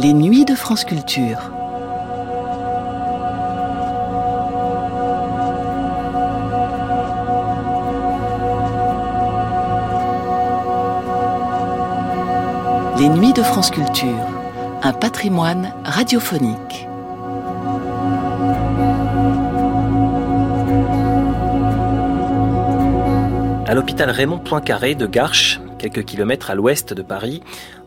Les 0.00 0.12
nuits 0.12 0.44
de 0.44 0.54
France 0.54 0.84
Culture. 0.84 1.50
Les 12.96 13.08
nuits 13.08 13.32
de 13.32 13.42
France 13.42 13.72
Culture, 13.72 14.08
un 14.84 14.92
patrimoine 14.92 15.74
radiophonique. 15.84 16.86
À 23.66 23.74
l'hôpital 23.74 24.10
Raymond 24.10 24.38
Poincaré 24.38 24.94
de 24.94 25.06
Garches, 25.08 25.60
quelques 25.80 26.04
kilomètres 26.04 26.52
à 26.52 26.54
l'ouest 26.54 26.94
de 26.94 27.02
Paris, 27.02 27.42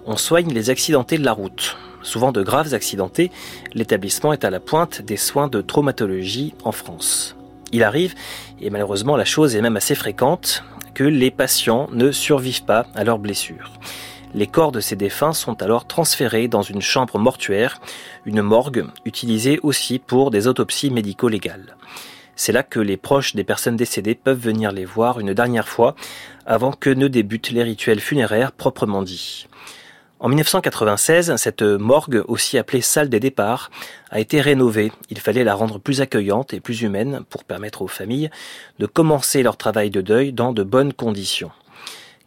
on 0.05 0.17
soigne 0.17 0.51
les 0.51 0.69
accidentés 0.69 1.17
de 1.17 1.23
la 1.23 1.31
route. 1.31 1.77
Souvent 2.03 2.31
de 2.31 2.41
graves 2.41 2.73
accidentés, 2.73 3.31
l'établissement 3.73 4.33
est 4.33 4.43
à 4.43 4.49
la 4.49 4.59
pointe 4.59 5.01
des 5.01 5.17
soins 5.17 5.47
de 5.47 5.61
traumatologie 5.61 6.53
en 6.63 6.71
France. 6.71 7.35
Il 7.71 7.83
arrive, 7.83 8.15
et 8.59 8.69
malheureusement 8.69 9.15
la 9.15 9.25
chose 9.25 9.55
est 9.55 9.61
même 9.61 9.77
assez 9.77 9.95
fréquente, 9.95 10.63
que 10.93 11.03
les 11.03 11.31
patients 11.31 11.87
ne 11.91 12.11
survivent 12.11 12.65
pas 12.65 12.85
à 12.95 13.03
leurs 13.03 13.19
blessures. 13.19 13.71
Les 14.33 14.47
corps 14.47 14.71
de 14.71 14.79
ces 14.79 14.95
défunts 14.95 15.33
sont 15.33 15.61
alors 15.61 15.87
transférés 15.87 16.47
dans 16.47 16.61
une 16.61 16.81
chambre 16.81 17.19
mortuaire, 17.19 17.81
une 18.25 18.41
morgue, 18.41 18.85
utilisée 19.05 19.59
aussi 19.61 19.99
pour 19.99 20.31
des 20.31 20.47
autopsies 20.47 20.89
médico-légales. 20.89 21.75
C'est 22.35 22.53
là 22.53 22.63
que 22.63 22.79
les 22.79 22.97
proches 22.97 23.35
des 23.35 23.43
personnes 23.43 23.75
décédées 23.75 24.15
peuvent 24.15 24.39
venir 24.39 24.71
les 24.71 24.85
voir 24.85 25.19
une 25.19 25.33
dernière 25.33 25.67
fois 25.67 25.95
avant 26.45 26.71
que 26.71 26.89
ne 26.89 27.07
débutent 27.07 27.51
les 27.51 27.63
rituels 27.63 27.99
funéraires 27.99 28.53
proprement 28.53 29.03
dits. 29.03 29.47
En 30.21 30.29
1996, 30.29 31.35
cette 31.37 31.63
morgue, 31.63 32.23
aussi 32.27 32.59
appelée 32.59 32.81
salle 32.81 33.09
des 33.09 33.19
départs, 33.19 33.71
a 34.11 34.19
été 34.19 34.39
rénovée. 34.39 34.91
Il 35.09 35.17
fallait 35.17 35.43
la 35.43 35.55
rendre 35.55 35.79
plus 35.79 35.99
accueillante 35.99 36.53
et 36.53 36.59
plus 36.59 36.83
humaine 36.83 37.21
pour 37.31 37.43
permettre 37.43 37.81
aux 37.81 37.87
familles 37.87 38.29
de 38.77 38.85
commencer 38.85 39.41
leur 39.41 39.57
travail 39.57 39.89
de 39.89 39.99
deuil 39.99 40.31
dans 40.31 40.53
de 40.53 40.61
bonnes 40.61 40.93
conditions. 40.93 41.49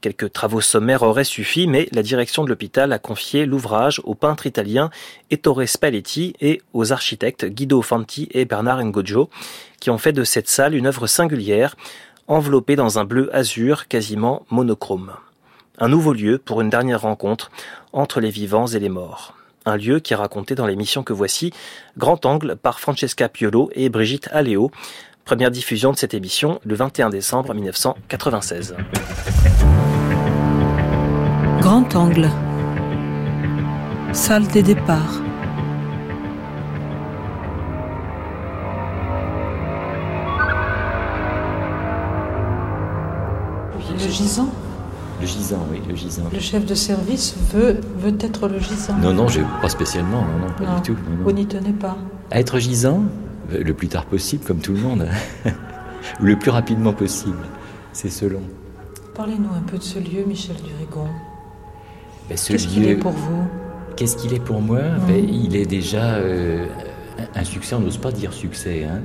Quelques 0.00 0.32
travaux 0.32 0.60
sommaires 0.60 1.04
auraient 1.04 1.22
suffi, 1.22 1.68
mais 1.68 1.88
la 1.92 2.02
direction 2.02 2.42
de 2.42 2.48
l'hôpital 2.48 2.92
a 2.92 2.98
confié 2.98 3.46
l'ouvrage 3.46 4.00
au 4.02 4.16
peintre 4.16 4.46
italien 4.46 4.90
Ettore 5.30 5.62
Spalletti 5.64 6.34
et 6.40 6.62
aux 6.72 6.92
architectes 6.92 7.44
Guido 7.44 7.80
Fanti 7.80 8.26
et 8.32 8.44
Bernard 8.44 8.82
Ngojo, 8.84 9.30
qui 9.78 9.90
ont 9.90 9.98
fait 9.98 10.12
de 10.12 10.24
cette 10.24 10.48
salle 10.48 10.74
une 10.74 10.88
œuvre 10.88 11.06
singulière, 11.06 11.76
enveloppée 12.26 12.74
dans 12.74 12.98
un 12.98 13.04
bleu 13.04 13.32
azur 13.32 13.86
quasiment 13.86 14.44
monochrome. 14.50 15.12
Un 15.78 15.88
nouveau 15.88 16.12
lieu 16.12 16.38
pour 16.38 16.60
une 16.60 16.70
dernière 16.70 17.00
rencontre 17.00 17.50
entre 17.92 18.20
les 18.20 18.30
vivants 18.30 18.68
et 18.68 18.78
les 18.78 18.88
morts. 18.88 19.34
Un 19.66 19.76
lieu 19.76 19.98
qui 19.98 20.12
est 20.12 20.16
raconté 20.16 20.54
dans 20.54 20.66
l'émission 20.66 21.02
que 21.02 21.12
voici, 21.12 21.52
Grand 21.98 22.24
Angle 22.26 22.54
par 22.54 22.78
Francesca 22.78 23.28
Piolo 23.28 23.70
et 23.72 23.88
Brigitte 23.88 24.28
Aléo. 24.30 24.70
Première 25.24 25.50
diffusion 25.50 25.90
de 25.90 25.96
cette 25.96 26.14
émission 26.14 26.60
le 26.64 26.76
21 26.76 27.10
décembre 27.10 27.54
1996. 27.54 28.76
Grand 31.60 31.96
angle. 31.96 32.30
Salle 34.12 34.46
des 34.46 34.62
départs. 34.62 35.22
Le 43.90 44.10
gisant 44.10 44.52
Le 45.24 45.30
gisant, 45.30 45.66
oui, 45.72 45.80
le 45.88 45.94
gisant. 45.94 46.24
Le 46.30 46.38
chef 46.38 46.66
de 46.66 46.74
service 46.74 47.34
veut, 47.54 47.80
veut 47.96 48.14
être 48.20 48.46
le 48.46 48.58
gisant 48.58 48.94
Non, 48.98 49.14
non, 49.14 49.24
pas 49.62 49.70
spécialement, 49.70 50.20
non, 50.20 50.38
non, 50.38 50.52
pas 50.52 50.64
Non, 50.66 50.76
du 50.76 50.82
tout. 50.82 50.92
non. 50.92 51.24
Vous 51.24 51.32
n'y 51.32 51.46
tenez 51.46 51.72
pas 51.72 51.96
À 52.30 52.40
être 52.40 52.58
gisant 52.58 53.04
Le 53.50 53.72
plus 53.72 53.88
tard 53.88 54.04
possible, 54.04 54.44
comme 54.44 54.58
tout 54.58 54.74
le 54.74 54.80
monde. 54.80 55.08
Ou 56.20 56.24
le 56.26 56.38
plus 56.38 56.50
rapidement 56.50 56.92
possible. 56.92 57.38
C'est 57.94 58.10
selon. 58.10 58.42
Parlez-nous 59.14 59.48
un 59.48 59.62
peu 59.62 59.78
de 59.78 59.82
ce 59.82 59.98
lieu, 59.98 60.24
Michel 60.26 60.56
Durigon. 60.56 61.08
Ben, 62.28 62.36
ce 62.36 62.52
Qu'est-ce 62.52 62.68
qu'il 62.68 62.86
est 62.86 62.96
pour 62.96 63.12
vous? 63.12 63.44
Qu'est-ce 63.96 64.18
qu'il 64.18 64.34
est 64.34 64.44
pour 64.44 64.60
moi? 64.60 64.80
Ben, 65.08 65.26
Il 65.26 65.56
est 65.56 65.64
déjà 65.64 66.16
euh, 66.16 66.66
un 67.18 67.40
un 67.40 67.44
succès, 67.44 67.74
on 67.76 67.80
n'ose 67.80 67.96
pas 67.96 68.12
dire 68.12 68.34
succès, 68.34 68.84
hein. 68.84 69.00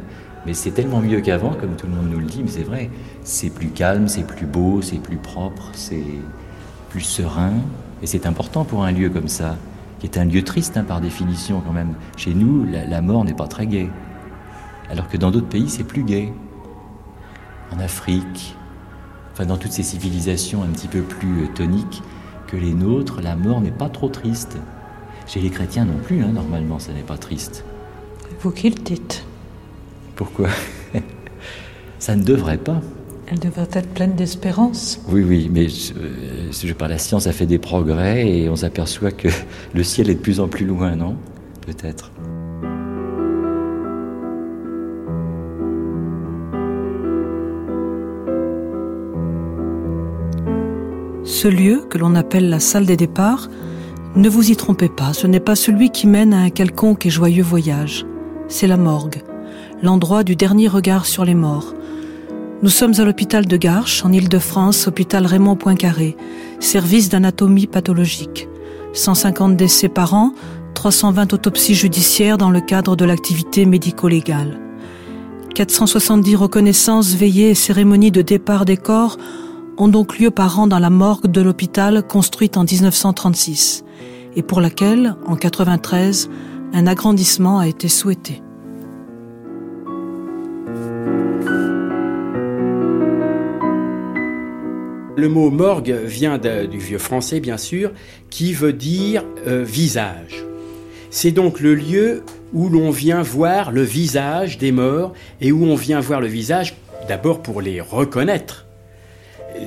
Mais 0.45 0.53
c'est 0.53 0.72
tellement 0.72 1.01
mieux 1.01 1.22
qu'avant, 1.22 1.53
comme 1.53 1.75
tout 1.75 1.88
le 1.88 1.94
monde 1.94 2.09
nous 2.09 2.19
le 2.19 2.25
dit, 2.25 2.41
mais 2.44 2.50
c'est 2.50 2.63
vrai. 2.63 2.89
C'est 3.23 3.50
plus 3.50 3.69
calme, 3.69 4.07
c'est 4.07 4.23
plus 4.23 4.45
beau, 4.45 4.81
c'est 4.81 4.97
plus 4.97 5.17
propre, 5.17 5.69
c'est 5.73 6.03
plus 6.89 7.01
serein, 7.01 7.53
et 8.01 8.07
c'est 8.07 8.25
important 8.25 8.63
pour 8.66 8.83
un 8.83 8.91
lieu 8.91 9.09
comme 9.09 9.27
ça, 9.27 9.57
qui 10.00 10.07
est 10.07 10.17
un 10.17 10.25
lieu 10.25 10.44
triste 10.44 10.77
hein, 10.77 10.83
par 10.83 11.01
définition 11.01 11.61
quand 11.66 11.73
même. 11.73 11.95
Chez 12.17 12.33
nous, 12.33 12.66
la, 12.66 13.01
mort 13.01 13.25
n'est 13.25 13.33
pas 13.33 13.47
très 13.47 13.67
gaie, 13.67 13.89
alors 14.89 15.07
que 15.07 15.17
dans 15.17 15.31
d'autres 15.31 15.50
pays, 15.50 15.69
c'est 15.69 15.83
plus 15.83 16.03
gai. 16.03 16.33
En 17.71 17.79
Afrique, 17.79 18.56
enfin 19.33 19.45
dans 19.45 19.57
toutes 19.57 19.73
ces 19.73 19.83
civilisations 19.83 20.63
un 20.63 20.69
petit 20.69 20.88
peu 20.88 21.01
plus 21.01 21.44
euh, 21.44 21.47
toniques 21.53 22.01
que 22.47 22.57
les 22.57 22.73
nôtres, 22.73 23.21
la 23.21 23.35
mort 23.35 23.61
n'est 23.61 23.69
pas 23.69 23.89
trop 23.89 24.09
triste. 24.09 24.57
Chez 25.27 25.39
les 25.39 25.51
chrétiens 25.51 25.85
non 25.85 26.00
plus, 26.03 26.23
hein, 26.23 26.31
normalement, 26.33 26.79
ça 26.79 26.94
n'est 26.94 27.03
pas 27.03 27.17
triste. 27.17 27.63
Vous 28.41 28.50
qui 28.50 28.71
le 28.71 28.81
dites. 28.81 29.23
Pourquoi 30.19 30.50
Ça 32.00 32.18
ne 32.18 32.24
devrait 32.24 32.57
pas. 32.57 32.81
Elle 33.28 33.40
devrait 33.40 33.69
être 33.72 33.88
pleine 33.94 34.16
d'espérance. 34.16 35.00
Oui, 35.07 35.24
oui, 35.24 35.50
mais 35.50 35.69
je, 35.69 35.94
euh, 35.94 36.52
je 36.52 36.74
parle, 36.74 36.91
la 36.91 36.97
science 36.97 37.25
a 37.25 37.31
fait 37.31 37.46
des 37.46 37.57
progrès 37.57 38.28
et 38.28 38.50
on 38.50 38.57
s'aperçoit 38.57 39.12
que 39.12 39.30
le 39.74 39.81
ciel 39.81 40.09
est 40.09 40.16
de 40.16 40.19
plus 40.19 40.41
en 40.41 40.50
plus 40.50 40.66
loin, 40.66 40.97
non? 40.97 41.16
Peut-être. 41.66 42.12
Ce 51.24 51.47
lieu, 51.47 51.86
que 51.90 51.97
l'on 51.97 52.13
appelle 52.16 52.50
la 52.50 52.59
salle 52.59 52.86
des 52.86 52.97
départs, 52.97 53.47
ne 54.18 54.28
vous 54.28 54.51
y 54.51 54.57
trompez 54.57 54.90
pas, 54.90 55.13
ce 55.13 55.28
n'est 55.28 55.40
pas 55.40 55.56
celui 55.56 55.91
qui 55.91 56.07
mène 56.07 56.34
à 56.34 56.40
un 56.40 56.50
quelconque 56.50 57.06
et 57.06 57.09
joyeux 57.09 57.41
voyage. 57.41 58.06
C'est 58.50 58.68
la 58.68 58.75
morgue, 58.75 59.22
l'endroit 59.81 60.23
du 60.23 60.35
dernier 60.35 60.67
regard 60.67 61.06
sur 61.06 61.25
les 61.25 61.35
morts. 61.35 61.73
Nous 62.62 62.69
sommes 62.69 62.94
à 62.97 63.06
l'hôpital 63.06 63.45
de 63.45 63.57
Garches, 63.57 64.03
en 64.03 64.12
Île-de-France, 64.12 64.88
hôpital 64.88 65.25
Raymond 65.25 65.56
Poincaré, 65.56 66.17
service 66.59 67.09
d'anatomie 67.09 67.67
pathologique. 67.67 68.50
150 68.94 69.56
décès 69.56 69.88
par 69.88 70.13
an, 70.13 70.34
320 70.73 71.34
autopsies 71.34 71.75
judiciaires 71.75 72.38
dans 72.38 72.50
le 72.50 72.59
cadre 72.59 72.95
de 72.95 73.06
l'activité 73.06 73.66
médico-légale. 73.66 74.59
470 75.56 76.35
reconnaissances, 76.35 77.16
veillées 77.16 77.51
et 77.51 77.56
cérémonies 77.56 78.12
de 78.12 78.22
départ 78.22 78.66
des 78.66 78.78
corps 78.78 79.18
ont 79.78 79.88
donc 79.88 80.19
lieu 80.19 80.31
par 80.31 80.59
an 80.59 80.68
dans 80.68 80.79
la 80.79 80.89
morgue 80.89 81.28
de 81.28 81.41
l'hôpital 81.41 82.03
construite 82.06 82.57
en 82.57 82.63
1936 82.63 83.84
et 84.35 84.44
pour 84.44 84.62
laquelle, 84.62 85.16
en 85.25 85.35
93, 85.35 86.29
un 86.73 86.88
agrandissement 86.88 87.59
a 87.59 87.68
été 87.68 87.88
souhaité. 87.88 88.41
Le 95.19 95.28
mot 95.28 95.50
morgue 95.50 95.91
vient 95.91 96.38
du 96.38 96.78
vieux 96.78 96.97
français, 96.97 97.41
bien 97.41 97.57
sûr, 97.57 97.91
qui 98.30 98.53
veut 98.53 98.72
dire 98.72 99.25
euh, 99.47 99.66
visage. 99.66 100.46
C'est 101.09 101.31
donc 101.31 101.59
le 101.59 101.75
lieu 101.75 102.24
où 102.53 102.69
l'on 102.69 102.90
vient 102.90 103.22
voir 103.22 103.74
le 103.74 103.81
visage 103.81 104.57
des 104.57 104.72
morts 104.72 105.12
et 105.41 105.52
où 105.52 105.66
on 105.66 105.75
vient 105.75 106.00
voir 106.00 106.22
le 106.22 106.28
visage 106.28 106.78
d'abord 107.09 107.41
pour 107.41 107.59
les 107.59 107.81
reconnaître, 107.81 108.66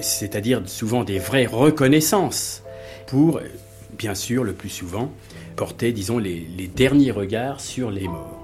c'est-à-dire 0.01 0.63
souvent 0.65 1.05
des 1.05 1.19
vraies 1.19 1.45
reconnaissances, 1.45 2.63
pour, 3.07 3.39
bien 3.99 4.15
sûr, 4.15 4.45
le 4.45 4.55
plus 4.55 4.71
souvent, 4.71 5.13
porter, 5.55 5.93
disons, 5.93 6.17
les 6.17 6.71
derniers 6.75 7.11
regards 7.11 7.61
sur 7.61 7.91
les 7.91 8.09
morts. 8.09 8.42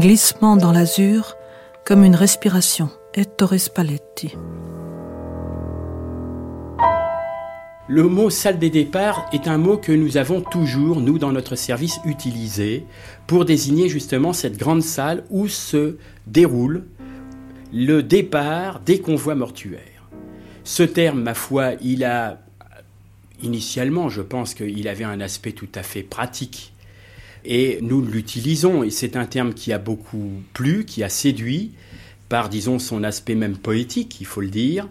Glissement 0.00 0.56
dans 0.56 0.72
l'azur 0.72 1.36
comme 1.84 2.04
une 2.04 2.14
respiration. 2.14 2.88
Ettore 3.14 3.58
Spalletti. 3.58 4.34
Le 7.86 8.04
mot 8.04 8.30
salle 8.30 8.58
des 8.58 8.70
départs 8.70 9.28
est 9.32 9.46
un 9.46 9.58
mot 9.58 9.76
que 9.76 9.92
nous 9.92 10.16
avons 10.16 10.40
toujours, 10.40 11.00
nous, 11.00 11.18
dans 11.18 11.32
notre 11.32 11.54
service, 11.54 12.00
utilisé 12.06 12.86
pour 13.26 13.44
désigner 13.44 13.90
justement 13.90 14.32
cette 14.32 14.56
grande 14.56 14.82
salle 14.82 15.24
où 15.28 15.48
se 15.48 15.98
déroule 16.26 16.86
le 17.72 18.02
départ 18.02 18.80
des 18.80 19.00
convois 19.00 19.34
mortuaires. 19.34 20.08
Ce 20.64 20.82
terme, 20.82 21.20
ma 21.20 21.34
foi, 21.34 21.72
il 21.82 22.04
a, 22.04 22.40
initialement, 23.42 24.08
je 24.08 24.22
pense 24.22 24.54
qu'il 24.54 24.88
avait 24.88 25.04
un 25.04 25.20
aspect 25.20 25.52
tout 25.52 25.68
à 25.74 25.82
fait 25.82 26.02
pratique. 26.02 26.72
Et 27.44 27.78
nous 27.82 28.02
l'utilisons, 28.02 28.82
et 28.82 28.90
c'est 28.90 29.16
un 29.16 29.26
terme 29.26 29.54
qui 29.54 29.72
a 29.72 29.78
beaucoup 29.78 30.30
plu, 30.52 30.84
qui 30.84 31.02
a 31.02 31.08
séduit, 31.08 31.72
par, 32.28 32.48
disons, 32.48 32.78
son 32.78 33.02
aspect 33.02 33.34
même 33.34 33.56
poétique, 33.56 34.20
il 34.20 34.26
faut 34.26 34.40
le 34.40 34.48
dire. 34.48 34.88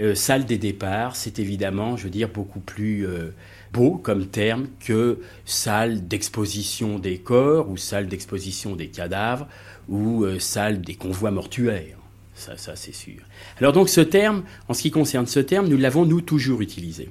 Euh, 0.00 0.14
salle 0.14 0.46
des 0.46 0.58
départs, 0.58 1.16
c'est 1.16 1.38
évidemment, 1.38 1.96
je 1.96 2.04
veux 2.04 2.10
dire, 2.10 2.28
beaucoup 2.28 2.60
plus 2.60 3.06
euh, 3.06 3.34
beau 3.72 3.96
comme 3.96 4.26
terme 4.26 4.68
que 4.80 5.18
salle 5.44 6.06
d'exposition 6.06 6.98
des 6.98 7.18
corps 7.18 7.68
ou 7.68 7.76
salle 7.76 8.06
d'exposition 8.06 8.76
des 8.76 8.88
cadavres 8.88 9.48
ou 9.88 10.24
euh, 10.24 10.38
salle 10.38 10.80
des 10.80 10.94
convois 10.94 11.32
mortuaires. 11.32 11.96
Ça, 12.34 12.56
ça 12.56 12.76
c'est 12.76 12.94
sûr. 12.94 13.20
Alors 13.58 13.72
donc 13.72 13.88
ce 13.88 14.00
terme, 14.00 14.44
en 14.68 14.74
ce 14.74 14.82
qui 14.82 14.92
concerne 14.92 15.26
ce 15.26 15.40
terme, 15.40 15.66
nous 15.66 15.76
l'avons 15.76 16.06
nous 16.06 16.20
toujours 16.20 16.60
utilisé. 16.60 17.08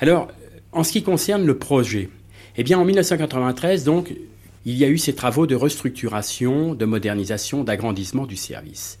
Alors, 0.00 0.28
en 0.72 0.82
ce 0.82 0.92
qui 0.92 1.02
concerne 1.02 1.46
le 1.46 1.56
projet, 1.56 2.10
eh 2.56 2.64
bien 2.64 2.78
en 2.78 2.84
1993, 2.84 3.84
donc, 3.84 4.14
il 4.64 4.74
y 4.74 4.84
a 4.84 4.88
eu 4.88 4.98
ces 4.98 5.14
travaux 5.14 5.46
de 5.46 5.54
restructuration, 5.54 6.74
de 6.74 6.84
modernisation, 6.84 7.62
d'agrandissement 7.62 8.26
du 8.26 8.36
service. 8.36 8.98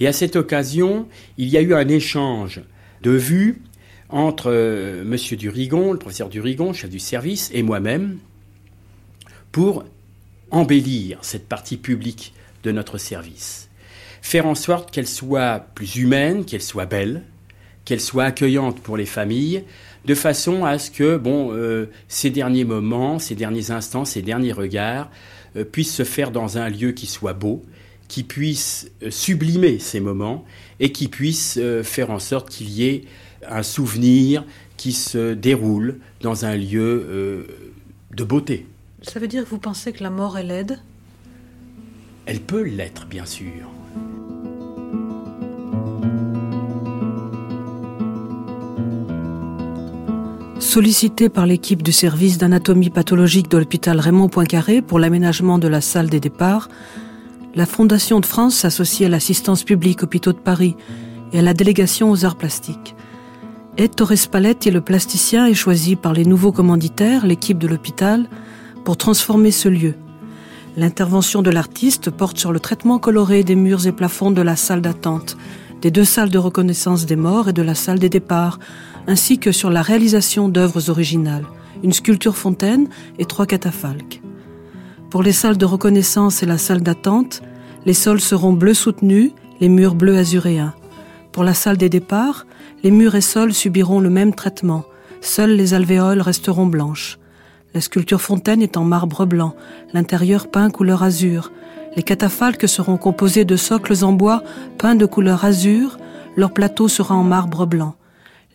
Et 0.00 0.08
à 0.08 0.12
cette 0.12 0.36
occasion, 0.36 1.08
il 1.38 1.48
y 1.48 1.56
a 1.56 1.60
eu 1.60 1.74
un 1.74 1.86
échange 1.88 2.62
de 3.02 3.12
vues 3.12 3.62
entre 4.08 4.50
euh, 4.50 5.02
M. 5.02 5.16
Durigon, 5.36 5.92
le 5.92 5.98
professeur 5.98 6.28
Durigon, 6.28 6.72
chef 6.72 6.90
du 6.90 6.98
service, 6.98 7.50
et 7.54 7.62
moi-même, 7.62 8.18
pour 9.52 9.84
embellir 10.50 11.18
cette 11.22 11.48
partie 11.48 11.76
publique 11.76 12.34
de 12.64 12.72
notre 12.72 12.98
service. 12.98 13.68
Faire 14.22 14.46
en 14.46 14.54
sorte 14.54 14.90
qu'elle 14.90 15.06
soit 15.06 15.66
plus 15.74 15.96
humaine, 15.96 16.44
qu'elle 16.44 16.62
soit 16.62 16.86
belle, 16.86 17.22
qu'elle 17.84 18.00
soit 18.00 18.24
accueillante 18.24 18.80
pour 18.80 18.96
les 18.96 19.06
familles, 19.06 19.64
de 20.04 20.14
façon 20.14 20.64
à 20.64 20.78
ce 20.78 20.90
que 20.90 21.16
bon, 21.16 21.52
euh, 21.52 21.86
ces 22.08 22.30
derniers 22.30 22.64
moments, 22.64 23.18
ces 23.18 23.34
derniers 23.34 23.70
instants, 23.70 24.04
ces 24.04 24.22
derniers 24.22 24.52
regards 24.52 25.10
euh, 25.56 25.64
puissent 25.64 25.94
se 25.94 26.04
faire 26.04 26.30
dans 26.30 26.58
un 26.58 26.68
lieu 26.68 26.92
qui 26.92 27.06
soit 27.06 27.32
beau, 27.32 27.64
qui 28.08 28.22
puisse 28.22 28.90
euh, 29.02 29.10
sublimer 29.10 29.78
ces 29.78 30.00
moments 30.00 30.44
et 30.80 30.92
qui 30.92 31.08
puisse 31.08 31.58
faire 31.84 32.10
en 32.10 32.18
sorte 32.18 32.50
qu'il 32.50 32.68
y 32.68 32.84
ait 32.84 33.04
un 33.48 33.62
souvenir 33.62 34.44
qui 34.76 34.92
se 34.92 35.34
déroule 35.34 36.00
dans 36.20 36.44
un 36.44 36.56
lieu 36.56 37.46
de 38.10 38.24
beauté. 38.24 38.66
Ça 39.02 39.20
veut 39.20 39.28
dire 39.28 39.44
que 39.44 39.50
vous 39.50 39.58
pensez 39.58 39.92
que 39.92 40.02
la 40.02 40.10
mort 40.10 40.36
est 40.36 40.42
laide? 40.42 40.80
Elle 42.26 42.40
peut 42.40 42.62
l'être, 42.62 43.06
bien 43.06 43.24
sûr. 43.24 43.70
Sollicité 50.74 51.28
par 51.28 51.46
l'équipe 51.46 51.84
du 51.84 51.92
service 51.92 52.36
d'anatomie 52.36 52.90
pathologique 52.90 53.48
de 53.48 53.58
l'hôpital 53.58 54.00
Raymond 54.00 54.28
Poincaré 54.28 54.82
pour 54.82 54.98
l'aménagement 54.98 55.60
de 55.60 55.68
la 55.68 55.80
salle 55.80 56.10
des 56.10 56.18
départs, 56.18 56.68
la 57.54 57.64
Fondation 57.64 58.18
de 58.18 58.26
France 58.26 58.56
s'associe 58.56 59.06
à 59.06 59.08
l'assistance 59.08 59.62
publique 59.62 60.02
Hôpitaux 60.02 60.32
de 60.32 60.38
Paris 60.38 60.74
et 61.32 61.38
à 61.38 61.42
la 61.42 61.54
délégation 61.54 62.10
aux 62.10 62.24
arts 62.24 62.34
plastiques. 62.34 62.96
Ed 63.76 63.94
Torres 63.94 64.28
Palette 64.28 64.66
est 64.66 64.72
le 64.72 64.80
plasticien 64.80 65.46
et 65.46 65.54
choisi 65.54 65.94
par 65.94 66.12
les 66.12 66.24
nouveaux 66.24 66.50
commanditaires, 66.50 67.24
l'équipe 67.24 67.58
de 67.58 67.68
l'hôpital, 67.68 68.28
pour 68.84 68.96
transformer 68.96 69.52
ce 69.52 69.68
lieu. 69.68 69.94
L'intervention 70.76 71.40
de 71.42 71.50
l'artiste 71.50 72.10
porte 72.10 72.36
sur 72.36 72.50
le 72.50 72.58
traitement 72.58 72.98
coloré 72.98 73.44
des 73.44 73.54
murs 73.54 73.86
et 73.86 73.92
plafonds 73.92 74.32
de 74.32 74.42
la 74.42 74.56
salle 74.56 74.82
d'attente, 74.82 75.36
des 75.82 75.92
deux 75.92 76.04
salles 76.04 76.30
de 76.30 76.38
reconnaissance 76.38 77.06
des 77.06 77.14
morts 77.14 77.50
et 77.50 77.52
de 77.52 77.62
la 77.62 77.76
salle 77.76 78.00
des 78.00 78.08
départs, 78.08 78.58
ainsi 79.06 79.38
que 79.38 79.52
sur 79.52 79.70
la 79.70 79.82
réalisation 79.82 80.48
d'œuvres 80.48 80.90
originales, 80.90 81.46
une 81.82 81.92
sculpture 81.92 82.36
fontaine 82.36 82.88
et 83.18 83.24
trois 83.24 83.46
catafalques. 83.46 84.22
Pour 85.10 85.22
les 85.22 85.32
salles 85.32 85.58
de 85.58 85.64
reconnaissance 85.64 86.42
et 86.42 86.46
la 86.46 86.58
salle 86.58 86.82
d'attente, 86.82 87.42
les 87.86 87.94
sols 87.94 88.20
seront 88.20 88.52
bleus 88.52 88.74
soutenus, 88.74 89.32
les 89.60 89.68
murs 89.68 89.94
bleus 89.94 90.16
azuréens. 90.16 90.74
Pour 91.32 91.44
la 91.44 91.54
salle 91.54 91.76
des 91.76 91.88
départs, 91.88 92.46
les 92.82 92.90
murs 92.90 93.14
et 93.14 93.20
sols 93.20 93.52
subiront 93.52 94.00
le 94.00 94.10
même 94.10 94.34
traitement. 94.34 94.84
Seules 95.20 95.56
les 95.56 95.74
alvéoles 95.74 96.20
resteront 96.20 96.66
blanches. 96.66 97.18
La 97.74 97.80
sculpture 97.80 98.20
fontaine 98.20 98.62
est 98.62 98.76
en 98.76 98.84
marbre 98.84 99.26
blanc, 99.26 99.54
l'intérieur 99.92 100.48
peint 100.48 100.70
couleur 100.70 101.02
azur. 101.02 101.50
Les 101.96 102.02
catafalques 102.02 102.68
seront 102.68 102.96
composés 102.96 103.44
de 103.44 103.56
socles 103.56 104.04
en 104.04 104.12
bois 104.12 104.42
peints 104.78 104.94
de 104.94 105.06
couleur 105.06 105.44
azur, 105.44 105.98
leur 106.36 106.52
plateau 106.52 106.88
sera 106.88 107.14
en 107.14 107.24
marbre 107.24 107.66
blanc. 107.66 107.96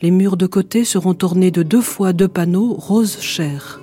Les 0.02 0.12
murs 0.12 0.38
de 0.38 0.46
côté 0.46 0.86
seront 0.86 1.18
ornés 1.24 1.52
de 1.52 1.62
deux 1.62 1.82
fois 1.82 2.14
deux 2.14 2.30
panneaux 2.30 2.74
rose 2.74 3.20
chair. 3.20 3.82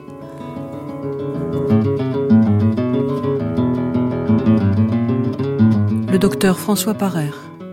Le 6.10 6.16
docteur 6.18 6.58
François 6.58 6.94
Parer. 6.94 7.28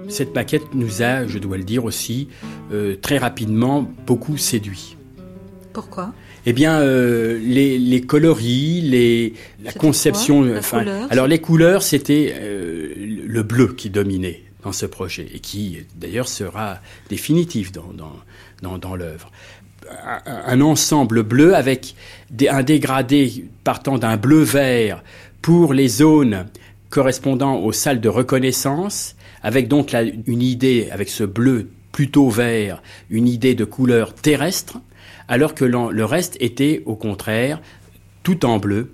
Cette 0.09 0.35
maquette 0.35 0.73
nous 0.73 1.01
a, 1.01 1.25
je 1.25 1.39
dois 1.39 1.55
le 1.55 1.63
dire 1.63 1.85
aussi, 1.85 2.27
euh, 2.73 2.97
très 3.01 3.17
rapidement 3.17 3.89
beaucoup 4.05 4.35
séduit. 4.35 4.97
Pourquoi? 5.71 6.13
Eh 6.45 6.51
bien, 6.51 6.81
euh, 6.81 7.39
les, 7.41 7.79
les 7.79 8.01
coloris, 8.01 8.81
les, 8.81 9.35
la 9.63 9.71
conception. 9.71 10.41
quoi? 10.41 10.51
La 10.51 10.59
enfin, 10.59 10.79
couleur, 10.79 11.07
alors, 11.11 11.27
les 11.27 11.39
couleurs, 11.39 11.81
c'était 11.81 12.33
euh, 12.35 12.93
le 13.25 13.43
bleu 13.43 13.67
qui 13.67 13.89
dominait 13.89 14.43
dans 14.63 14.71
ce 14.71 14.85
projet 14.85 15.27
et 15.33 15.39
qui, 15.39 15.79
d'ailleurs, 15.95 16.27
sera 16.27 16.79
définitif 17.09 17.71
dans, 17.71 18.77
dans, 18.77 18.95
l'œuvre. 18.95 19.31
Un, 20.25 20.61
ensemble 20.61 21.23
bleu 21.23 21.55
avec 21.55 21.95
des, 22.29 22.47
un 22.47 22.63
dégradé 22.63 23.45
partant 23.63 23.97
d'un 23.97 24.15
bleu-vert 24.15 25.03
pour 25.41 25.73
les 25.73 25.89
zones 25.89 26.45
correspondant 26.89 27.57
aux 27.57 27.73
salles 27.73 27.99
de 27.99 28.07
reconnaissance, 28.07 29.15
avec 29.41 29.67
donc 29.67 29.93
une 30.27 30.41
idée, 30.41 30.89
avec 30.91 31.09
ce 31.09 31.23
bleu 31.23 31.69
plutôt 31.91 32.29
vert, 32.29 32.81
une 33.09 33.27
idée 33.27 33.55
de 33.55 33.65
couleur 33.65 34.13
terrestre, 34.13 34.77
alors 35.27 35.53
que 35.53 35.65
le 35.65 36.05
reste 36.05 36.37
était 36.39 36.83
au 36.85 36.95
contraire 36.95 37.59
tout 38.23 38.45
en 38.45 38.57
bleu, 38.57 38.91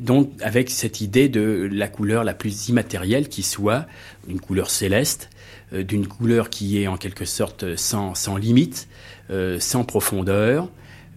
donc 0.00 0.30
avec 0.42 0.70
cette 0.70 1.00
idée 1.00 1.28
de 1.28 1.68
la 1.72 1.88
couleur 1.88 2.24
la 2.24 2.34
plus 2.34 2.68
immatérielle 2.68 3.28
qui 3.28 3.42
soit, 3.42 3.86
une 4.28 4.40
couleur 4.40 4.70
céleste, 4.70 5.30
euh, 5.72 5.82
d'une 5.82 6.06
couleur 6.06 6.50
qui 6.50 6.80
est 6.82 6.86
en 6.86 6.96
quelque 6.96 7.24
sorte 7.24 7.76
sans, 7.76 8.14
sans 8.14 8.36
limite, 8.36 8.88
euh, 9.30 9.58
sans 9.60 9.84
profondeur, 9.84 10.64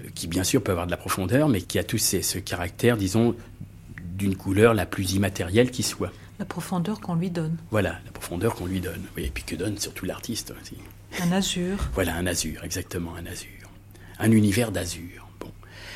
euh, 0.04 0.08
qui 0.16 0.28
bien 0.28 0.44
sûr 0.44 0.64
peut 0.64 0.72
avoir 0.72 0.86
de 0.86 0.92
la 0.92 0.98
profondeur, 0.98 1.50
mais 1.50 1.62
qui 1.62 1.78
a 1.80 1.84
tout 1.84 1.98
ces- 1.98 2.22
ce 2.22 2.40
caractère, 2.40 2.98
disons, 2.98 3.36
d'une 4.18 4.36
couleur 4.36 4.74
la 4.74 4.86
plus 4.86 5.14
immatérielle 5.14 5.72
qui 5.72 5.84
soit. 5.84 6.12
La 6.40 6.46
profondeur 6.46 7.00
qu'on 7.02 7.16
lui 7.16 7.30
donne. 7.30 7.58
Voilà, 7.72 8.00
la 8.06 8.12
profondeur 8.12 8.56
qu'on 8.56 8.66
lui 8.66 8.80
donne. 8.80 9.02
Oui, 9.18 9.24
et 9.26 9.30
puis 9.30 9.44
que 9.44 9.56
donne 9.56 9.78
surtout 9.78 10.06
l'artiste 10.06 10.54
aussi. 10.62 10.76
Un 11.21 11.31
azur. 11.31 11.78
Voilà, 11.94 12.16
un 12.16 12.28
azur, 12.28 12.64
exactement, 12.64 13.16
un 13.16 13.26
azur. 13.26 13.50
Un 14.19 14.31
univers 14.31 14.71
d'azur. 14.71 15.28
Bon. 15.40 15.52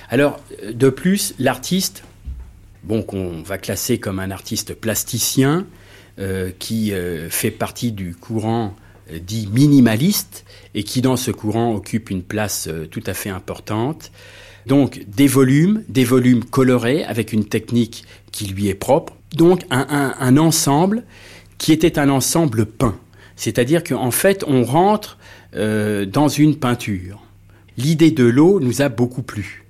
Alors, 0.10 0.40
de 0.70 0.90
plus, 0.90 1.34
l'artiste, 1.40 2.04
bon, 2.84 3.02
qu'on 3.02 3.42
va 3.42 3.58
classer 3.58 3.98
comme 3.98 4.20
un 4.20 4.32
artiste 4.32 4.74
plasticien, 4.74 5.66
euh, 6.20 6.52
qui 6.60 6.94
euh, 6.94 7.28
fait 7.32 7.50
partie 7.50 7.92
du 7.92 8.14
courant 8.14 8.76
euh, 9.12 9.18
dit 9.18 9.50
minimaliste, 9.52 10.46
et 10.76 10.84
qui 10.84 11.02
dans 11.02 11.18
ce 11.18 11.32
courant 11.32 11.74
occupe 11.74 12.12
une 12.12 12.22
place 12.22 12.70
tout 12.92 13.02
à 13.08 13.16
fait 13.16 13.32
importante. 13.32 14.12
Donc 14.68 15.04
des 15.08 15.26
volumes, 15.26 15.84
des 15.90 16.04
volumes 16.04 16.44
colorés 16.44 17.04
avec 17.04 17.34
une 17.34 17.46
technique 17.46 18.06
qui 18.32 18.46
lui 18.46 18.68
est 18.68 18.76
propre. 18.76 19.14
Donc 19.36 19.64
un, 19.72 20.38
ensemble 20.38 21.04
qui 21.58 21.72
était 21.72 21.98
un 21.98 22.10
ensemble 22.10 22.68
peint. 22.68 22.96
C'est-à-dire 23.36 23.84
qu'en 23.84 24.12
fait, 24.12 24.44
on 24.48 24.64
rentre 24.64 25.18
dans 25.54 26.28
une 26.28 26.56
peinture. 26.56 27.22
L'idée 27.78 28.12
de 28.12 28.24
l'eau 28.24 28.60
nous 28.60 28.82
a 28.82 28.90
beaucoup 28.90 29.22
plu. 29.22 29.63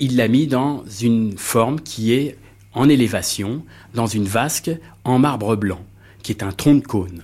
Il 0.00 0.16
l'a 0.16 0.28
mis 0.28 0.46
dans 0.46 0.84
une 1.02 1.36
forme 1.36 1.80
qui 1.80 2.12
est 2.12 2.36
en 2.72 2.88
élévation, 2.88 3.64
dans 3.94 4.06
une 4.06 4.26
vasque 4.26 4.70
en 5.04 5.18
marbre 5.18 5.56
blanc, 5.56 5.84
qui 6.22 6.32
est 6.32 6.42
un 6.42 6.52
tronc 6.52 6.76
de 6.76 6.86
cône. 6.86 7.22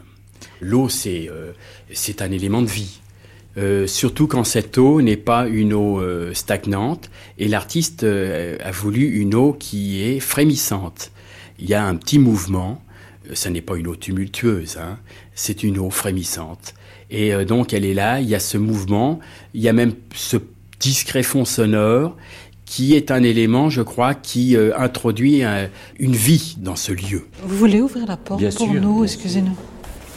L'eau, 0.61 0.89
c'est 0.89 1.29
euh, 1.31 1.53
un 2.21 2.33
élément 2.33 2.63
de 2.63 2.67
vie. 2.67 3.01
Euh, 3.57 3.87
surtout 3.87 4.27
quand 4.27 4.43
cette 4.43 4.79
eau 4.79 5.01
n'est 5.01 5.17
pas 5.17 5.47
une 5.47 5.73
eau 5.73 6.01
euh, 6.01 6.35
stagnante, 6.35 7.11
et 7.39 7.47
l'artiste 7.47 8.03
a 8.05 8.71
voulu 8.73 9.21
une 9.21 9.35
eau 9.35 9.53
qui 9.53 10.03
est 10.03 10.19
frémissante. 10.19 11.13
Il 11.61 11.69
y 11.69 11.75
a 11.75 11.85
un 11.85 11.95
petit 11.95 12.19
mouvement, 12.19 12.83
ça 13.33 13.51
n'est 13.51 13.63
pas 13.63 13.77
une 13.77 13.87
eau 13.87 13.95
tumultueuse, 13.95 14.77
hein, 14.79 14.99
c'est 15.37 15.63
une 15.63 15.79
eau 15.79 15.91
frémissante. 15.91 16.75
Et 17.11 17.33
donc 17.45 17.73
elle 17.73 17.85
est 17.85 17.95
là, 17.95 18.21
il 18.21 18.29
y 18.29 18.35
a 18.35 18.41
ce 18.41 18.59
mouvement, 18.59 19.21
il 19.53 19.61
y 19.61 19.69
a 19.69 19.73
même 19.73 19.93
ce 20.15 20.39
discret 20.81 21.23
fond 21.23 21.45
sonore 21.45 22.17
qui 22.75 22.97
est 22.97 23.13
un 23.13 23.23
élément, 23.23 23.71
je 23.71 23.83
crois, 23.83 24.15
qui 24.15 24.57
euh, 24.57 24.73
introduit 24.77 25.45
un- 25.45 25.69
une 26.01 26.17
vie 26.17 26.57
dans 26.59 26.75
ce 26.75 26.91
lieu. 26.91 27.25
Vous 27.45 27.57
voulez 27.57 27.81
ouvrir 27.81 28.05
la 28.05 28.17
porte 28.17 28.41
Bien 28.41 28.51
pour 28.51 28.67
sûr, 28.69 28.81
nous 28.83 29.05
Excusez-nous. 29.05 29.57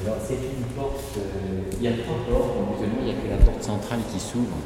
Alors 0.03 0.17
c'est 0.27 0.33
une 0.33 0.65
porte, 0.75 1.17
euh, 1.17 1.77
il 1.79 1.83
y 1.83 1.87
a 1.87 1.91
trois 1.91 2.17
portes, 2.27 2.81
il 2.99 3.05
n'y 3.05 3.11
a 3.11 3.13
que 3.13 3.29
la 3.29 3.45
porte 3.45 3.61
centrale 3.63 3.99
qui 4.11 4.19
s'ouvre. 4.19 4.57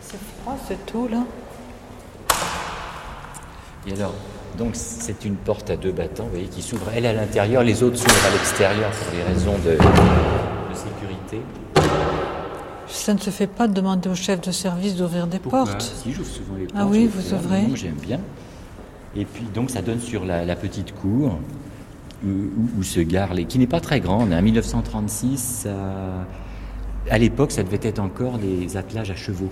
C'est 0.00 0.18
froid, 0.42 0.58
c'est 0.66 0.84
tout 0.86 1.06
là. 1.06 1.22
Et 3.86 3.92
alors, 3.92 4.14
Donc 4.58 4.70
c'est 4.74 5.24
une 5.24 5.36
porte 5.36 5.70
à 5.70 5.76
deux 5.76 5.92
battants, 5.92 6.24
vous 6.24 6.30
voyez, 6.30 6.46
qui 6.46 6.62
s'ouvre 6.62 6.86
elle 6.96 7.06
à 7.06 7.12
l'intérieur, 7.12 7.62
les 7.62 7.80
autres 7.84 7.96
s'ouvrent 7.98 8.26
à 8.26 8.32
l'extérieur 8.32 8.90
pour 8.90 9.12
des 9.16 9.22
raisons 9.22 9.56
de, 9.64 9.70
de, 9.72 10.74
sécurité. 10.74 11.38
Ça 12.88 13.14
ne 13.14 13.18
se 13.18 13.30
fait 13.30 13.46
pas 13.46 13.66
de 13.68 13.72
demander 13.74 14.08
au 14.08 14.14
chef 14.14 14.40
de 14.40 14.50
service 14.52 14.96
d'ouvrir 14.96 15.26
des 15.26 15.38
Pourquoi 15.38 15.64
portes. 15.64 15.82
Si, 15.82 16.12
j'ouvre 16.12 16.28
souvent 16.28 16.54
les 16.56 16.66
portes. 16.66 16.76
Ah 16.78 16.86
oui, 16.86 17.06
vous 17.06 17.34
ouvrez. 17.34 17.64
J'aime 17.74 17.94
bien. 17.94 18.20
Et 19.16 19.24
puis 19.24 19.44
donc 19.54 19.70
ça 19.70 19.80
donne 19.82 20.00
sur 20.00 20.24
la, 20.24 20.44
la 20.44 20.56
petite 20.56 20.92
cour 20.94 21.38
où, 22.24 22.28
où- 22.28 22.68
où 22.78 22.82
se 22.82 23.00
garent 23.00 23.34
les... 23.34 23.44
qui 23.44 23.58
n'est 23.58 23.66
pas 23.66 23.80
très 23.80 24.00
grande, 24.00 24.32
hein, 24.32 24.40
1936, 24.40 25.38
ça- 25.64 26.26
à 27.10 27.18
l'époque 27.18 27.52
ça 27.52 27.62
devait 27.62 27.78
être 27.82 28.00
encore 28.00 28.38
les 28.38 28.76
attelages 28.76 29.10
à 29.10 29.16
chevaux. 29.16 29.50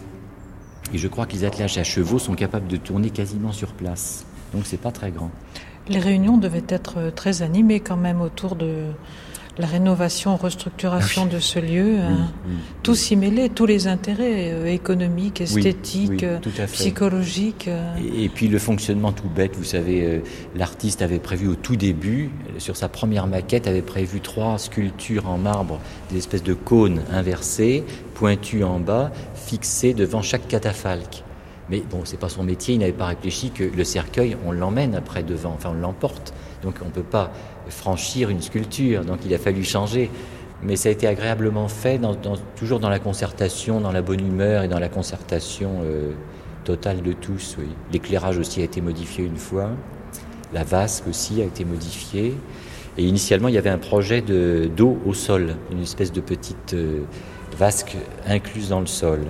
Et 0.92 0.98
je 0.98 1.06
crois 1.08 1.26
que 1.26 1.32
les 1.32 1.44
attelages 1.44 1.78
à 1.78 1.84
chevaux 1.84 2.18
sont 2.18 2.34
capables 2.34 2.66
de 2.66 2.76
tourner 2.76 3.10
quasiment 3.10 3.52
sur 3.52 3.68
place. 3.72 4.24
Donc 4.52 4.62
c'est 4.66 4.80
pas 4.80 4.90
très 4.90 5.10
grand. 5.10 5.30
Les 5.88 5.98
réunions 6.00 6.38
devaient 6.38 6.64
être 6.68 7.10
très 7.14 7.42
animées 7.42 7.80
quand 7.80 7.96
même 7.96 8.20
autour 8.20 8.56
de 8.56 8.86
la 9.58 9.66
rénovation, 9.66 10.36
restructuration 10.36 11.26
de 11.26 11.38
ce 11.38 11.58
lieu. 11.58 11.98
hein. 12.00 12.28
oui, 12.46 12.52
Tout 12.82 12.94
s'y 12.94 13.16
mêlait, 13.16 13.50
tous 13.50 13.66
les 13.66 13.86
intérêts 13.86 14.50
euh, 14.52 14.66
économiques, 14.66 15.40
esthétiques, 15.42 16.22
euh, 16.24 16.38
psychologiques. 16.72 17.68
euh. 17.68 17.94
Et, 18.16 18.24
et 18.24 18.28
puis 18.28 18.48
le 18.48 18.58
fonctionnement 18.58 19.12
tout 19.12 19.28
bête, 19.28 19.54
vous 19.56 19.64
savez, 19.64 20.04
euh, 20.04 20.18
l'artiste 20.56 21.02
avait 21.02 21.18
prévu 21.18 21.48
au 21.48 21.54
tout 21.54 21.76
début, 21.76 22.30
sur 22.58 22.76
sa 22.76 22.88
première 22.88 23.26
maquette, 23.26 23.66
avait 23.66 23.82
prévu 23.82 24.20
trois 24.20 24.58
sculptures 24.58 25.28
en 25.28 25.38
marbre, 25.38 25.80
des 26.10 26.18
espèces 26.18 26.42
de 26.42 26.54
cônes 26.54 27.02
inversés, 27.12 27.84
pointus 28.14 28.64
en 28.64 28.80
bas, 28.80 29.12
fixés 29.34 29.92
devant 29.94 30.22
chaque 30.22 30.48
catafalque. 30.48 31.24
Mais 31.70 31.82
bon, 31.90 32.00
c'est 32.04 32.18
pas 32.18 32.28
son 32.28 32.42
métier, 32.42 32.74
il 32.74 32.78
n'avait 32.78 32.92
pas 32.92 33.06
réfléchi 33.06 33.50
que 33.50 33.64
le 33.64 33.84
cercueil, 33.84 34.36
on 34.46 34.52
l'emmène 34.52 34.94
après 34.94 35.22
devant, 35.22 35.52
enfin 35.56 35.70
on 35.72 35.80
l'emporte. 35.80 36.34
Donc 36.62 36.76
on 36.82 36.86
ne 36.86 36.90
peut 36.90 37.02
pas 37.02 37.32
franchir 37.72 38.30
une 38.30 38.42
sculpture, 38.42 39.04
donc 39.04 39.18
il 39.26 39.34
a 39.34 39.38
fallu 39.38 39.64
changer. 39.64 40.10
Mais 40.64 40.76
ça 40.76 40.88
a 40.90 40.92
été 40.92 41.08
agréablement 41.08 41.66
fait, 41.66 42.00
toujours 42.54 42.78
dans 42.78 42.88
la 42.88 43.00
concertation, 43.00 43.80
dans 43.80 43.90
la 43.90 44.00
bonne 44.02 44.20
humeur 44.20 44.62
et 44.62 44.68
dans 44.68 44.78
la 44.78 44.88
concertation 44.88 45.80
euh, 45.84 46.12
totale 46.64 47.02
de 47.02 47.12
tous. 47.12 47.56
L'éclairage 47.92 48.38
aussi 48.38 48.60
a 48.60 48.64
été 48.64 48.80
modifié 48.80 49.24
une 49.24 49.36
fois, 49.38 49.70
la 50.54 50.62
vasque 50.62 51.08
aussi 51.08 51.42
a 51.42 51.44
été 51.44 51.64
modifiée. 51.64 52.34
Et 52.96 53.02
initialement, 53.04 53.48
il 53.48 53.54
y 53.54 53.58
avait 53.58 53.70
un 53.70 53.78
projet 53.78 54.20
de- 54.20 54.70
d'eau 54.76 54.98
au 55.04 55.14
sol, 55.14 55.56
une 55.72 55.82
espèce 55.82 56.12
de 56.12 56.20
petite 56.20 56.74
euh, 56.74 57.00
vasque 57.58 57.96
incluse 58.28 58.68
dans 58.68 58.80
le 58.80 58.86
sol. 58.86 59.20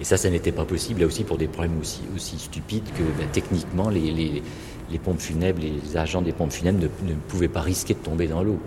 Et 0.00 0.04
ça, 0.04 0.16
ça 0.16 0.28
n'était 0.28 0.52
pas 0.52 0.64
possible, 0.64 1.00
là 1.00 1.06
aussi 1.06 1.22
pour 1.24 1.38
des 1.38 1.46
problèmes 1.46 1.78
aussi, 1.80 2.00
aussi 2.14 2.38
stupides 2.38 2.84
que 2.98 3.02
ben, 3.18 3.28
techniquement, 3.32 3.88
les, 3.88 4.10
les- 4.10 4.42
les 4.94 5.00
pompes 5.00 5.20
funèbres, 5.20 5.60
les 5.60 5.96
agents 5.96 6.22
des 6.22 6.30
pompes 6.32 6.52
funèbres 6.52 6.78
ne, 6.78 7.10
ne 7.10 7.14
pouvaient 7.28 7.48
pas 7.48 7.60
risquer 7.60 7.94
de 7.94 7.98
tomber 7.98 8.28
dans 8.28 8.44
l'eau. 8.44 8.60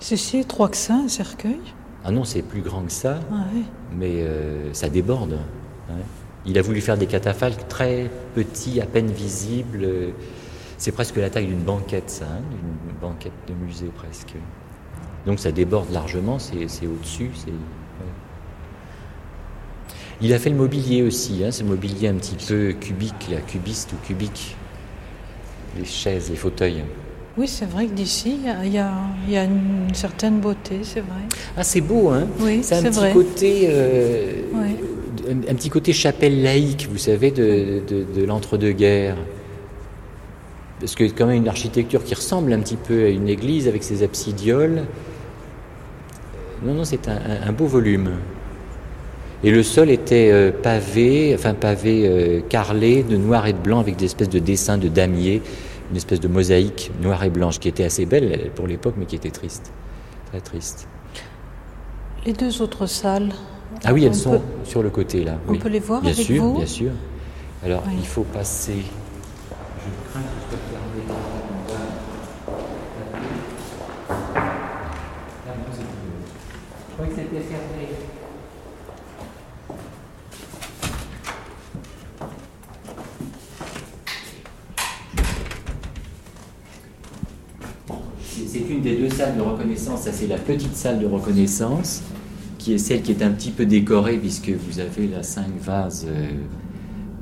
C'est 0.00 0.16
si 0.16 0.38
étroit 0.38 0.70
que 0.70 0.76
ça, 0.76 0.94
un 0.94 1.08
cercueil? 1.08 1.60
Ah 2.02 2.10
non, 2.10 2.24
c'est 2.24 2.40
plus 2.40 2.62
grand 2.62 2.80
que 2.82 2.92
ça, 2.92 3.20
Ah 3.30 3.44
oui. 3.54 3.64
mais 3.94 4.22
euh, 4.22 4.72
ça 4.72 4.88
déborde. 4.88 5.38
hein. 5.90 5.94
Il 6.46 6.56
a 6.58 6.62
voulu 6.62 6.80
faire 6.80 6.96
des 6.96 7.06
catafalques 7.06 7.68
très 7.68 8.10
petits, 8.34 8.80
à 8.80 8.86
peine 8.86 9.08
visibles. 9.10 9.86
C'est 10.78 10.92
presque 10.92 11.16
la 11.16 11.28
taille 11.28 11.46
d'une 11.46 11.62
banquette, 11.62 12.08
ça, 12.08 12.24
hein, 12.24 12.40
d'une 12.50 12.96
banquette 13.00 13.32
de 13.48 13.52
musée 13.54 13.90
presque. 13.94 14.34
Donc 15.26 15.40
ça 15.40 15.52
déborde 15.52 15.90
largement, 15.92 16.38
c'est 16.38 16.64
au-dessus. 16.86 17.30
ouais. 17.46 17.52
Il 20.22 20.32
a 20.32 20.38
fait 20.38 20.48
le 20.50 20.56
mobilier 20.56 21.02
aussi, 21.02 21.44
hein, 21.44 21.50
ce 21.50 21.64
mobilier 21.64 22.08
un 22.08 22.14
petit 22.14 22.36
peu 22.48 22.72
cubique, 22.80 23.28
là, 23.30 23.40
cubiste 23.46 23.92
ou 23.92 23.96
cubique. 24.06 24.56
Les 25.78 25.84
chaises, 25.84 26.30
les 26.30 26.36
fauteuils. 26.36 26.82
Oui, 27.36 27.46
c'est 27.46 27.66
vrai 27.66 27.86
que 27.86 27.92
d'ici, 27.92 28.38
il 28.64 28.72
y 28.72 28.78
a- 28.78 28.88
y, 29.28 29.36
une 29.44 29.92
certaine 29.94 30.40
beauté, 30.40 30.78
c'est 30.82 31.00
vrai. 31.00 31.20
Ah, 31.56 31.62
c'est 31.62 31.82
beau, 31.82 32.08
hein 32.08 32.26
Oui, 32.40 32.60
C'est 32.62 32.76
un 32.76 32.82
petit 32.84 32.98
vrai. 32.98 33.12
côté, 33.12 33.66
euh, 33.70 34.32
un, 35.30 35.50
un 35.50 35.54
petit 35.54 35.68
côté 35.68 35.92
chapelle 35.92 36.42
laïque, 36.42 36.88
vous 36.90 36.96
savez, 36.98 37.30
de, 37.30 37.82
de- 37.86 38.06
de 38.20 38.24
l'entre-deux-guerres. 38.24 39.16
Parce 40.80 40.94
que 40.94 41.04
quand 41.04 41.26
même 41.26 41.36
une 41.36 41.48
architecture 41.48 42.04
qui 42.04 42.14
ressemble 42.14 42.52
un 42.54 42.60
petit 42.60 42.76
peu 42.76 43.04
à 43.04 43.08
une 43.08 43.28
église 43.28 43.68
avec 43.68 43.82
ses 43.82 44.02
absidioles. 44.02 44.84
Non, 46.64 46.72
non, 46.74 46.84
c'est 46.84 47.06
un, 47.08 47.16
un- 47.16 47.48
un 47.48 47.52
beau 47.52 47.66
volume. 47.66 48.12
Et 49.46 49.52
le 49.52 49.62
sol 49.62 49.90
était 49.90 50.30
euh, 50.32 50.50
pavé, 50.50 51.32
enfin 51.32 51.54
pavé 51.54 52.02
euh, 52.08 52.40
carrelé 52.48 53.04
de 53.04 53.16
noir 53.16 53.46
et 53.46 53.52
de 53.52 53.58
blanc 53.58 53.78
avec 53.78 53.94
des 53.94 54.06
espèces 54.06 54.28
de 54.28 54.40
dessins 54.40 54.76
de 54.76 54.88
damier, 54.88 55.40
une 55.92 55.96
espèce 55.96 56.18
de 56.18 56.26
mosaïque 56.26 56.90
noire 57.00 57.22
et 57.22 57.30
blanche 57.30 57.60
qui 57.60 57.68
était 57.68 57.84
assez 57.84 58.06
belle 58.06 58.50
pour 58.56 58.66
l'époque, 58.66 58.94
mais 58.98 59.06
qui 59.06 59.14
était 59.14 59.30
triste, 59.30 59.72
très 60.32 60.40
triste. 60.40 60.88
Les 62.26 62.32
deux 62.32 62.60
autres 62.60 62.86
salles. 62.86 63.28
Ah 63.84 63.92
oui, 63.94 64.04
elles 64.04 64.16
sont 64.16 64.42
sur 64.64 64.82
le 64.82 64.90
côté 64.90 65.22
là. 65.22 65.38
on 65.46 65.52
oui. 65.52 65.58
peut 65.60 65.68
les 65.68 65.78
voir 65.78 66.00
bien 66.02 66.10
avec 66.10 66.24
sûr, 66.26 66.42
vous 66.42 66.56
Bien 66.56 66.66
sûr. 66.66 66.90
Alors 67.64 67.84
Oui. 67.86 67.94
il 68.00 68.06
faut 68.06 68.24
passer. 68.24 68.72
Je 68.82 70.10
crains 70.10 70.22
que 70.22 70.26
je 70.42 70.56
sois 70.56 70.58
fermé. 70.72 71.02
Ah 75.46 75.50
non, 75.56 75.70
c'est 75.72 75.82
tout. 75.82 75.86
Je 76.88 76.94
croyais 76.94 77.10
que 77.12 77.16
c'était 77.16 77.42
fermé. 77.48 77.86
C'est 88.22 88.46
c'est 88.48 88.58
une 88.68 88.82
des 88.82 88.96
deux 88.96 89.08
salles 89.10 89.36
de 89.36 89.42
reconnaissance. 89.42 90.02
Ça, 90.02 90.12
c'est 90.26 90.32
la 90.32 90.38
petite 90.38 90.74
salle 90.74 90.98
de 90.98 91.06
reconnaissance, 91.06 92.02
qui 92.58 92.74
est 92.74 92.78
celle 92.78 93.02
qui 93.02 93.12
est 93.12 93.22
un 93.22 93.30
petit 93.30 93.50
peu 93.50 93.64
décorée, 93.64 94.16
puisque 94.16 94.50
vous 94.50 94.80
avez 94.80 95.06
là 95.06 95.22
cinq 95.22 95.46
vases. 95.62 96.06
euh, 96.08 96.26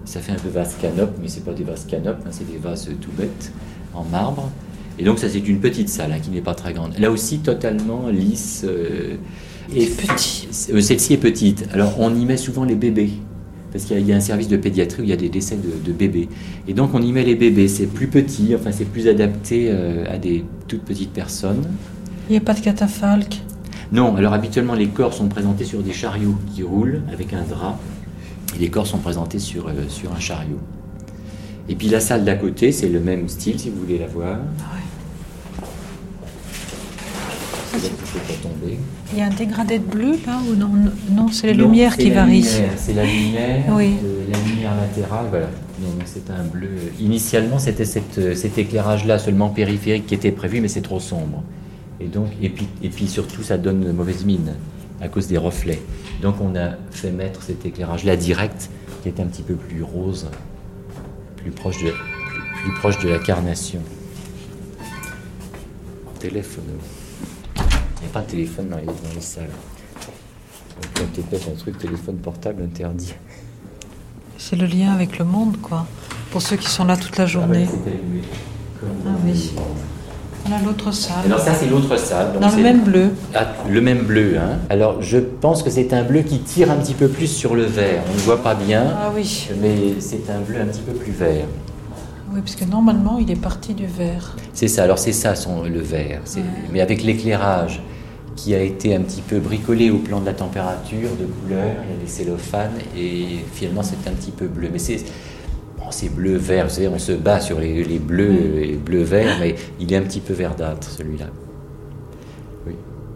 ça 0.07 0.21
fait 0.21 0.33
un 0.33 0.37
peu 0.37 0.49
vase 0.49 0.77
canope, 0.81 1.17
mais 1.21 1.29
c'est 1.29 1.45
pas 1.45 1.53
des 1.55 1.65
vases 1.65 1.87
canopes, 1.87 2.19
hein, 2.27 2.31
c'est 2.31 2.51
des 2.51 2.59
vases 2.59 2.89
tout 3.01 3.11
bêtes, 3.17 3.53
en 3.95 4.05
marbre. 4.05 4.51
Et 4.99 5.05
donc, 5.05 5.19
ça, 5.19 5.29
c'est 5.29 5.39
une 5.47 5.61
petite 5.61 5.89
salle 5.89 6.13
hein, 6.13 6.19
qui 6.23 6.31
n'est 6.31 6.41
pas 6.43 6.55
très 6.55 6.73
grande. 6.73 6.99
Là 6.99 7.11
aussi, 7.11 7.39
totalement 7.41 8.09
lisse. 8.09 8.65
euh, 8.65 9.17
et 9.75 9.87
petit. 9.87 10.47
euh, 10.73 10.81
Celle-ci 10.81 11.15
est 11.15 11.19
petite. 11.19 11.67
Alors, 11.73 11.95
on 11.99 12.15
y 12.15 12.25
met 12.27 12.37
souvent 12.37 12.65
les 12.65 12.75
bébés. 12.77 13.11
Parce 13.73 13.85
qu'il 13.87 13.97
y 13.97 13.99
a- 13.99 14.03
il 14.03 14.07
y 14.09 14.13
a 14.13 14.17
un 14.17 14.21
service 14.21 14.47
de 14.49 14.57
pédiatrie 14.57 15.01
où 15.03 15.05
il 15.05 15.11
y 15.11 15.13
a 15.13 15.17
des 15.17 15.31
décès 15.31 15.57
de, 15.57 15.73
de 15.85 15.93
bébés. 15.93 16.29
Et 16.69 16.75
donc, 16.75 16.95
on 16.95 17.03
y 17.03 17.11
met 17.13 17.25
les 17.25 17.35
bébés. 17.35 17.67
C'est 17.67 17.87
plus 17.87 18.07
petit, 18.07 18.55
enfin, 18.55 18.71
c'est 18.73 18.85
plus 18.85 19.09
adapté 19.09 19.67
euh, 19.71 20.05
à 20.09 20.17
des 20.19 20.45
toutes 20.69 20.85
petites 20.85 21.13
personnes. 21.13 21.65
Il 22.29 22.33
n'y 22.33 22.39
a 22.39 22.41
pas 22.41 22.55
de 22.55 22.61
catafalque. 22.61 23.41
Non, 23.93 24.17
alors 24.17 24.33
habituellement, 24.33 24.75
les 24.75 24.89
corps 24.89 25.13
sont 25.15 25.29
présentés 25.29 25.65
sur 25.65 25.83
des 25.83 25.93
chariots 25.93 26.37
qui 26.55 26.63
roulent 26.63 27.03
avec 27.13 27.33
un 27.33 27.43
drap. 27.43 27.79
Et 28.57 28.59
les 28.61 28.69
corps 28.71 28.87
sont 28.87 28.99
présentés 28.99 29.39
sur, 29.39 29.69
euh, 29.69 29.73
sur 29.89 30.13
un 30.13 30.21
chariot. 30.21 30.61
Et 31.69 31.75
puis 31.75 31.89
la 31.89 32.01
salle 32.01 32.25
d'à 32.25 32.35
côté, 32.37 32.73
c'est 32.73 32.89
le 32.89 33.01
même 33.01 33.29
style, 33.29 33.59
si 33.59 33.71
vous 33.71 33.81
voulez 33.81 33.99
la 33.99 34.07
voir. 34.07 34.39
Ah 34.61 34.75
ouais. 34.75 34.81
Tomber. 38.43 38.79
Il 39.13 39.19
y 39.19 39.23
a 39.23 39.27
un 39.27 39.31
dégradé 39.31 39.79
de 39.79 39.85
bleu 39.85 40.13
là 40.27 40.39
ou 40.49 40.55
non 40.55 40.71
Non, 41.11 41.29
c'est 41.31 41.53
Non, 41.55 41.65
lumières 41.65 41.93
c'est 41.97 42.05
qui 42.05 42.11
la 42.11 42.25
lumière, 42.25 42.71
C'est 42.77 42.93
la 42.95 43.05
lumière, 43.05 43.65
Oui. 43.71 43.95
euh, 44.03 44.25
la 44.31 44.39
lumière 44.49 44.75
latérale, 44.77 45.27
voilà. 45.31 45.47
C'est 46.07 46.31
un 46.31 46.45
bleu. 46.45 46.69
Initialement, 47.01 47.59
c'était 47.59 47.85
cet 47.85 48.59
éclairage-là 48.59 49.19
seulement 49.19 49.49
périphérique 49.49 50.07
qui 50.07 50.15
était 50.15 50.31
prévu, 50.31 50.61
mais 50.61 50.69
c'est 50.69 50.81
trop 50.83 51.01
sombre. 51.01 51.43
Et 52.01 52.07
donc, 52.07 52.29
et 52.43 52.49
puis, 52.49 52.69
et 52.83 52.89
puis 52.89 53.09
surtout, 53.09 53.43
ça 53.43 53.59
donne 53.59 53.93
mauvaise 53.93 54.25
mine 54.25 54.55
à 55.01 55.09
cause 55.09 55.27
des 55.27 55.39
reflets. 55.39 55.81
Donc, 56.23 56.37
on 56.41 56.55
a 56.57 56.73
fait 56.91 57.11
mettre 57.11 57.43
cet 57.43 57.65
éclairage-là 57.67 58.17
direct, 58.17 58.71
qui 59.03 59.09
est 59.09 59.21
un 59.21 59.27
petit 59.27 59.43
peu 59.43 59.55
plus 59.55 59.83
rose, 59.83 60.29
plus 61.37 61.51
proche 61.51 61.83
de, 61.83 61.91
plus, 61.91 62.63
plus 62.63 62.75
proche 62.75 62.99
de 62.99 63.09
la 63.09 63.19
carnation. 63.19 63.81
Téléphone. 66.19 66.65
Il 67.57 67.61
n'y 68.03 68.07
a 68.07 68.13
pas 68.13 68.23
de 68.23 68.31
téléphone 68.31 68.69
dans 68.71 68.79
les, 68.79 68.87
dans 68.87 69.15
les 69.15 69.21
salles. 69.21 69.51
Donc, 70.97 71.13
tu 71.13 71.23
pètes 71.23 71.49
un 71.53 71.57
truc 71.57 71.79
téléphone 71.79 72.17
portable 72.17 72.63
interdit. 72.63 73.15
C'est 74.39 74.57
le 74.57 74.67
lien 74.67 74.93
avec 74.93 75.19
le 75.19 75.25
monde, 75.25 75.59
quoi. 75.61 75.87
Pour 76.31 76.43
ceux 76.43 76.57
qui 76.57 76.69
sont 76.69 76.85
là 76.85 76.97
toute 76.97 77.17
la 77.17 77.27
journée. 77.27 77.67
Ah 77.69 77.89
allumé. 77.89 78.23
Comme 78.81 78.91
Ah 79.07 79.17
oui. 79.25 79.53
Voilà 80.47 80.63
l'autre 80.65 80.93
salle. 80.93 81.25
Alors 81.27 81.39
ça 81.41 81.55
c'est 81.55 81.67
l'autre 81.67 81.97
salle. 81.99 82.33
donc 82.33 82.43
Dans 82.43 82.55
le 82.55 82.63
même 82.63 82.81
bleu. 82.83 83.11
Ah, 83.35 83.47
le 83.69 83.81
même 83.81 84.03
bleu. 84.03 84.37
Hein. 84.39 84.59
Alors 84.69 85.01
je 85.03 85.19
pense 85.19 85.63
que 85.63 85.71
c'est 85.71 85.93
un 85.93 86.03
bleu 86.03 86.21
qui 86.21 86.39
tire 86.41 86.71
un 86.71 86.77
petit 86.77 86.95
peu 86.95 87.09
plus 87.09 87.27
sur 87.29 87.55
le 87.55 87.65
vert. 87.65 88.03
On 88.11 88.15
ne 88.15 88.19
voit 88.21 88.43
pas 88.43 88.55
bien, 88.55 88.85
Ah 89.01 89.11
oui. 89.15 89.49
mais 89.63 89.95
c'est 90.01 90.29
un 90.31 90.41
bleu 90.41 90.61
un 90.61 90.67
petit 90.67 90.83
peu 90.83 90.93
plus 90.93 91.13
vert. 91.13 91.47
Oui, 92.33 92.41
parce 92.41 92.57
que 92.57 92.65
normalement, 92.65 93.19
il 93.21 93.31
est 93.31 93.41
parti 93.41 93.75
du 93.75 93.87
vert. 93.87 94.35
C'est 94.55 94.67
ça. 94.69 94.83
Alors 94.83 94.99
c'est 94.99 95.13
ça 95.13 95.35
son, 95.35 95.63
le 95.63 95.81
vert. 95.81 96.21
Mais 96.73 96.81
avec 96.81 97.03
l'éclairage 97.03 97.81
qui 98.37 98.55
a 98.55 98.61
été 98.61 98.95
un 98.97 99.01
petit 99.03 99.21
peu 99.23 99.39
bricolé 99.39 99.91
au 99.91 99.99
plan 99.99 100.21
de 100.21 100.27
la 100.27 100.33
température, 100.33 101.11
de 101.21 101.25
couleur, 101.27 101.71
il 101.89 101.95
y 101.95 101.99
a 101.99 102.03
des 102.05 102.11
cellophanes 102.11 102.73
et 102.99 103.45
finalement 103.53 103.83
c'est 103.85 104.09
un 104.09 104.13
petit 104.13 104.33
peu 104.33 104.47
bleu. 104.49 104.69
Mais 104.73 104.81
c'est 104.81 104.97
c'est 105.95 106.09
bleu-vert. 106.09 106.65
Vous 106.65 106.75
savez, 106.75 106.89
on 106.89 106.99
se 106.99 107.13
bat 107.13 107.41
sur 107.41 107.61
les, 107.61 107.99
bleus 107.99 108.63
et 108.63 108.75
bleu-vert, 108.75 109.37
mais 109.41 109.55
il 109.81 109.93
est 109.93 109.97
un 109.97 110.03
petit 110.03 110.21
peu 110.21 110.35
verdâtre 110.35 110.89
celui-là. 110.91 111.27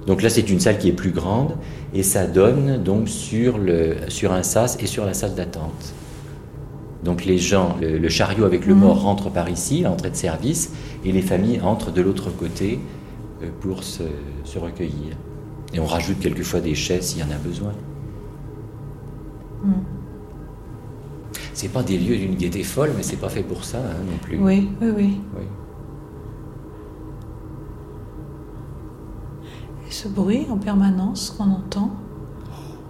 Donc 0.07 0.23
là, 0.23 0.31
c'est 0.31 0.49
une 0.49 0.61
salle 0.61 0.79
qui 0.79 0.89
est 0.89 0.93
plus 0.93 1.11
grande 1.11 1.57
et 1.93 2.03
ça 2.03 2.27
donne 2.27 2.83
donc 2.83 3.09
sur, 3.09 3.59
le, 3.59 3.97
sur 4.09 4.33
un 4.33 4.43
sas 4.43 4.79
et 4.81 4.87
sur 4.87 5.05
la 5.05 5.13
salle 5.13 5.35
d'attente. 5.35 5.93
Donc 7.05 7.27
les 7.27 7.37
gens, 7.37 7.77
le, 7.81 8.09
chariot 8.09 8.45
avec 8.45 8.65
le 8.65 8.75
mort 8.75 9.03
rentre 9.03 9.31
par 9.31 9.51
ici, 9.51 9.83
l'entrée 9.83 10.11
de 10.11 10.17
service, 10.17 10.73
et 11.05 11.13
les 11.13 11.23
familles 11.23 11.61
entrent 11.61 11.93
de 11.93 12.01
l'autre 12.01 12.31
côté 12.31 12.81
euh, 13.43 13.51
pour 13.61 13.85
se, 13.85 14.03
se, 14.45 14.59
recueillir. 14.59 15.17
Et 15.75 15.79
on 15.79 15.87
rajoute 15.87 16.19
quelquefois 16.19 16.61
des 16.61 16.75
chaises 16.75 17.09
s'il 17.09 17.21
y 17.21 17.23
en 17.23 17.31
a 17.31 17.39
besoin. 17.39 17.73
Mm. 19.63 19.98
C'est 21.59 21.73
pas 21.73 21.83
des 21.83 21.99
lieux 21.99 22.17
d'une 22.17 22.37
gaieté 22.37 22.63
folle, 22.63 22.93
mais 22.97 23.03
c'est 23.03 23.17
pas 23.17 23.29
fait 23.29 23.43
pour 23.43 23.65
ça 23.65 23.79
hein, 23.79 24.05
non 24.09 24.17
plus. 24.19 24.39
Oui, 24.39 24.69
oui, 24.81 24.91
oui. 24.97 25.11
Et 29.89 29.91
ce 29.91 30.07
bruit 30.07 30.47
en 30.49 30.57
permanence 30.57 31.35
qu'on 31.37 31.51
entend 31.51 31.91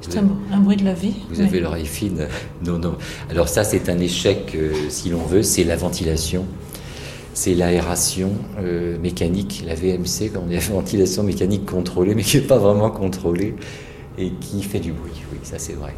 c'est 0.02 0.18
un, 0.18 0.60
bruit 0.60 0.76
de 0.76 0.84
la 0.84 0.92
vie. 0.92 1.14
Vous 1.30 1.40
avez 1.40 1.60
l'oreille 1.60 1.86
fine. 1.86 2.28
Non, 2.64 2.78
non. 2.78 2.96
Alors 3.30 3.48
ça, 3.48 3.64
c'est 3.64 3.88
un 3.88 3.98
échec, 3.98 4.54
euh, 4.54 4.72
si 4.90 5.08
l'on 5.08 5.24
veut, 5.24 5.42
c'est 5.42 5.64
la 5.64 5.76
ventilation. 5.76 6.44
C'est 7.32 7.54
l'aération 7.54 8.32
euh, 8.58 8.98
mécanique, 8.98 9.64
la 9.66 9.74
VMC, 9.74 10.30
comme 10.32 10.44
on 10.44 10.46
dit, 10.46 10.54
la 10.54 10.60
ventilation 10.74 11.22
mécanique 11.22 11.64
contrôlée, 11.64 12.14
mais 12.14 12.22
qui 12.22 12.36
n'est 12.36 12.46
pas 12.46 12.58
vraiment 12.58 12.90
contrôlée, 12.90 13.54
et 14.18 14.30
qui 14.30 14.62
fait 14.62 14.80
du 14.80 14.92
bruit. 14.92 15.22
Oui, 15.32 15.38
ça 15.42 15.58
c'est 15.58 15.72
vrai. 15.72 15.94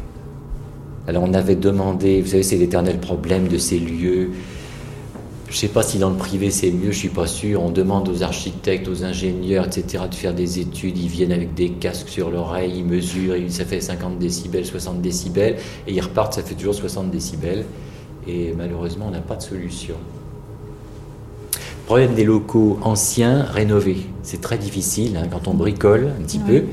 Alors 1.07 1.23
on 1.23 1.33
avait 1.33 1.55
demandé, 1.55 2.21
vous 2.21 2.29
savez, 2.29 2.43
c'est 2.43 2.57
l'éternel 2.57 2.99
problème 2.99 3.47
de 3.47 3.57
ces 3.57 3.79
lieux 3.79 4.31
je 5.51 5.57
ne 5.57 5.59
sais 5.59 5.67
pas 5.67 5.83
si 5.83 5.97
dans 5.97 6.09
le 6.09 6.15
privé 6.15 6.49
c'est 6.49 6.71
mieux, 6.71 6.83
je 6.83 6.87
ne 6.87 6.91
suis 6.93 7.09
pas 7.09 7.27
sûr. 7.27 7.61
On 7.61 7.71
demande 7.71 8.07
aux 8.07 8.23
architectes, 8.23 8.87
aux 8.87 9.03
ingénieurs, 9.03 9.65
etc. 9.65 10.05
de 10.09 10.15
faire 10.15 10.33
des 10.33 10.59
études. 10.59 10.97
Ils 10.97 11.09
viennent 11.09 11.33
avec 11.33 11.53
des 11.53 11.71
casques 11.71 12.07
sur 12.07 12.31
l'oreille, 12.31 12.71
ils 12.77 12.85
mesurent, 12.85 13.35
ça 13.49 13.65
fait 13.65 13.81
50 13.81 14.17
décibels, 14.17 14.65
60 14.65 15.01
décibels, 15.01 15.57
et 15.87 15.91
ils 15.91 15.99
repartent, 15.99 16.35
ça 16.35 16.41
fait 16.41 16.55
toujours 16.55 16.73
60 16.73 17.11
décibels. 17.11 17.65
Et 18.29 18.53
malheureusement, 18.57 19.07
on 19.09 19.11
n'a 19.11 19.19
pas 19.19 19.35
de 19.35 19.41
solution. 19.41 19.95
Problème 21.85 22.13
des 22.13 22.23
locaux 22.23 22.79
anciens 22.81 23.43
rénovés. 23.43 24.05
C'est 24.23 24.39
très 24.39 24.57
difficile, 24.57 25.17
hein, 25.17 25.27
quand 25.29 25.49
on 25.49 25.53
bricole 25.53 26.13
un 26.17 26.23
petit 26.23 26.39
peu, 26.39 26.63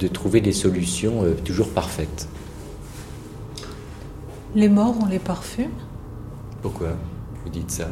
de 0.00 0.08
trouver 0.08 0.40
des 0.40 0.52
solutions 0.52 1.22
euh, 1.22 1.34
toujours 1.44 1.68
parfaites. 1.68 2.26
Les 4.56 4.70
morts, 4.70 4.94
on 5.02 5.04
les 5.04 5.18
parfume 5.18 5.70
Pourquoi 6.62 6.88
vous 7.44 7.50
dites 7.50 7.70
ça? 7.70 7.88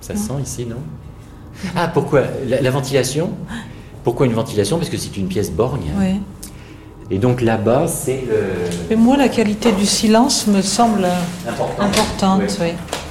Ça 0.00 0.14
sent 0.14 0.34
ici, 0.40 0.64
non? 0.64 0.76
Ah, 1.74 1.88
pourquoi? 1.88 2.22
La, 2.46 2.70
ventilation? 2.70 3.30
Pourquoi 4.04 4.26
une 4.26 4.32
ventilation? 4.32 4.78
Parce 4.78 4.90
que 4.90 4.96
c'est 4.96 5.16
une 5.16 5.26
pièce 5.26 5.50
borgne. 5.50 5.90
Oui. 5.98 6.20
Et 7.10 7.18
donc 7.18 7.40
là-bas, 7.40 7.88
c'est 7.88 8.24
le. 8.28 8.44
Mais 8.88 8.94
moi, 8.94 9.16
la 9.16 9.28
qualité 9.28 9.72
du 9.72 9.86
silence 9.86 10.46
me 10.46 10.62
semble 10.62 11.08
importante. 11.80 12.42
oui. 12.60 12.68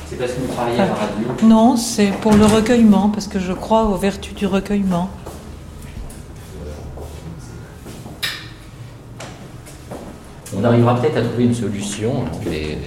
C'est 0.10 0.16
parce 0.16 0.32
que 0.32 0.40
vous 0.40 0.54
travaillez 0.54 0.80
à 0.80 0.86
la 0.86 0.94
radio 0.94 1.28
Non, 1.44 1.76
c'est 1.76 2.14
pour 2.22 2.36
le 2.36 2.46
recueillement, 2.46 3.10
parce 3.10 3.28
que 3.28 3.40
je 3.40 3.52
crois 3.52 3.84
aux 3.84 3.98
vertus 3.98 4.34
du 4.34 4.48
recueillement. 4.48 5.10
On 10.58 10.64
arrivera 10.64 11.00
peut-être 11.00 11.18
à 11.18 11.22
trouver 11.22 11.46
une 11.46 11.54
solution. 11.54 12.26
Mais 12.50 12.78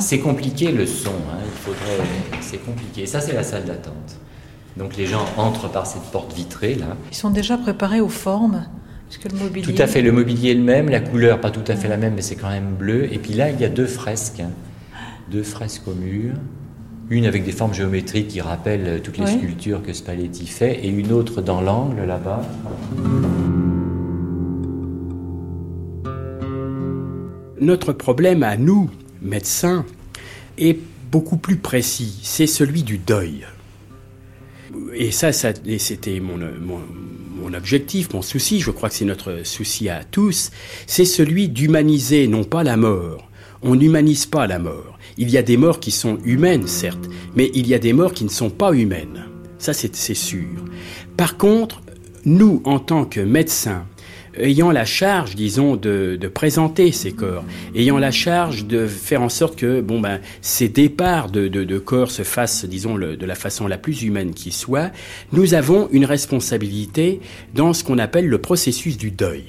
c'est 0.00 0.20
compliqué 0.20 0.72
le 0.72 0.86
son, 0.86 1.10
hein. 1.10 1.38
il 1.44 1.58
faudrait. 1.58 2.04
C'est 2.40 2.64
compliqué. 2.64 3.06
Ça, 3.06 3.20
c'est 3.20 3.34
la 3.34 3.42
salle 3.42 3.64
d'attente. 3.64 4.18
Donc 4.76 4.96
les 4.96 5.06
gens 5.06 5.24
entrent 5.36 5.70
par 5.70 5.86
cette 5.86 6.04
porte 6.12 6.32
vitrée 6.34 6.76
là. 6.76 6.96
Ils 7.10 7.16
sont 7.16 7.30
déjà 7.30 7.58
préparés 7.58 8.00
aux 8.00 8.08
formes. 8.08 8.64
que 9.22 9.28
le 9.28 9.36
mobilier... 9.36 9.62
Tout 9.74 9.82
à 9.82 9.86
fait, 9.86 10.02
le 10.02 10.12
mobilier 10.12 10.52
est 10.52 10.54
le 10.54 10.62
même, 10.62 10.88
la 10.88 11.00
couleur 11.00 11.40
pas 11.40 11.50
tout 11.50 11.64
à 11.66 11.74
fait 11.74 11.88
la 11.88 11.96
même, 11.96 12.14
mais 12.14 12.22
c'est 12.22 12.36
quand 12.36 12.48
même 12.48 12.74
bleu. 12.74 13.12
Et 13.12 13.18
puis 13.18 13.32
là, 13.32 13.50
il 13.50 13.60
y 13.60 13.64
a 13.64 13.68
deux 13.68 13.86
fresques, 13.86 14.40
hein. 14.40 14.50
deux 15.30 15.42
fresques 15.42 15.88
au 15.88 15.94
mur, 15.94 16.34
une 17.10 17.26
avec 17.26 17.44
des 17.44 17.52
formes 17.52 17.74
géométriques 17.74 18.28
qui 18.28 18.40
rappellent 18.40 19.00
toutes 19.02 19.18
les 19.18 19.26
sculptures 19.26 19.82
que 19.82 19.92
Spalletti 19.92 20.46
fait, 20.46 20.84
et 20.84 20.88
une 20.88 21.12
autre 21.12 21.42
dans 21.42 21.60
l'angle 21.60 22.04
là-bas. 22.04 22.42
Notre 27.60 27.92
problème 27.92 28.42
à 28.42 28.56
nous, 28.56 28.90
médecin 29.20 29.84
est 30.58 30.78
beaucoup 31.10 31.36
plus 31.36 31.56
précis. 31.56 32.20
C'est 32.22 32.46
celui 32.46 32.82
du 32.82 32.98
deuil. 32.98 33.46
Et 34.94 35.10
ça, 35.10 35.32
c'était 35.32 36.20
mon, 36.20 37.54
objectif, 37.54 38.12
mon 38.12 38.22
souci, 38.22 38.60
je 38.60 38.70
crois 38.70 38.88
que 38.88 38.94
c'est 38.94 39.04
notre 39.04 39.44
souci 39.44 39.88
à 39.88 40.04
tous, 40.04 40.50
c'est 40.86 41.04
celui 41.04 41.48
d'humaniser 41.48 42.28
non 42.28 42.44
pas 42.44 42.62
la 42.62 42.76
mort. 42.76 43.28
On 43.62 43.74
n'humanise 43.74 44.26
pas 44.26 44.46
la 44.46 44.58
mort. 44.58 44.98
Il 45.16 45.30
y 45.30 45.38
a 45.38 45.42
des 45.42 45.56
morts 45.56 45.80
qui 45.80 45.90
sont 45.90 46.18
humaines, 46.24 46.68
certes, 46.68 47.08
mais 47.34 47.50
il 47.54 47.66
y 47.66 47.74
a 47.74 47.78
des 47.78 47.92
morts 47.92 48.12
qui 48.12 48.24
ne 48.24 48.30
sont 48.30 48.50
pas 48.50 48.72
humaines. 48.72 49.24
Ça, 49.58 49.72
c'est 49.72 50.14
sûr. 50.14 50.46
Par 51.16 51.36
contre, 51.36 51.82
nous, 52.24 52.62
en 52.64 52.78
tant 52.78 53.04
que 53.04 53.20
médecins, 53.20 53.84
ayant 54.40 54.70
la 54.70 54.84
charge, 54.84 55.34
disons, 55.34 55.76
de, 55.76 56.18
présenter 56.32 56.92
ces 56.92 57.12
corps, 57.12 57.44
ayant 57.74 57.98
la 57.98 58.10
charge 58.10 58.66
de 58.66 58.86
faire 58.86 59.22
en 59.22 59.28
sorte 59.28 59.56
que, 59.56 59.80
bon 59.80 60.00
ben, 60.00 60.20
ces 60.42 60.68
départs 60.68 61.30
de, 61.30 61.78
corps 61.78 62.10
se 62.10 62.22
fassent, 62.22 62.64
disons, 62.64 62.96
de 62.96 63.26
la 63.26 63.34
façon 63.34 63.66
la 63.66 63.78
plus 63.78 64.02
humaine 64.02 64.34
qui 64.34 64.52
soit, 64.52 64.90
nous 65.32 65.54
avons 65.54 65.88
une 65.92 66.04
responsabilité 66.04 67.20
dans 67.54 67.72
ce 67.72 67.84
qu'on 67.84 67.98
appelle 67.98 68.26
le 68.26 68.38
processus 68.38 68.96
du 68.96 69.10
deuil. 69.10 69.44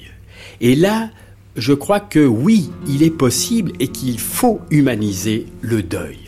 Et 0.60 0.74
là, 0.74 1.10
je 1.56 1.72
crois 1.72 2.00
que 2.00 2.24
oui, 2.24 2.70
il 2.86 3.02
est 3.02 3.10
possible 3.10 3.72
et 3.80 3.88
qu'il 3.88 4.18
faut 4.18 4.60
humaniser 4.70 5.46
le 5.60 5.82
deuil. 5.82 6.18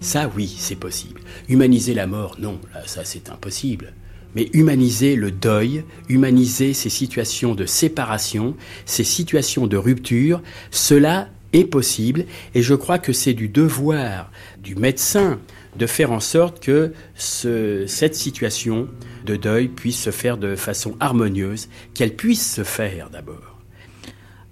Ça, 0.00 0.30
oui, 0.36 0.52
c'est 0.58 0.76
possible. 0.76 1.20
Humaniser 1.48 1.94
la 1.94 2.06
mort, 2.06 2.36
non, 2.40 2.58
ça, 2.86 3.04
c'est 3.04 3.30
impossible 3.30 3.92
mais 4.34 4.48
humaniser 4.52 5.16
le 5.16 5.30
deuil, 5.30 5.84
humaniser 6.08 6.72
ces 6.74 6.90
situations 6.90 7.54
de 7.54 7.66
séparation, 7.66 8.56
ces 8.86 9.04
situations 9.04 9.66
de 9.66 9.76
rupture, 9.76 10.42
cela 10.70 11.28
est 11.52 11.64
possible 11.64 12.24
et 12.54 12.62
je 12.62 12.74
crois 12.74 12.98
que 12.98 13.12
c'est 13.12 13.34
du 13.34 13.48
devoir 13.48 14.30
du 14.62 14.74
médecin 14.74 15.38
de 15.76 15.86
faire 15.86 16.12
en 16.12 16.20
sorte 16.20 16.60
que 16.60 16.92
cette 17.16 18.14
situation 18.14 18.88
de 19.24 19.36
deuil 19.36 19.68
puisse 19.68 20.00
se 20.02 20.10
faire 20.10 20.36
de 20.36 20.56
façon 20.56 20.96
harmonieuse, 21.00 21.68
qu'elle 21.94 22.14
puisse 22.14 22.54
se 22.54 22.64
faire 22.64 23.10
d'abord. 23.10 23.58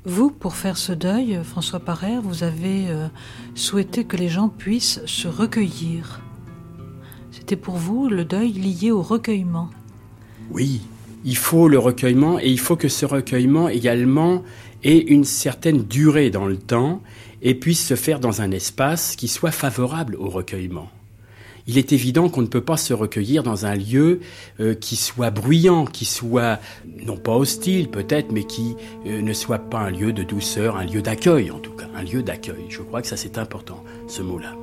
Vous, 0.05 0.31
pour 0.31 0.57
faire 0.57 0.79
ce 0.79 0.93
deuil, 0.93 1.39
François 1.45 1.81
Parère, 1.81 2.23
vous 2.23 2.43
avez 2.43 2.89
euh, 2.89 3.09
souhaité 3.55 4.05
que 4.05 4.17
les 4.17 4.31
gens 4.31 4.49
puissent 4.49 5.05
se 5.05 5.29
recueillir. 5.29 6.23
C'était 7.51 7.63
pour 7.63 7.79
vous 7.79 8.09
le 8.09 8.25
deuil 8.25 8.53
lié 8.53 8.93
au 8.93 9.03
recueillement. 9.03 9.71
Oui, 10.53 10.83
il 11.25 11.37
faut 11.37 11.67
le 11.67 11.81
recueillement 11.81 12.39
et 12.39 12.49
il 12.49 12.61
faut 12.61 12.77
que 12.77 12.87
ce 12.87 13.05
recueillement 13.05 13.69
également 13.69 14.45
ait 14.85 14.99
une 14.99 15.25
certaine 15.25 15.83
durée 15.83 16.31
dans 16.31 16.47
le 16.47 16.57
temps 16.57 17.03
et 17.43 17.57
puisse 17.57 17.85
se 17.85 17.97
faire 17.97 18.21
dans 18.21 18.41
un 18.41 18.53
espace 18.53 19.17
qui 19.17 19.27
soit 19.27 19.51
favorable 19.51 20.15
au 20.15 20.29
recueillement. 20.29 20.89
Il 21.67 21.77
est 21.77 21.91
évident 21.93 22.29
qu'on 22.29 22.43
ne 22.43 22.47
peut 22.47 22.61
pas 22.61 22.77
se 22.77 22.95
recueillir 22.95 23.43
dans 23.43 23.67
un 23.67 23.75
lieu 23.75 24.21
euh, 24.61 24.75
qui 24.75 24.95
soit 24.95 25.33
bruyant, 25.33 25.87
qui 25.87 26.05
soit 26.05 26.61
non 27.05 27.17
pas 27.17 27.35
hostile 27.35 27.89
peut-être, 27.89 28.31
mais 28.31 28.45
qui 28.45 28.77
euh, 29.07 29.23
ne 29.23 29.33
soit 29.33 29.59
pas 29.59 29.81
un 29.81 29.91
lieu 29.91 30.13
de 30.13 30.23
douceur, 30.23 30.77
un 30.77 30.85
lieu 30.85 31.03
d'accueil 31.03 31.51
en 31.51 31.59
tout 31.59 31.73
cas, 31.73 31.89
un 31.97 32.05
lieu 32.05 32.23
d'accueil. 32.23 32.67
Je 32.69 32.81
crois 32.83 33.03
que 33.03 33.09
ça 33.09 33.17
c'est 33.17 33.39
important, 33.39 33.83
ce 34.07 34.23
mot-là. 34.23 34.55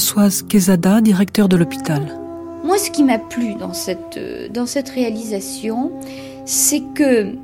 Françoise 0.00 0.42
Quesada, 0.48 1.02
directeur 1.02 1.46
de 1.46 1.58
l'hôpital. 1.58 2.18
Moi, 2.64 2.78
ce 2.78 2.90
qui 2.90 3.04
m'a 3.04 3.18
plu 3.18 3.52
dans 3.56 3.74
cette, 3.74 4.16
euh, 4.16 4.48
dans 4.48 4.64
cette 4.64 4.88
réalisation, 4.88 5.92
c'est 6.46 6.80
que 6.94 7.34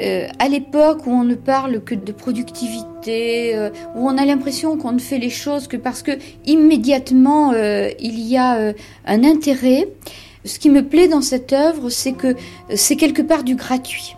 euh, 0.00 0.26
à 0.38 0.48
l'époque 0.48 1.06
où 1.06 1.10
on 1.10 1.24
ne 1.24 1.34
parle 1.34 1.84
que 1.84 1.94
de 1.94 2.12
productivité, 2.12 3.54
euh, 3.54 3.68
où 3.94 4.08
on 4.08 4.16
a 4.16 4.24
l'impression 4.24 4.78
qu'on 4.78 4.92
ne 4.92 4.98
fait 4.98 5.18
les 5.18 5.28
choses 5.28 5.68
que 5.68 5.76
parce 5.76 6.02
que 6.02 6.12
immédiatement 6.46 7.52
il 7.52 8.20
y 8.20 8.38
a 8.38 8.72
un 9.04 9.24
intérêt, 9.24 9.86
ce 10.46 10.58
qui 10.58 10.70
me 10.70 10.82
plaît 10.88 11.08
dans 11.08 11.20
cette 11.20 11.52
œuvre, 11.52 11.90
c'est 11.90 12.12
que 12.12 12.36
c'est 12.74 12.96
quelque 12.96 13.20
part 13.20 13.44
du 13.44 13.54
gratuit. 13.54 14.16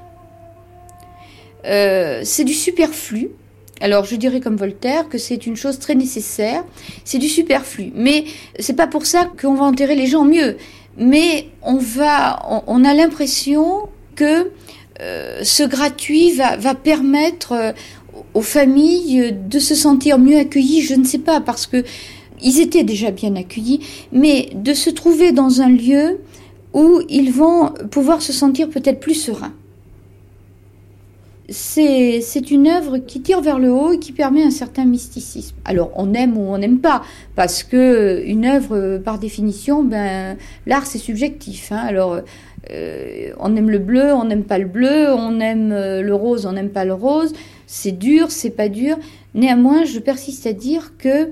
c'est 1.64 2.44
du 2.44 2.54
superflu. 2.54 3.30
Alors 3.80 4.04
je 4.04 4.16
dirais 4.16 4.40
comme 4.40 4.56
Voltaire 4.56 5.08
que 5.08 5.18
c'est 5.18 5.46
une 5.46 5.56
chose 5.56 5.78
très 5.78 5.94
nécessaire, 5.94 6.64
c'est 7.04 7.18
du 7.18 7.28
superflu. 7.28 7.92
Mais 7.94 8.24
c'est 8.58 8.76
pas 8.76 8.86
pour 8.86 9.06
ça 9.06 9.28
qu'on 9.40 9.54
va 9.54 9.64
enterrer 9.64 9.94
les 9.94 10.06
gens 10.06 10.24
mieux. 10.24 10.56
Mais 10.98 11.48
on 11.62 11.78
va, 11.78 12.62
on, 12.66 12.84
a 12.84 12.92
l'impression 12.92 13.88
que 14.16 14.50
euh, 15.00 15.40
ce 15.42 15.62
gratuit 15.62 16.32
va, 16.32 16.74
permettre 16.74 17.52
euh, 17.52 17.72
aux 18.34 18.42
familles 18.42 19.32
de 19.32 19.58
se 19.58 19.74
sentir 19.74 20.18
mieux 20.18 20.36
accueillies. 20.36 20.82
Je 20.82 20.94
ne 20.94 21.04
sais 21.04 21.18
pas 21.18 21.40
parce 21.40 21.66
que 21.66 21.84
ils 22.42 22.60
étaient 22.60 22.84
déjà 22.84 23.10
bien 23.10 23.36
accueillis, 23.36 23.80
mais 24.12 24.50
de 24.54 24.74
se 24.74 24.90
trouver 24.90 25.32
dans 25.32 25.60
un 25.60 25.68
lieu 25.68 26.20
où 26.72 27.00
ils 27.08 27.32
vont 27.32 27.72
pouvoir 27.90 28.22
se 28.22 28.32
sentir 28.32 28.68
peut-être 28.68 29.00
plus 29.00 29.14
sereins 29.14 29.52
c'est 31.50 32.50
une 32.50 32.68
œuvre 32.68 32.98
qui 32.98 33.20
tire 33.20 33.40
vers 33.40 33.58
le 33.58 33.72
haut 33.72 33.92
et 33.92 33.98
qui 33.98 34.12
permet 34.12 34.42
un 34.44 34.50
certain 34.50 34.84
mysticisme. 34.84 35.56
Alors 35.64 35.90
on 35.96 36.14
aime 36.14 36.38
ou 36.38 36.42
on 36.42 36.58
n'aime 36.58 36.78
pas, 36.78 37.02
parce 37.34 37.64
que 37.64 38.22
une 38.24 38.44
œuvre, 38.46 38.98
par 38.98 39.18
définition, 39.18 39.82
ben 39.82 40.36
l'art 40.66 40.86
c'est 40.86 40.98
subjectif. 40.98 41.72
Hein. 41.72 41.82
Alors 41.84 42.20
euh, 42.70 43.30
on 43.40 43.56
aime 43.56 43.68
le 43.68 43.78
bleu, 43.78 44.12
on 44.12 44.24
n'aime 44.24 44.44
pas 44.44 44.58
le 44.58 44.66
bleu, 44.66 45.12
on 45.12 45.40
aime 45.40 45.72
euh, 45.72 46.02
le 46.02 46.14
rose, 46.14 46.46
on 46.46 46.52
n'aime 46.52 46.70
pas 46.70 46.84
le 46.84 46.94
rose. 46.94 47.32
C'est 47.66 47.98
dur, 47.98 48.30
c'est 48.30 48.50
pas 48.50 48.68
dur. 48.68 48.96
Néanmoins, 49.34 49.84
je 49.84 49.98
persiste 49.98 50.46
à 50.46 50.52
dire 50.52 50.92
que 50.98 51.30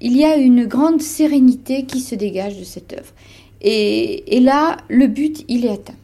il 0.00 0.16
y 0.16 0.24
a 0.24 0.36
une 0.36 0.66
grande 0.66 1.00
sérénité 1.00 1.86
qui 1.86 2.00
se 2.00 2.14
dégage 2.14 2.58
de 2.58 2.64
cette 2.64 2.92
œuvre. 2.92 3.12
et 3.62 4.40
là, 4.40 4.76
le 4.88 5.06
but, 5.06 5.44
il 5.48 5.64
est 5.64 5.70
atteint. 5.70 5.94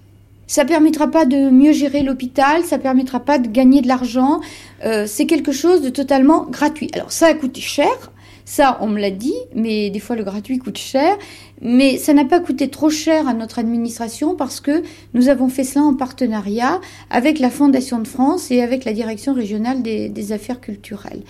Ça 0.53 0.67
permettra 0.67 1.11
pas 1.11 1.25
de 1.25 1.49
mieux 1.49 1.73
gérer 1.73 2.03
l'hôpital, 2.03 2.63
ça 2.63 2.77
permettra 2.77 3.21
pas 3.21 3.39
de 3.39 3.49
gagner 3.49 3.81
de 3.81 3.89
l'argent. 3.89 4.43
Euh, 4.85 5.07
c'est 5.07 5.25
quelque 5.25 5.51
chose 5.51 5.81
de 5.81 5.89
totalement 5.89 6.45
gratuit. 6.45 6.91
Alors 6.93 7.11
ça 7.11 7.29
a 7.29 7.33
coûté 7.33 7.63
cher, 7.63 8.13
ça 8.45 8.77
on 8.83 8.87
me 8.87 9.01
l'a 9.01 9.11
dit, 9.11 9.33
mais 9.55 9.89
des 9.89 9.99
fois 9.99 10.15
le 10.15 10.25
gratuit 10.25 10.59
coûte 10.59 10.77
cher. 10.77 11.17
Mais 11.63 11.97
ça 11.97 12.13
n'a 12.13 12.27
pas 12.27 12.39
coûté 12.39 12.69
trop 12.69 12.91
cher 12.91 13.27
à 13.29 13.33
notre 13.33 13.61
administration 13.61 14.35
parce 14.35 14.61
que 14.61 14.83
nous 15.15 15.31
avons 15.31 15.49
fait 15.49 15.65
cela 15.65 15.87
en 15.87 15.95
partenariat 15.95 16.83
avec 17.09 17.39
la 17.39 17.49
Fondation 17.49 17.99
de 17.99 18.07
France 18.07 18.51
et 18.51 18.61
avec 18.61 18.85
la 18.85 18.93
Direction 18.93 19.33
régionale 19.33 19.81
des, 19.81 20.33
affaires 20.33 20.61
culturelles. 20.61 21.23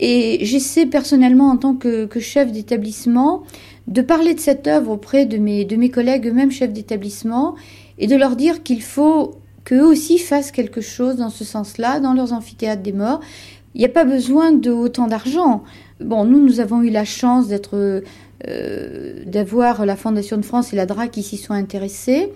Et 0.00 0.40
j'essaie 0.42 0.86
personnellement 0.86 1.50
en 1.50 1.58
tant 1.58 1.76
que, 1.76 2.08
chef 2.18 2.50
d'établissement 2.50 3.44
de 3.86 4.02
parler 4.02 4.34
de 4.34 4.40
cette 4.40 4.66
œuvre 4.66 4.90
auprès 4.90 5.26
de 5.26 5.36
mes, 5.36 5.64
de 5.64 5.76
mes 5.76 5.90
collègues, 5.90 6.26
eux-mêmes 6.26 6.50
chefs 6.50 6.72
d'établissement, 6.72 7.54
et 7.98 8.06
de 8.06 8.16
leur 8.16 8.36
dire 8.36 8.62
qu'il 8.62 8.82
faut 8.82 9.36
qu'eux 9.64 9.84
aussi 9.84 10.18
fassent 10.18 10.52
quelque 10.52 10.80
chose 10.80 11.16
dans 11.16 11.30
ce 11.30 11.44
sens-là, 11.44 12.00
dans 12.00 12.12
leurs 12.12 12.32
amphithéâtres 12.32 12.82
des 12.82 12.92
morts. 12.92 13.20
Il 13.74 13.78
n'y 13.78 13.86
a 13.86 13.90
pas 13.90 14.04
besoin 14.04 14.52
de 14.52 14.70
autant 14.70 15.06
d'argent. 15.06 15.64
Bon, 16.00 16.24
nous, 16.24 16.40
nous 16.40 16.60
avons 16.60 16.82
eu 16.82 16.90
la 16.90 17.04
chance 17.04 17.48
d'être, 17.48 18.02
euh, 18.48 19.24
d'avoir 19.26 19.86
la 19.86 19.96
Fondation 19.96 20.36
de 20.36 20.44
France 20.44 20.72
et 20.72 20.76
la 20.76 20.86
DRAC 20.86 21.10
qui 21.10 21.22
s'y 21.22 21.36
sont 21.36 21.54
intéressés, 21.54 22.30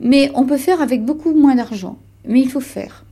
mais 0.00 0.30
on 0.34 0.44
peut 0.44 0.56
faire 0.56 0.80
avec 0.80 1.04
beaucoup 1.04 1.34
moins 1.34 1.56
d'argent. 1.56 1.98
Mais 2.26 2.40
il 2.40 2.48
faut 2.48 2.60
faire. 2.60 3.04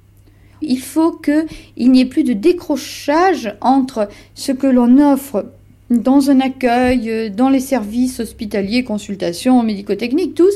Il 0.62 0.80
faut 0.80 1.12
qu'il 1.12 1.90
n'y 1.90 2.00
ait 2.00 2.06
plus 2.06 2.24
de 2.24 2.32
décrochage 2.32 3.54
entre 3.60 4.08
ce 4.34 4.52
que 4.52 4.66
l'on 4.66 4.98
offre 4.98 5.46
dans 5.90 6.30
un 6.30 6.40
accueil, 6.40 7.30
dans 7.30 7.48
les 7.48 7.60
services 7.60 8.20
hospitaliers, 8.20 8.84
consultations, 8.84 9.62
médico-techniques, 9.62 10.34
tous, 10.34 10.52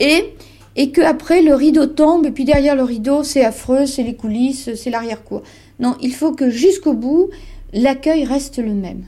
et 0.00 0.34
et 0.76 0.90
que 0.90 1.00
après 1.00 1.42
le 1.42 1.54
rideau 1.54 1.86
tombe 1.86 2.26
et 2.26 2.30
puis 2.30 2.44
derrière 2.44 2.76
le 2.76 2.82
rideau 2.82 3.24
c'est 3.24 3.44
affreux, 3.44 3.86
c'est 3.86 4.02
les 4.02 4.14
coulisses, 4.14 4.74
c'est 4.74 4.90
l'arrière-cour. 4.90 5.42
Non, 5.80 5.96
il 6.00 6.12
faut 6.12 6.32
que 6.32 6.50
jusqu'au 6.50 6.92
bout 6.92 7.30
l'accueil 7.72 8.24
reste 8.24 8.58
le 8.58 8.74
même. 8.74 9.04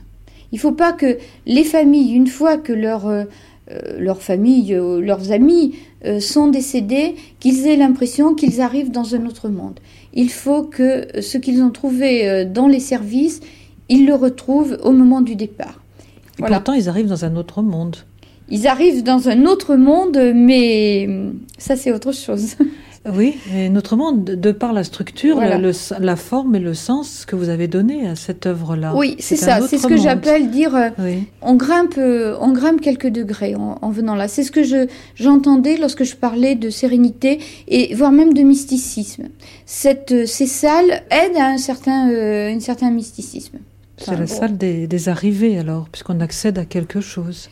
Il 0.50 0.57
ne 0.57 0.61
faut 0.61 0.72
pas 0.72 0.92
que 0.92 1.18
les 1.46 1.64
familles, 1.64 2.12
une 2.12 2.26
fois 2.26 2.57
que 2.57 2.72
leur 2.72 3.07
euh, 3.07 3.24
euh, 3.70 3.98
leurs 3.98 4.22
familles, 4.22 4.74
euh, 4.74 5.00
leurs 5.00 5.31
amis 5.31 5.74
sont 6.20 6.46
décédés, 6.46 7.16
qu'ils 7.40 7.66
aient 7.66 7.76
l'impression 7.76 8.35
qu'ils 8.35 8.61
arrivent 8.61 8.92
dans 8.92 9.16
un 9.16 9.26
autre 9.26 9.48
monde. 9.48 9.81
Il 10.14 10.31
faut 10.31 10.62
que 10.62 11.09
ce 11.20 11.38
qu'ils 11.38 11.61
ont 11.61 11.70
trouvé 11.70 12.44
dans 12.44 12.68
les 12.68 12.78
services, 12.78 13.40
ils 13.88 14.07
le 14.07 14.14
retrouvent 14.14 14.78
au 14.85 14.92
moment 14.92 15.20
du 15.20 15.35
départ. 15.35 15.83
Et 16.38 16.42
pourtant, 16.44 16.72
ils 16.72 16.88
arrivent 16.88 17.09
dans 17.09 17.24
un 17.24 17.35
autre 17.35 17.62
monde 17.62 17.96
ils 18.50 18.66
arrivent 18.66 19.02
dans 19.02 19.28
un 19.28 19.44
autre 19.44 19.76
monde, 19.76 20.18
mais 20.34 21.08
ça 21.58 21.76
c'est 21.76 21.92
autre 21.92 22.12
chose. 22.12 22.56
Oui, 23.12 23.37
et 23.54 23.68
notre 23.68 23.96
monde, 23.96 24.24
de 24.24 24.52
par 24.52 24.72
la 24.72 24.84
structure, 24.84 25.40
la 25.40 26.16
forme 26.16 26.56
et 26.56 26.58
le 26.58 26.74
sens 26.74 27.24
que 27.24 27.37
vous 27.37 27.48
avez 27.48 27.68
donné 27.68 28.06
à 28.08 28.16
cette 28.16 28.46
œuvre-là. 28.46 28.94
Oui, 28.94 29.16
c'est 29.18 29.37
ça. 29.37 29.61
C'est 29.66 29.78
ce 29.78 29.87
que 29.87 29.96
j'appelle 29.96 30.50
dire. 30.50 30.74
Euh, 30.74 30.90
on 31.40 31.54
grimpe, 31.54 31.94
euh, 31.96 32.37
on 32.40 32.52
grimpe 32.52 32.80
quelques 32.80 33.08
degrés 33.08 33.54
en, 33.54 33.90
venant 33.90 34.14
là. 34.14 34.28
C'est 34.28 34.42
ce 34.42 34.50
que 34.50 34.62
je 34.62 34.88
j'entendais 35.14 35.76
lorsque 35.76 36.04
je 36.04 36.16
parlais 36.16 36.54
de 36.54 36.70
sérénité 36.70 37.38
et 37.68 37.94
voire 37.94 38.12
même 38.12 38.34
de 38.34 38.42
mysticisme. 38.42 39.28
Cette, 39.64 40.12
euh, 40.12 40.26
ces 40.26 40.46
salles 40.46 41.02
aident 41.11 41.37
à 41.37 41.46
un 41.46 41.58
certain, 41.58 42.08
un 42.11 42.61
certain 42.61 42.90
mysticisme. 42.90 43.58
C'est 43.96 44.16
la 44.16 44.26
salle 44.26 44.56
des, 44.56 44.87
des 44.87 45.08
arrivées 45.08 45.58
alors, 45.58 45.88
puisqu'on 45.90 46.20
accède 46.20 46.58
à 46.58 46.64
quelque 46.64 47.00
chose 47.00 47.48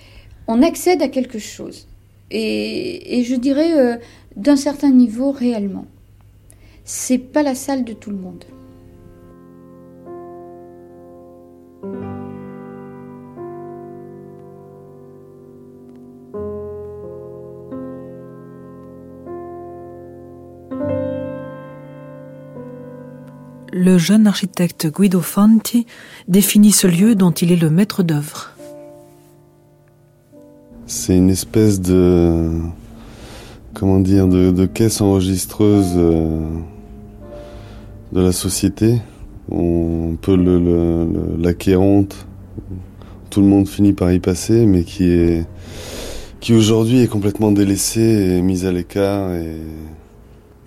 on 0.48 0.62
accède 0.62 1.02
à 1.02 1.08
quelque 1.08 1.38
chose. 1.38 1.86
Et, 2.30 3.22
je 3.24 3.34
dirais 3.36 3.78
euh, 3.78 3.96
d'un 4.36 4.56
certain 4.56 4.90
niveau 4.90 5.30
réellement. 5.30 5.86
C'est 6.84 7.18
pas 7.18 7.42
la 7.42 7.54
salle 7.54 7.84
de 7.84 7.92
tout 7.92 8.10
le 8.10 8.16
monde. 8.16 8.44
Le 23.72 23.98
jeune 23.98 24.26
architecte 24.26 24.86
Guido 24.86 25.20
Fanti 25.20 25.86
définit 26.28 26.72
ce 26.72 26.86
lieu 26.86 27.14
dont 27.14 27.30
il 27.30 27.52
est 27.52 27.56
le 27.56 27.68
maître 27.68 28.02
d'œuvre. 28.02 28.55
C'est 31.06 31.16
une 31.16 31.30
espèce 31.30 31.80
de 31.80 32.50
comment 33.74 34.00
dire 34.00 34.26
de, 34.26 34.66
caisse 34.66 35.00
enregistreuse 35.00 35.92
euh, 35.94 36.40
de 38.10 38.20
la 38.20 38.32
société. 38.32 39.00
On 39.48 40.16
peut 40.20 40.34
l'acquérante, 41.38 42.26
tout 43.30 43.40
le 43.40 43.46
monde 43.46 43.68
finit 43.68 43.92
par 43.92 44.10
y 44.10 44.18
passer, 44.18 44.66
mais 44.66 44.82
qui 44.82 45.04
est 45.12 45.46
qui 46.40 46.54
aujourd'hui 46.54 47.02
est 47.02 47.08
complètement 47.08 47.52
délaissé 47.52 48.00
et 48.00 48.42
mise 48.42 48.66
à 48.66 48.72
l'écart 48.72 49.32
et 49.32 49.58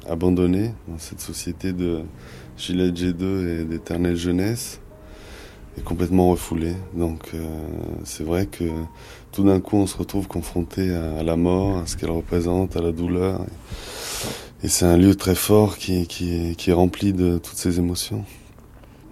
abandonné 0.10 0.71
dans 0.88 0.99
cette 0.99 1.19
société 1.19 1.73
de 1.73 1.99
Gilet 2.58 2.91
G2 2.91 3.45
et 3.45 3.65
d'éternelle 3.65 4.15
jeunesse 4.15 4.80
est 5.78 5.84
complètement 5.84 6.30
refoulé. 6.30 6.75
Donc 6.93 7.32
euh, 7.34 7.45
c'est 8.06 8.23
vrai 8.23 8.45
que 8.45 8.63
tout 9.31 9.43
d'un 9.43 9.59
coup 9.59 9.77
on 9.77 9.87
se 9.87 9.97
retrouve 9.97 10.27
confronté 10.27 10.93
à, 10.93 11.23
la 11.23 11.35
mort, 11.35 11.77
à 11.77 11.87
ce 11.87 11.97
qu'elle 11.97 12.11
représente, 12.11 12.75
à 12.75 12.81
la 12.81 12.91
douleur. 12.91 13.41
Et, 14.63 14.67
c'est 14.67 14.85
un 14.85 14.97
lieu 14.97 15.15
très 15.15 15.35
fort 15.35 15.77
qui, 15.77 16.55
est 16.67 16.73
rempli 16.73 17.13
de 17.13 17.37
toutes 17.37 17.57
ces 17.57 17.79
émotions. 17.79 18.25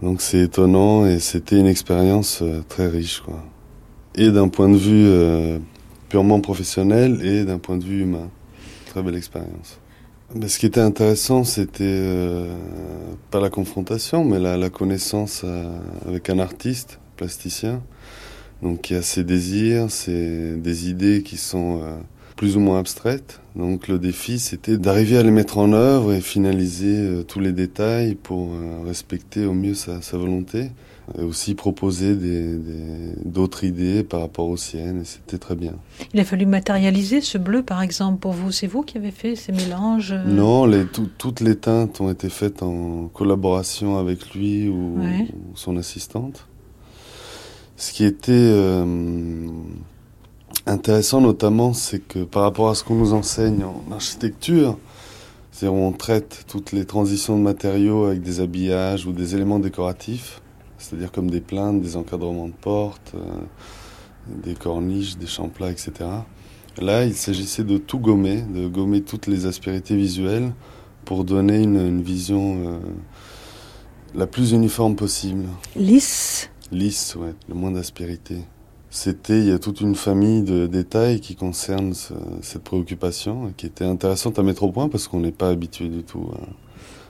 Donc 0.02 0.22
c'est 0.22 0.42
étonnant 0.42 1.06
et 1.06 1.20
c'était 1.20 1.60
une 1.60 1.68
expérience 1.68 2.42
euh, 2.44 2.62
très 2.68 2.88
riche. 2.88 3.22
Quoi. 3.22 3.44
Et 4.14 4.30
d'un 4.30 4.48
point 4.48 4.70
de 4.70 4.78
vue 4.78 5.08
euh, 5.08 5.58
purement 6.10 6.40
professionnel 6.40 7.26
et 7.26 7.46
d'un 7.46 7.58
point 7.58 7.78
de 7.78 7.84
vue 7.84 8.02
humain. 8.02 8.30
Très 8.88 9.02
belle 9.02 9.16
expérience. 9.16 9.80
Mais 10.36 10.50
ce 10.50 10.60
qui 10.60 10.66
était 10.66 10.82
intéressant, 10.82 11.44
c'était 11.44 11.84
euh, 11.84 12.54
pas 13.32 13.40
la 13.40 13.50
confrontation, 13.50 14.24
mais 14.24 14.40
la 14.40 14.70
connaissance 14.70 15.46
avec 16.06 16.30
un 16.30 16.38
artiste, 16.38 17.00
plasticien, 17.16 17.82
donc 18.62 18.82
qui 18.82 18.96
a 18.96 19.02
ses 19.02 19.24
désirs, 19.24 19.92
ses, 19.92 20.56
des 20.56 20.90
idées 20.90 21.24
qui 21.24 21.38
sont 21.38 21.82
euh, 21.82 21.96
plus 22.36 22.58
ou 22.58 22.60
moins 22.60 22.80
abstraites. 22.80 23.42
Donc 23.56 23.88
le 23.88 24.00
défi, 24.00 24.40
c'était 24.40 24.78
d'arriver 24.78 25.18
à 25.18 25.24
les 25.24 25.32
mettre 25.32 25.58
en 25.58 25.74
œuvre 25.74 26.14
et 26.14 26.22
finaliser 26.22 26.98
euh, 26.98 27.24
tous 27.24 27.40
les 27.40 27.52
détails 27.52 28.16
pour 28.16 28.50
euh, 28.54 28.84
respecter 28.86 29.46
au 29.46 29.54
mieux 29.54 29.74
sa, 29.74 30.02
sa, 30.02 30.18
volonté. 30.18 30.72
Et 31.18 31.24
aussi 31.24 31.56
proposer 31.56 32.16
d'autres 33.24 33.62
des, 33.62 33.68
idées 33.70 34.04
par 34.04 34.20
rapport 34.20 34.50
aux 34.50 34.58
siennes, 34.58 35.04
et 35.04 35.06
c'était 35.06 35.38
très 35.38 35.56
bien. 35.56 35.72
Il 36.14 36.20
a 36.20 36.26
fallu 36.26 36.46
matérialiser 36.46 37.22
ce 37.22 37.38
bleu, 37.38 37.64
par 37.64 37.82
exemple, 37.82 38.20
pour 38.20 38.34
vous. 38.34 38.52
C'est 38.52 38.68
vous 38.68 38.82
qui 38.82 38.98
avez 38.98 39.12
fait 39.12 39.38
ces 39.38 39.54
mélanges 39.54 40.14
Non, 40.14 40.66
les, 40.66 40.84
toutes 40.86 41.40
les 41.40 41.56
teintes 41.56 42.02
ont 42.02 42.12
été 42.12 42.28
faites 42.28 42.62
en 42.62 43.08
collaboration 43.08 43.98
avec 43.98 44.36
lui 44.36 44.68
ou 44.68 44.98
son 45.56 45.78
assistante. 45.78 46.46
Ce 47.78 47.92
qui 47.92 48.06
était 48.06 48.32
euh, 48.34 49.48
intéressant 50.66 51.22
notamment, 51.22 51.74
c'est 51.74 52.00
que 52.00 52.24
par 52.24 52.42
rapport 52.42 52.70
à 52.70 52.76
ce 52.76 52.84
qu'on 52.84 52.96
nous 52.96 53.14
enseigne 53.14 53.64
en 53.64 53.84
architecture, 53.92 54.78
C'est 55.52 55.68
où 55.68 55.76
on 55.76 55.92
traite 55.92 56.46
toutes 56.48 56.72
les 56.72 56.86
transitions 56.86 57.38
de 57.38 57.44
matériaux 57.44 58.06
avec 58.06 58.22
des 58.22 58.42
habillages 58.42 59.06
ou 59.06 59.12
des 59.12 59.36
éléments 59.36 59.60
décoratifs, 59.60 60.42
c'est-à-dire 60.80 61.12
comme 61.12 61.30
des 61.30 61.40
plaintes, 61.40 61.82
des 61.82 61.96
encadrements 61.96 62.48
de 62.48 62.54
portes, 62.54 63.14
euh, 63.16 63.20
des 64.44 64.56
corniches, 64.56 65.18
des 65.18 65.28
champs 65.28 65.50
plats, 65.50 65.72
etc. 65.72 65.92
Là, 66.80 67.06
il 67.06 67.16
s'agissait 67.16 67.64
de 67.64 67.78
tout 67.78 68.00
gommer, 68.00 68.42
de 68.42 68.68
gommer 68.68 69.02
toutes 69.02 69.28
les 69.28 69.46
aspérités 69.46 69.96
visuelles 69.96 70.52
pour 71.06 71.24
donner 71.24 71.62
une, 71.62 72.02
vision 72.02 72.58
euh, 72.58 72.80
la 74.16 74.28
plus 74.28 74.52
uniforme 74.52 74.96
possible. 74.96 75.46
Lisse 75.76 76.50
Lisse, 76.72 77.16
ouais, 77.16 77.34
le 77.48 77.56
moins 77.56 77.72
d'aspérité. 77.72 78.38
C'était, 78.90 79.40
il 79.40 79.48
y 79.48 79.52
a 79.52 79.60
toute 79.60 79.82
une 79.82 79.96
famille 79.96 80.44
de 80.44 80.66
détails 80.66 81.20
qui 81.20 81.36
concernent 81.36 81.94
cette 82.42 82.64
préoccupation 82.64 83.54
qui 83.58 83.66
était 83.66 83.86
intéressante 83.86 84.40
à 84.40 84.44
mettre 84.44 84.64
au 84.64 84.72
point 84.72 84.88
parce 84.88 85.08
qu'on 85.08 85.20
n'est 85.20 85.32
pas 85.32 85.50
habitué 85.50 85.90
du 85.90 86.04
tout 86.04 86.32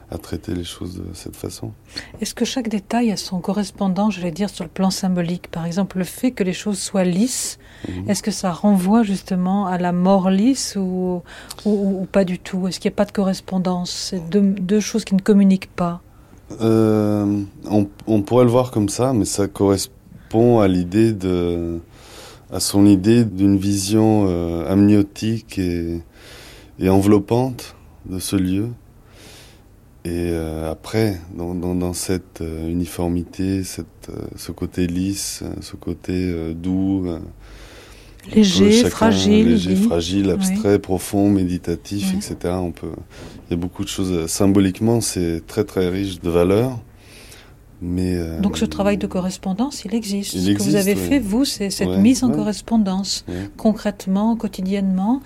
à, 0.10 0.18
traiter 0.18 0.56
les 0.56 0.64
choses 0.64 0.98
de 0.98 1.14
cette 1.14 1.36
façon. 1.36 1.72
Est-ce 2.20 2.34
que 2.34 2.46
chaque 2.46 2.68
détail 2.68 3.12
a 3.12 3.18
son 3.18 3.40
correspondant, 3.40 4.10
je 4.10 4.22
vais 4.22 4.32
dire, 4.32 4.50
sur 4.50 4.64
le 4.64 4.70
plan 4.70 4.90
symbolique? 4.90 5.50
Par 5.52 5.66
exemple, 5.66 6.00
le 6.00 6.04
fait 6.04 6.32
que 6.32 6.44
les 6.44 6.54
choses 6.54 6.80
soient 6.80 7.04
lisses, 7.04 7.60
mhm. 7.88 8.10
est-ce 8.10 8.24
que 8.24 8.32
ça 8.32 8.52
renvoie 8.52 9.04
justement 9.04 9.68
à 9.68 9.78
la 9.78 9.92
mort 9.92 10.32
lisse 10.32 10.76
ou, 10.80 11.22
ou, 11.66 12.08
pas 12.12 12.26
du 12.26 12.40
tout? 12.40 12.68
Est-ce 12.68 12.80
qu'il 12.80 12.90
n'y 12.90 12.96
a 12.96 12.98
pas 12.98 13.06
de 13.06 13.12
correspondance? 13.12 13.92
C'est 13.92 14.30
deux, 14.30 14.42
deux 14.42 14.80
choses 14.80 15.06
qui 15.06 15.14
ne 15.14 15.22
communiquent 15.22 15.74
pas 15.76 16.02
euh, 16.62 17.44
on, 17.66 18.22
pourrait 18.22 18.46
le 18.46 18.52
voir 18.52 18.72
comme 18.72 18.90
ça, 18.90 19.14
mais 19.14 19.26
ça 19.26 19.48
correspond 19.48 20.60
à 20.60 20.68
l'idée 20.68 21.12
de, 21.12 21.80
à 22.52 22.60
son 22.60 22.86
idée 22.86 23.26
d'une 23.26 23.58
vision 23.58 24.26
euh, 24.28 24.72
amniotique 24.72 25.60
et, 25.60 26.02
enveloppante 26.88 27.76
de 28.06 28.20
ce 28.20 28.36
lieu. 28.36 28.70
Et 30.06 30.30
euh, 30.32 30.72
après, 30.72 31.20
dans, 31.36 31.94
cette 31.94 32.42
uniformité, 32.42 33.64
ce 33.64 34.52
côté 34.54 34.88
lisse, 34.88 35.44
ce 35.60 35.76
côté 35.76 36.54
doux, 36.54 37.06
léger, 38.36 38.90
fragile, 38.90 39.50
léger, 39.50 39.76
fragile, 39.76 40.30
abstrait, 40.30 40.80
profond, 40.80 41.30
méditatif, 41.30 42.14
etc. 42.14 42.56
On 42.58 42.72
peut, 42.72 42.88
il 43.48 43.52
y 43.52 43.54
a 43.54 43.58
beaucoup 43.58 43.84
de 43.84 43.90
choses. 43.90 44.28
Symboliquement, 44.28 45.02
c'est 45.02 45.46
très 45.46 45.64
très 45.64 45.90
riche 45.90 46.22
de 46.22 46.30
valeurs. 46.30 46.80
Euh, 47.84 48.40
Donc 48.40 48.58
ce 48.58 48.66
travail 48.66 48.98
de 48.98 49.06
correspondance, 49.06 49.86
il 49.86 49.94
existe. 49.94 50.38
ce 50.38 50.52
que 50.52 50.64
vous 50.64 50.76
avez 50.76 50.96
fait, 50.96 51.20
vous, 51.20 51.46
c'est 51.46 51.70
cette 51.70 51.98
mise 51.98 52.24
en 52.24 52.32
correspondance, 52.32 53.26
concrètement, 53.56 54.36
quotidiennement. 54.36 55.22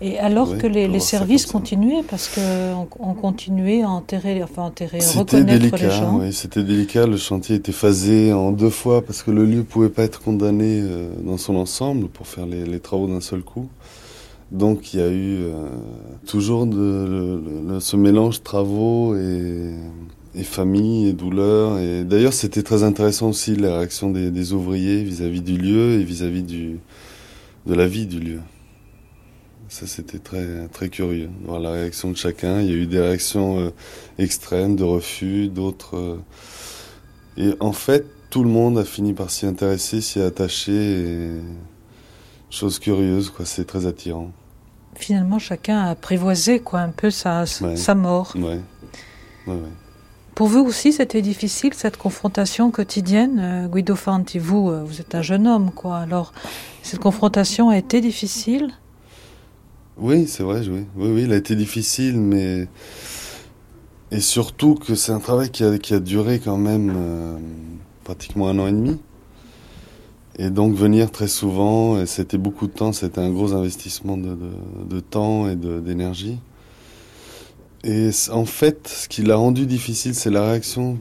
Et 0.00 0.18
alors 0.18 0.56
que 0.56 0.66
les, 0.66 1.00
services 1.00 1.46
continuaient, 1.46 2.02
parce 2.08 2.28
qu'on 2.28 2.88
on 2.98 3.14
continuait 3.14 3.82
à 3.82 3.90
enterrer, 3.90 4.42
enfin 4.42 4.62
enterrer, 4.62 5.00
à 5.02 5.18
reconnaître 5.18 5.58
délicat, 5.58 5.76
les 5.76 5.90
gens. 5.90 6.20
C'était 6.30 6.62
délicat, 6.62 7.06
le 7.06 7.16
chantier 7.16 7.56
était 7.56 7.72
phasé 7.72 8.32
en 8.32 8.52
deux 8.52 8.70
fois, 8.70 9.04
parce 9.04 9.22
que 9.22 9.30
le 9.30 9.44
lieu 9.44 9.62
pouvait 9.62 9.88
pas 9.88 10.02
être 10.02 10.20
condamné 10.22 10.80
euh, 10.82 11.08
dans 11.24 11.38
son 11.38 11.56
ensemble 11.56 12.08
pour 12.08 12.26
faire 12.26 12.46
les, 12.46 12.80
travaux 12.80 13.06
d'un 13.06 13.20
seul 13.20 13.42
coup. 13.42 13.68
Donc 14.50 14.94
il 14.94 15.00
y 15.00 15.02
a 15.02 15.08
eu 15.08 15.42
euh, 15.42 15.68
toujours 16.26 16.66
de, 16.66 17.78
ce 17.78 17.96
mélange 17.96 18.42
travaux 18.42 19.14
et 19.14 19.74
et 20.34 20.44
famille 20.44 21.08
et 21.08 21.12
douleur. 21.12 21.78
Et 21.78 22.04
d'ailleurs, 22.04 22.32
c'était 22.32 22.62
très 22.62 22.82
intéressant 22.82 23.30
aussi 23.30 23.56
la 23.56 23.78
réaction 23.78 24.10
des, 24.10 24.52
ouvriers 24.52 25.02
vis-à-vis 25.02 25.42
du 25.42 25.56
lieu 25.56 26.00
et 26.00 26.04
vis-à-vis 26.04 26.42
du 26.42 26.78
de 27.66 27.74
la 27.74 27.86
vie 27.86 28.06
du 28.06 28.20
lieu. 28.20 28.40
Ça, 29.68 29.86
c'était 29.86 30.18
très 30.18 30.66
très 30.68 30.88
curieux 30.88 31.30
voir 31.44 31.60
la 31.60 31.70
réaction 31.70 32.10
de 32.10 32.16
chacun. 32.16 32.60
Il 32.60 32.70
y 32.70 32.72
a 32.72 32.76
eu 32.76 32.86
des 32.86 33.00
réactions 33.00 33.60
euh, 33.60 33.70
extrêmes, 34.18 34.76
de 34.76 34.84
refus, 34.84 35.48
d'autres. 35.48 35.96
Euh, 35.96 36.16
et 37.36 37.54
en 37.60 37.72
fait, 37.72 38.06
tout 38.30 38.42
le 38.42 38.50
monde 38.50 38.78
a 38.78 38.84
fini 38.84 39.12
par 39.12 39.30
s'y 39.30 39.46
intéresser, 39.46 40.00
s'y 40.00 40.20
attacher. 40.20 40.72
Et... 40.72 41.30
Chose 42.50 42.80
curieuse, 42.80 43.30
quoi. 43.30 43.46
C'est 43.46 43.64
très 43.64 43.86
attirant. 43.86 44.32
Finalement, 44.96 45.38
chacun 45.38 45.78
a 45.78 45.90
apprivoisé 45.90 46.58
quoi 46.58 46.80
un 46.80 46.90
peu 46.90 47.10
sa, 47.10 47.46
sa 47.46 47.94
mort. 47.94 48.34
Ouais. 48.34 48.60
Ouais, 49.46 49.54
ouais. 49.54 49.89
Pour 50.34 50.48
vous 50.48 50.60
aussi, 50.60 50.92
c'était 50.92 51.22
difficile 51.22 51.74
cette 51.74 51.96
confrontation 51.96 52.70
quotidienne, 52.70 53.38
euh, 53.40 53.68
Guido 53.68 53.94
Fanti? 53.94 54.38
Vous, 54.38 54.70
euh, 54.70 54.82
vous 54.84 55.00
êtes 55.00 55.14
un 55.14 55.22
jeune 55.22 55.46
homme, 55.46 55.70
quoi. 55.70 55.98
Alors, 55.98 56.32
cette 56.82 57.00
confrontation 57.00 57.68
a 57.68 57.76
été 57.76 58.00
difficile? 58.00 58.70
Oui, 59.98 60.26
c'est 60.26 60.42
vrai, 60.42 60.66
oui. 60.68 60.86
Oui, 60.96 61.10
oui, 61.12 61.22
elle 61.24 61.32
a 61.32 61.36
été 61.36 61.54
difficile, 61.56 62.18
mais. 62.18 62.68
Et 64.12 64.20
surtout 64.20 64.74
que 64.74 64.94
c'est 64.94 65.12
un 65.12 65.20
travail 65.20 65.50
qui 65.50 65.62
a, 65.62 65.78
qui 65.78 65.94
a 65.94 66.00
duré 66.00 66.40
quand 66.40 66.56
même 66.56 66.92
euh, 66.96 67.38
pratiquement 68.02 68.48
un 68.48 68.58
an 68.58 68.66
et 68.66 68.72
demi. 68.72 68.98
Et 70.38 70.48
donc 70.48 70.74
venir 70.74 71.10
très 71.10 71.28
souvent, 71.28 72.06
c'était 72.06 72.38
beaucoup 72.38 72.66
de 72.66 72.72
temps, 72.72 72.92
c'était 72.92 73.20
un 73.20 73.30
gros 73.30 73.52
investissement 73.52 74.16
de, 74.16 74.30
de, 74.30 74.50
de 74.88 75.00
temps 75.00 75.48
et 75.48 75.54
d'énergie. 75.54 76.38
Et 77.82 78.10
en 78.30 78.44
fait, 78.44 78.88
ce 78.88 79.08
qui 79.08 79.22
l'a 79.22 79.36
rendu 79.36 79.66
difficile, 79.66 80.14
c'est 80.14 80.30
la 80.30 80.44
réaction 80.44 80.98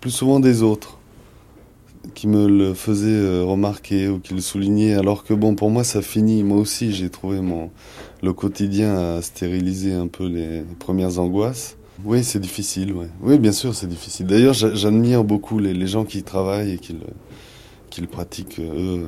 plus 0.00 0.10
souvent 0.10 0.40
des 0.40 0.62
autres 0.62 0.98
qui 2.14 2.26
me 2.26 2.48
le 2.48 2.74
faisaient 2.74 3.08
euh, 3.08 3.44
remarquer 3.44 4.08
ou 4.08 4.18
qui 4.18 4.34
le 4.34 4.40
soulignaient. 4.40 4.94
Alors 4.94 5.24
que 5.24 5.34
bon, 5.34 5.54
pour 5.54 5.70
moi, 5.70 5.84
ça 5.84 6.02
finit. 6.02 6.42
Moi 6.42 6.58
aussi, 6.58 6.92
j'ai 6.92 7.10
trouvé 7.10 7.40
mon 7.40 7.70
le 8.22 8.32
quotidien 8.32 9.16
à 9.16 9.22
stériliser 9.22 9.94
un 9.94 10.08
peu 10.08 10.26
les, 10.26 10.64
premières 10.78 11.18
angoisses. 11.18 11.76
Oui, 12.04 12.24
c'est 12.24 12.40
difficile. 12.40 12.92
Ouais. 12.92 13.08
Oui, 13.20 13.38
bien 13.38 13.52
sûr, 13.52 13.74
c'est 13.74 13.88
difficile. 13.88 14.26
D'ailleurs, 14.26 14.54
j'admire 14.54 15.24
beaucoup 15.24 15.58
les, 15.58 15.86
gens 15.86 16.04
qui 16.04 16.22
travaillent 16.22 16.72
et 16.72 16.78
qui 16.78 16.92
le, 16.92 17.06
qui 17.90 18.00
le 18.00 18.06
pratiquent 18.06 18.60
eux. 18.60 19.06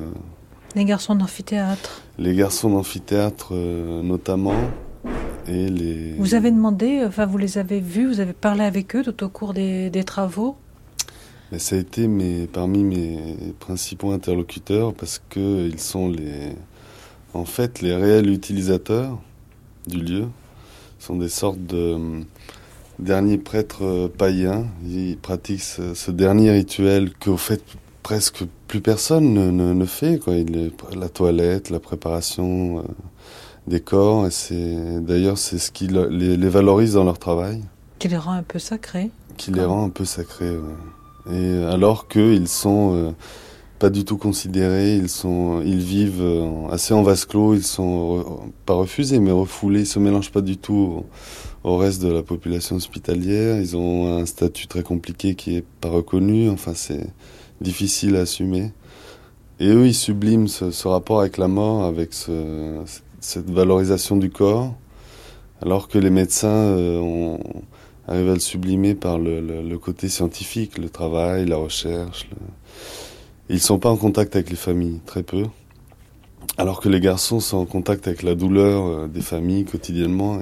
Les 0.75 0.85
garçons 0.85 1.15
d'amphithéâtre. 1.15 2.01
Les 2.17 2.35
garçons 2.35 2.69
d'amphithéâtre, 2.69 3.49
euh, 3.51 4.01
notamment. 4.01 4.55
Vous 6.17 6.35
avez 6.35 6.51
demandé, 6.51 7.03
enfin 7.05 7.25
vous 7.25 7.37
les 7.37 7.57
avez 7.57 7.79
vus, 7.79 8.07
vous 8.07 8.19
avez 8.19 8.33
parlé 8.33 8.63
avec 8.63 8.95
eux 8.95 9.03
tout 9.03 9.23
au 9.23 9.29
cours 9.29 9.53
des, 9.53 10.03
travaux 10.05 10.55
Ça 11.57 11.75
a 11.75 11.79
été 11.79 12.07
mes, 12.07 12.47
parmi 12.47 12.83
mes 12.83 13.35
principaux 13.59 14.11
interlocuteurs 14.11 14.93
parce 14.93 15.21
qu'ils 15.29 15.79
sont 15.79 16.09
les, 16.09 16.53
en 17.33 17.45
fait 17.45 17.81
les 17.81 17.95
réels 17.95 18.29
utilisateurs 18.29 19.19
du 19.87 19.97
lieu. 19.97 20.25
Ils 20.99 21.03
sont 21.03 21.15
des 21.15 21.29
sortes 21.29 21.65
de 21.65 21.93
hum, 21.93 22.25
derniers 22.99 23.37
prêtres 23.37 24.11
païens. 24.17 24.67
Ils 24.85 25.17
pratiquent 25.17 25.61
ce, 25.61 26.11
dernier 26.11 26.51
rituel 26.51 27.11
qu'au 27.13 27.37
fait 27.37 27.63
presque 28.03 28.43
plus 28.67 28.81
personne 28.81 29.33
ne, 29.33 29.85
fait. 29.85 30.19
Quoi. 30.19 30.35
la 30.95 31.09
toilette, 31.09 31.69
la 31.69 31.79
préparation. 31.79 32.79
Euh, 32.79 32.83
des 33.67 33.79
corps. 33.79 34.27
Et 34.27 34.31
c'est 34.31 34.99
d'ailleurs 35.01 35.37
c'est 35.37 35.57
ce 35.57 35.71
qui 35.71 35.87
les, 35.87 36.49
valorise 36.49 36.93
dans 36.93 37.03
leur 37.03 37.19
travail. 37.19 37.61
Qui 37.99 38.07
les 38.07 38.17
rend 38.17 38.33
un 38.33 38.43
peu 38.43 38.59
sacrés. 38.59 39.11
Qui 39.37 39.51
les 39.51 39.63
rend 39.63 39.85
un 39.85 39.89
peu 39.89 40.05
sacrés. 40.05 40.57
Et 41.31 41.63
alors 41.65 42.07
qu'ils 42.07 42.47
sont 42.47 42.95
euh, 42.95 43.11
pas 43.79 43.89
du 43.89 44.05
tout 44.05 44.17
considérés, 44.17 44.95
ils 44.95 45.09
sont, 45.09 45.61
ils 45.63 45.79
vivent 45.79 46.21
euh, 46.21 46.67
assez 46.69 46.93
en 46.93 47.03
vase 47.03 47.25
clos, 47.25 47.53
ils 47.53 47.63
sont 47.63 48.41
pas 48.65 48.73
refusés 48.73 49.19
mais 49.19 49.31
refoulés, 49.31 49.81
ils 49.81 49.87
se 49.87 49.99
mélangent 49.99 50.31
pas 50.31 50.41
du 50.41 50.57
tout 50.57 51.03
au, 51.63 51.77
reste 51.77 52.01
de 52.01 52.11
la 52.11 52.23
population 52.23 52.75
hospitalière. 52.75 53.59
Ils 53.59 53.77
ont 53.77 54.17
un 54.17 54.25
statut 54.25 54.67
très 54.67 54.83
compliqué 54.83 55.35
qui 55.35 55.57
est 55.57 55.65
pas 55.81 55.89
reconnu. 55.89 56.49
Enfin 56.49 56.73
c'est 56.75 57.07
difficile 57.61 58.15
à 58.15 58.21
assumer. 58.21 58.71
Et 59.59 59.67
eux, 59.67 59.85
ils 59.85 59.93
subliment 59.93 60.47
ce, 60.47 60.71
ce 60.71 60.87
rapport 60.87 61.19
avec 61.19 61.37
la 61.37 61.47
mort, 61.47 61.83
avec 61.83 62.13
ce, 62.13 62.81
cette 62.87 63.03
valorisation 63.47 64.17
du 64.17 64.29
corps, 64.29 64.75
alors 65.61 65.87
que 65.87 65.97
les 65.97 66.09
médecins 66.09 66.49
euh, 66.49 67.37
arrivent 68.07 68.29
à 68.29 68.33
le 68.33 68.39
sublimer 68.39 68.95
par 68.95 69.19
le, 69.19 69.77
côté 69.77 70.09
scientifique, 70.09 70.77
le 70.77 70.89
travail, 70.89 71.45
la 71.45 71.57
recherche. 71.57 72.27
Ils 73.49 73.55
ne 73.55 73.59
sont 73.59 73.79
pas 73.79 73.89
en 73.89 73.97
contact 73.97 74.35
avec 74.35 74.49
les 74.49 74.55
familles, 74.55 74.99
très 75.05 75.23
peu. 75.23 75.43
Alors 76.57 76.81
que 76.81 76.89
les 76.89 76.99
garçons 76.99 77.39
sont 77.39 77.57
en 77.57 77.65
contact 77.65 78.07
avec 78.07 78.23
la 78.23 78.35
douleur 78.35 78.85
euh, 78.85 79.07
des 79.07 79.21
familles 79.21 79.65
quotidiennement. 79.65 80.39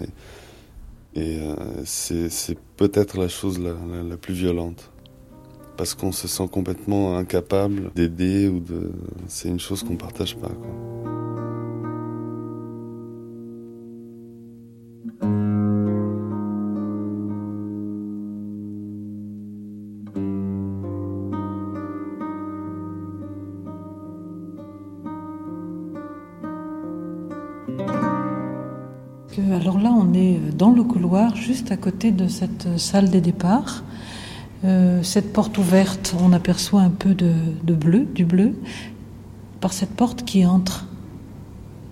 Et, 1.15 1.39
euh, 1.39 1.55
c'est 1.85 2.57
peut-être 2.77 3.17
la 3.17 3.27
chose 3.27 3.59
la, 3.59 4.17
plus 4.17 4.33
violente. 4.33 4.91
Parce 5.75 5.93
qu'on 5.93 6.11
se 6.11 6.27
sent 6.27 6.47
complètement 6.51 7.17
incapable 7.17 7.91
d'aider 7.95 8.47
ou 8.47 8.59
de. 8.59 8.91
C'est 9.27 9.47
une 9.47 9.59
chose 9.59 9.83
qu'on 9.83 9.95
partage 9.95 10.35
pas. 10.35 10.51
Couloir, 31.09 31.35
juste 31.35 31.71
à 31.71 31.77
côté 31.77 32.11
de 32.11 32.27
cette 32.27 32.77
salle 32.77 33.09
des 33.09 33.21
départs. 33.21 33.83
Euh, 34.63 35.01
cette 35.03 35.33
porte 35.33 35.57
ouverte, 35.57 36.15
on 36.19 36.33
aperçoit 36.33 36.81
un 36.81 36.89
peu 36.89 37.15
de, 37.15 37.33
bleu, 37.73 38.05
du 38.13 38.25
bleu, 38.25 38.53
par 39.59 39.73
cette 39.73 39.91
porte 39.91 40.23
qui 40.23 40.45
entre. 40.45 40.85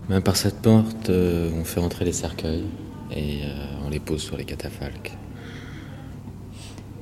Ben, 0.10 0.22
par 0.22 0.36
cette 0.36 0.62
porte, 0.62 1.10
euh, 1.10 1.50
on 1.60 1.64
fait 1.64 1.80
entrer 1.80 2.06
les 2.06 2.14
cercueils 2.14 2.66
et 3.12 3.42
euh, 3.44 3.86
on 3.86 3.90
les 3.90 4.00
pose 4.00 4.22
sur 4.22 4.38
les 4.38 4.46
catafalques. 4.46 5.14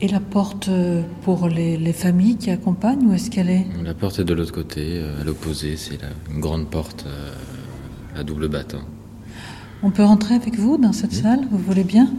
Et 0.01 0.07
la 0.07 0.19
porte 0.19 0.69
pour 1.23 1.47
les, 1.47 1.93
familles 1.93 2.37
qui 2.37 2.49
accompagnent, 2.51 3.07
où 3.07 3.13
est-ce 3.13 3.31
qu'elle 3.31 3.49
est? 3.49 3.65
La 3.83 3.93
porte 3.93 4.19
est 4.19 4.25
de 4.25 4.33
l'autre 4.33 4.51
côté, 4.51 5.01
à 5.21 5.23
l'opposé, 5.23 5.77
c'est 5.77 5.99
une 6.29 6.41
grande 6.41 6.69
porte 6.69 7.05
à 8.13 8.23
double 8.23 8.49
battant. 8.49 8.81
On 9.85 9.91
peut 9.91 10.03
rentrer 10.03 10.33
avec 10.33 10.57
vous 10.57 10.79
dans 10.79 10.93
cette 10.93 11.13
salle, 11.13 11.41
vous 11.51 11.59
voulez 11.59 11.83
bien 11.83 12.11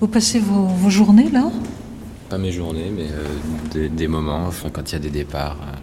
Vous 0.00 0.06
passez 0.06 0.38
vos, 0.38 0.88
journées 0.88 1.28
là 1.28 1.50
Pas 2.28 2.38
mes 2.38 2.52
journées, 2.52 2.92
mais 2.96 3.08
euh, 3.10 3.88
des, 3.88 4.06
moments, 4.06 4.46
enfin, 4.46 4.70
quand 4.70 4.92
il 4.92 4.92
y 4.92 4.96
a 4.98 5.00
des 5.00 5.10
départs, 5.10 5.56
euh, 5.60 5.76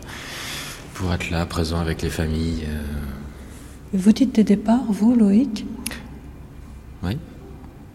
pour 0.93 1.13
être 1.13 1.29
là, 1.29 1.45
présent 1.45 1.81
avec 1.81 2.01
les 2.01 2.09
familles. 2.09 2.63
Euh. 2.65 2.81
Vous 3.91 4.13
dites 4.13 4.33
des 4.33 4.45
départs, 4.45 4.85
vous, 4.87 5.13
Loïc 5.13 5.65
Oui. 7.03 7.17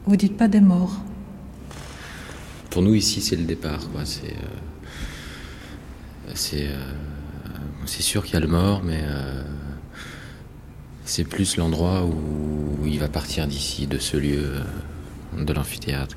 Vous 0.06 0.16
dites 0.16 0.36
pas 0.36 0.48
des 0.48 0.60
morts 0.60 1.00
Pour 2.68 2.82
nous, 2.82 2.92
ici, 2.92 3.22
c'est 3.22 3.36
le 3.36 3.44
départ. 3.44 3.80
C'est, 4.04 4.36
c'est, 6.34 6.68
c'est 7.86 8.02
sûr 8.02 8.26
qu'il 8.26 8.34
y 8.34 8.36
a 8.36 8.40
le 8.40 8.46
mort, 8.46 8.82
mais 8.84 9.02
c'est 11.06 11.24
plus 11.24 11.56
l'endroit 11.56 12.04
où 12.04 12.84
il 12.84 12.98
va 12.98 13.08
partir 13.08 13.46
d'ici, 13.46 13.86
de 13.86 13.98
ce 13.98 14.16
lieu, 14.16 14.56
euh, 15.36 15.44
de 15.44 15.52
l'amphithéâtre, 15.52 16.16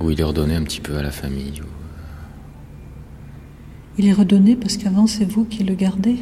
Où 0.00 0.10
il 0.10 0.20
est 0.20 0.24
redonné 0.24 0.56
un 0.56 0.62
petit 0.62 0.80
peu 0.80 0.96
à 0.96 1.02
la 1.02 1.10
famille. 1.10 1.62
Il 3.98 4.06
est 4.06 4.12
redonné 4.12 4.56
parce 4.56 4.76
qu'avant 4.76 5.06
c'est 5.06 5.24
vous 5.24 5.44
qui 5.44 5.64
le 5.64 5.74
gardez? 5.74 6.16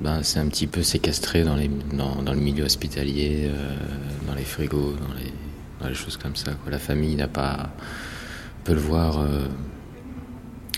Ben, 0.00 0.22
C'est 0.22 0.38
un 0.38 0.48
petit 0.48 0.66
peu 0.66 0.82
séquestré 0.82 1.44
dans, 1.44 1.56
les, 1.56 1.70
dans, 1.92 2.32
le 2.32 2.40
milieu 2.40 2.64
hospitalier, 2.64 3.42
euh, 3.44 3.76
dans 4.26 4.34
les 4.34 4.44
frigos, 4.44 4.94
dans 5.80 5.88
les, 5.88 5.94
choses 5.94 6.18
comme 6.18 6.36
ça. 6.36 6.52
La 6.70 6.78
famille 6.78 7.16
n'a 7.16 7.28
pas 7.28 7.70
peut 8.64 8.74
le 8.74 8.80
voir 8.80 9.18
euh, 9.18 9.46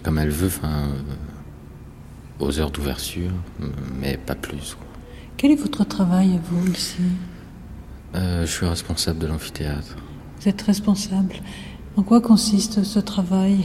comme 0.04 0.18
elle 0.18 0.30
veut, 0.30 0.50
aux 2.38 2.60
heures 2.60 2.70
d'ouverture, 2.70 3.30
mais 4.00 4.16
pas 4.16 4.36
plus. 4.36 4.76
Quel 5.42 5.50
est 5.50 5.56
votre 5.56 5.82
travail 5.82 6.36
à 6.36 6.38
vous 6.38 6.70
ici 6.70 7.02
euh, 8.14 8.46
Je 8.46 8.52
suis 8.52 8.64
responsable 8.64 9.18
de 9.18 9.26
l'amphithéâtre. 9.26 9.96
Vous 10.38 10.48
êtes 10.48 10.62
responsable. 10.62 11.34
En 11.96 12.04
quoi 12.04 12.20
consiste 12.20 12.84
ce 12.84 13.00
travail 13.00 13.64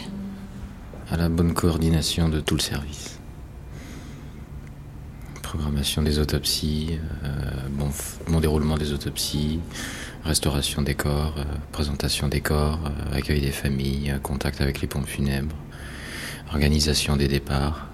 À 1.11 1.17
la 1.17 1.29
bonne 1.29 1.53
coordination 1.53 2.29
de 2.29 2.39
tout 2.39 2.55
le 2.55 2.61
service. 2.61 3.19
Programmation 5.43 6.01
des 6.01 6.17
autopsies, 6.17 6.97
euh, 7.23 7.51
bon, 8.27 8.39
déroulement 8.39 8.79
des 8.79 8.91
autopsies, 8.91 9.59
restauration 10.23 10.81
des 10.81 10.95
corps, 10.95 11.35
euh, 11.37 11.43
présentation 11.71 12.27
des 12.27 12.41
corps, 12.41 12.79
accueil 13.13 13.41
des 13.41 13.51
familles, 13.51 14.17
contact 14.23 14.61
avec 14.61 14.81
les 14.81 14.87
pompes 14.87 15.05
funèbres, 15.05 15.55
organisation 16.49 17.15
des 17.17 17.27
départs 17.27 17.87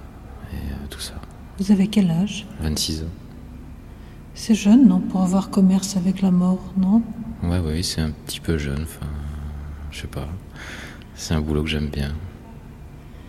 et 0.53 0.87
tout 0.89 1.01
ça. 1.01 1.15
Vous 1.59 1.73
avez 1.73 1.87
quel 1.87 2.09
âge 2.11 2.47
26 2.61 3.01
ans. 3.01 3.22
C'est 4.35 4.55
jeune, 4.55 4.87
non, 4.87 4.99
pour 4.99 5.21
avoir 5.21 5.49
commerce 5.49 5.95
avec 5.95 6.21
la 6.21 6.31
mort, 6.31 6.73
non? 6.77 7.01
Ouais, 7.43 7.59
oui, 7.63 7.83
c'est 7.83 8.01
un 8.01 8.11
petit 8.11 8.39
peu 8.39 8.57
jeune. 8.57 8.83
Enfin, 8.83 9.05
je 9.91 10.01
sais 10.01 10.07
pas. 10.07 10.27
C'est 11.15 11.33
un 11.33 11.41
boulot 11.41 11.63
que 11.63 11.69
j'aime 11.69 11.89
bien, 11.89 12.13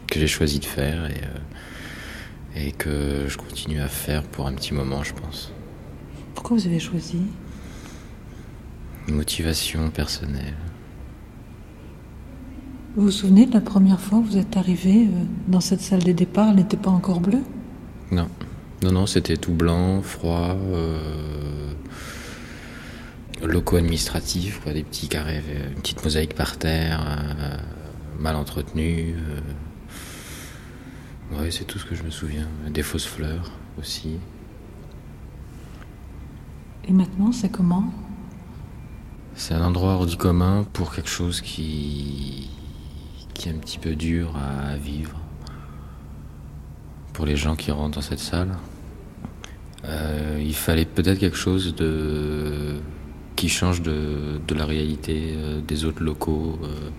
que 0.06 0.18
j'ai 0.18 0.26
choisi 0.26 0.58
de 0.58 0.64
faire 0.64 1.04
et, 1.10 1.20
euh, 1.22 2.66
et 2.68 2.72
que 2.72 3.26
je 3.28 3.36
continue 3.36 3.80
à 3.80 3.88
faire 3.88 4.22
pour 4.22 4.46
un 4.46 4.52
petit 4.54 4.72
moment, 4.72 5.02
je 5.02 5.12
pense. 5.12 5.52
Pourquoi 6.34 6.56
vous 6.56 6.66
avez 6.66 6.80
choisi? 6.80 7.20
Une 9.06 9.16
motivation 9.16 9.90
personnelle. 9.90 10.54
Vous 12.96 13.02
vous 13.02 13.10
souvenez 13.10 13.44
de 13.44 13.52
la 13.52 13.60
première 13.60 14.00
fois 14.00 14.18
où 14.18 14.22
vous 14.22 14.38
êtes 14.38 14.56
arrivé 14.56 15.06
euh, 15.06 15.24
dans 15.48 15.60
cette 15.60 15.80
salle 15.80 16.02
des 16.02 16.14
départs 16.14 16.50
Elle 16.50 16.56
n'était 16.56 16.76
pas 16.76 16.90
encore 16.90 17.20
bleue? 17.20 17.42
Non. 18.10 18.28
Non, 18.84 18.92
non, 18.92 19.06
c'était 19.06 19.38
tout 19.38 19.54
blanc, 19.54 20.02
froid, 20.02 20.58
euh, 20.58 21.72
locaux 23.42 23.76
administratifs, 23.76 24.60
quoi, 24.60 24.74
des 24.74 24.82
petits 24.82 25.08
carrés, 25.08 25.42
une 25.74 25.80
petite 25.80 26.04
mosaïque 26.04 26.34
par 26.34 26.58
terre, 26.58 27.02
euh, 27.08 27.56
mal 28.18 28.36
entretenu. 28.36 29.14
Euh. 31.32 31.38
Ouais, 31.38 31.50
c'est 31.50 31.64
tout 31.64 31.78
ce 31.78 31.86
que 31.86 31.94
je 31.94 32.02
me 32.02 32.10
souviens. 32.10 32.46
Des 32.68 32.82
fausses 32.82 33.06
fleurs 33.06 33.52
aussi. 33.78 34.18
Et 36.86 36.92
maintenant, 36.92 37.32
c'est 37.32 37.48
comment? 37.48 37.90
C'est 39.34 39.54
un 39.54 39.64
endroit 39.64 39.94
hors 39.94 40.04
du 40.04 40.18
commun 40.18 40.66
pour 40.74 40.94
quelque 40.94 41.08
chose 41.08 41.40
qui, 41.40 42.50
qui 43.32 43.48
est 43.48 43.52
un 43.52 43.56
petit 43.56 43.78
peu 43.78 43.94
dur 43.94 44.36
à 44.36 44.76
vivre 44.76 45.18
pour 47.14 47.24
les 47.24 47.36
gens 47.36 47.56
qui 47.56 47.70
rentrent 47.70 47.94
dans 47.94 48.02
cette 48.02 48.18
salle. 48.18 48.54
Euh, 49.84 50.40
il 50.40 50.54
fallait 50.54 50.84
peut-être 50.84 51.18
quelque 51.18 51.36
chose 51.36 51.74
de 51.74 52.76
qui 53.36 53.48
change 53.48 53.82
de, 53.82 54.40
de 54.46 54.54
la 54.54 54.64
réalité 54.64 55.34
euh, 55.34 55.60
des 55.60 55.84
autres 55.84 56.02
locaux. 56.02 56.58
Euh, 56.62 56.90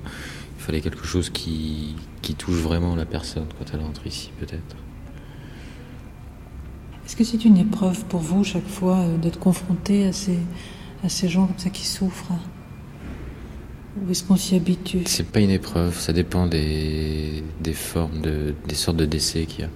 il 0.57 0.63
fallait 0.63 0.81
quelque 0.81 1.05
chose 1.05 1.29
qui, 1.29 1.95
qui 2.21 2.35
touche 2.35 2.57
vraiment 2.57 2.95
la 2.95 3.05
personne 3.05 3.45
quand 3.57 3.65
elle 3.73 3.79
rentre 3.79 4.05
ici, 4.05 4.31
peut-être. 4.39 4.75
Est-ce 7.05 7.15
que 7.15 7.23
c'est 7.23 7.45
une 7.45 7.57
épreuve 7.57 8.03
pour 8.05 8.19
vous 8.19 8.43
chaque 8.43 8.67
fois 8.67 9.05
d'être 9.21 9.39
confronté 9.39 10.07
à 10.07 10.11
ces, 10.11 10.39
à 11.03 11.09
ces 11.09 11.29
gens 11.29 11.45
comme 11.45 11.59
ça 11.59 11.69
qui 11.69 11.85
souffrent 11.85 12.33
Ou 14.01 14.11
est-ce 14.11 14.23
qu'on 14.23 14.35
s'y 14.35 14.55
habitue? 14.55 15.03
C'est 15.05 15.27
pas 15.27 15.39
une 15.39 15.51
épreuve, 15.51 15.97
ça 15.99 16.13
dépend 16.13 16.47
des, 16.47 17.43
des 17.61 17.73
formes, 17.73 18.21
de, 18.21 18.55
des 18.67 18.75
sortes 18.75 18.97
de 18.97 19.05
décès 19.05 19.45
qu'il 19.45 19.61
y 19.61 19.63
a. 19.63 19.69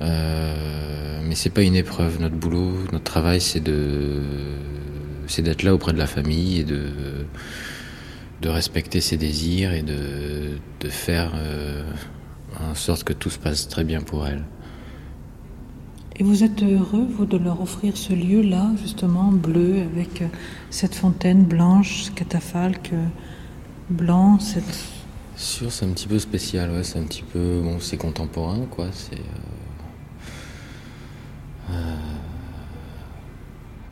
Euh, 0.00 1.20
mais 1.24 1.34
c'est 1.34 1.50
pas 1.50 1.62
une 1.62 1.74
épreuve. 1.74 2.20
Notre 2.20 2.36
boulot, 2.36 2.72
notre 2.92 3.04
travail, 3.04 3.40
c'est 3.40 3.60
de, 3.60 4.20
c'est 5.26 5.42
d'être 5.42 5.62
là 5.62 5.74
auprès 5.74 5.92
de 5.92 5.98
la 5.98 6.06
famille 6.06 6.60
et 6.60 6.64
de, 6.64 6.82
de 8.42 8.48
respecter 8.48 9.00
ses 9.00 9.16
désirs 9.16 9.72
et 9.72 9.82
de, 9.82 10.58
de 10.80 10.88
faire 10.88 11.32
euh, 11.34 11.82
en 12.58 12.74
sorte 12.74 13.04
que 13.04 13.12
tout 13.12 13.30
se 13.30 13.38
passe 13.38 13.68
très 13.68 13.84
bien 13.84 14.00
pour 14.00 14.26
elle. 14.26 14.44
Et 16.16 16.22
vous 16.22 16.44
êtes 16.44 16.62
heureux, 16.62 17.06
vous, 17.08 17.24
de 17.24 17.38
leur 17.38 17.62
offrir 17.62 17.96
ce 17.96 18.12
lieu-là, 18.12 18.70
justement, 18.82 19.32
bleu, 19.32 19.80
avec 19.80 20.22
cette 20.68 20.94
fontaine 20.94 21.44
blanche, 21.44 22.02
ce 22.04 22.10
catafalque 22.10 22.92
blanc, 23.88 24.38
cette... 24.38 24.84
Sûr, 25.36 25.72
c'est 25.72 25.86
un 25.86 25.90
petit 25.90 26.08
peu 26.08 26.18
spécial, 26.18 26.70
ouais, 26.72 26.84
c'est 26.84 26.98
un 26.98 27.04
petit 27.04 27.22
peu, 27.22 27.62
bon, 27.62 27.80
c'est 27.80 27.96
contemporain, 27.96 28.66
quoi, 28.70 28.88
c'est... 28.92 29.14
Euh, 29.14 29.18
euh, 29.18 29.59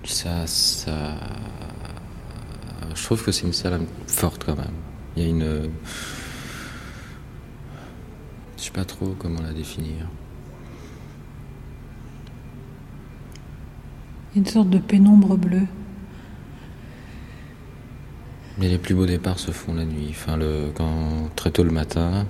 ça, 0.05 0.47
ça. 0.47 1.15
Je 2.95 3.05
trouve 3.05 3.25
que 3.25 3.31
c'est 3.31 3.47
une 3.47 3.53
salle 3.53 3.81
forte 4.07 4.45
quand 4.45 4.57
même. 4.57 4.67
Il 5.17 5.23
y 5.23 5.27
a 5.27 5.29
une. 5.29 5.71
Je 8.57 8.63
sais 8.63 8.71
pas 8.71 8.85
trop 8.85 9.15
comment 9.19 9.41
la 9.41 9.53
définir. 9.53 10.09
Une 14.35 14.47
sorte 14.47 14.71
de 14.71 14.79
pénombre 14.79 15.37
bleue. 15.37 15.67
Mais 18.59 18.69
les 18.69 18.79
plus 18.79 18.95
beaux 18.95 19.07
départs 19.07 19.39
se 19.39 19.53
font 19.53 19.75
la 19.75 19.85
nuit. 19.85 20.09
Enfin, 20.11 20.37
le, 20.37 20.73
quand, 20.75 21.31
très 21.37 21.53
tôt 21.53 21.63
le 21.63 21.71
matin, 21.71 22.27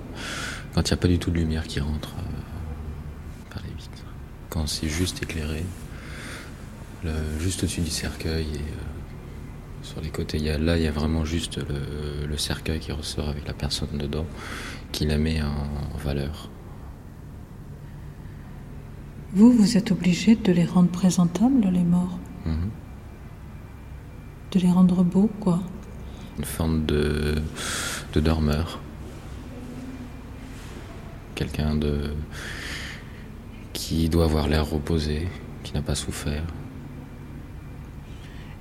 quand 0.73 0.81
il 0.87 0.93
n'y 0.93 0.93
a 0.93 0.97
pas 0.97 1.07
du 1.07 1.17
tout 1.17 1.31
de 1.31 1.37
lumière 1.37 1.65
qui 1.65 1.79
rentre. 1.79 2.13
Quand 4.49 4.67
c'est 4.67 4.89
juste 4.89 5.21
éclairé, 5.21 5.63
juste 7.39 7.63
au-dessus 7.63 7.81
du 7.81 7.89
cercueil 7.89 8.45
et 8.45 8.57
euh, 8.57 9.83
sur 9.83 10.01
les 10.01 10.09
côtés, 10.09 10.37
y 10.39 10.49
a, 10.49 10.57
là 10.57 10.77
il 10.77 10.83
y 10.83 10.87
a 10.87 10.91
vraiment 10.91 11.23
juste 11.23 11.59
le, 11.59 12.37
cercueil 12.37 12.79
qui 12.79 12.91
ressort 12.91 13.29
avec 13.29 13.47
la 13.47 13.53
personne 13.53 13.97
dedans, 13.97 14.25
qui 14.91 15.05
la 15.05 15.17
met 15.17 15.41
en, 15.41 15.97
valeur. 15.97 16.49
Vous, 19.33 19.51
vous 19.51 19.77
êtes 19.77 19.91
obligé 19.91 20.35
de 20.35 20.51
les 20.51 20.65
rendre 20.65 20.89
présentables, 20.89 21.67
les 21.69 21.83
morts 21.83 22.17
mhm. 22.45 22.69
De 24.51 24.59
les 24.59 24.71
rendre 24.71 25.03
beaux, 25.03 25.29
quoi 25.39 25.61
Une 26.39 26.45
forme 26.45 26.85
de, 26.85 27.35
de 28.13 28.19
dormeur. 28.19 28.79
Quelqu'un 31.35 31.75
de 31.75 32.13
qui 33.89 34.07
doit 34.07 34.25
avoir 34.25 34.47
l'air 34.47 34.69
reposé, 34.69 35.27
qui 35.63 35.73
n'a 35.73 35.81
pas 35.81 35.95
souffert. 35.95 36.43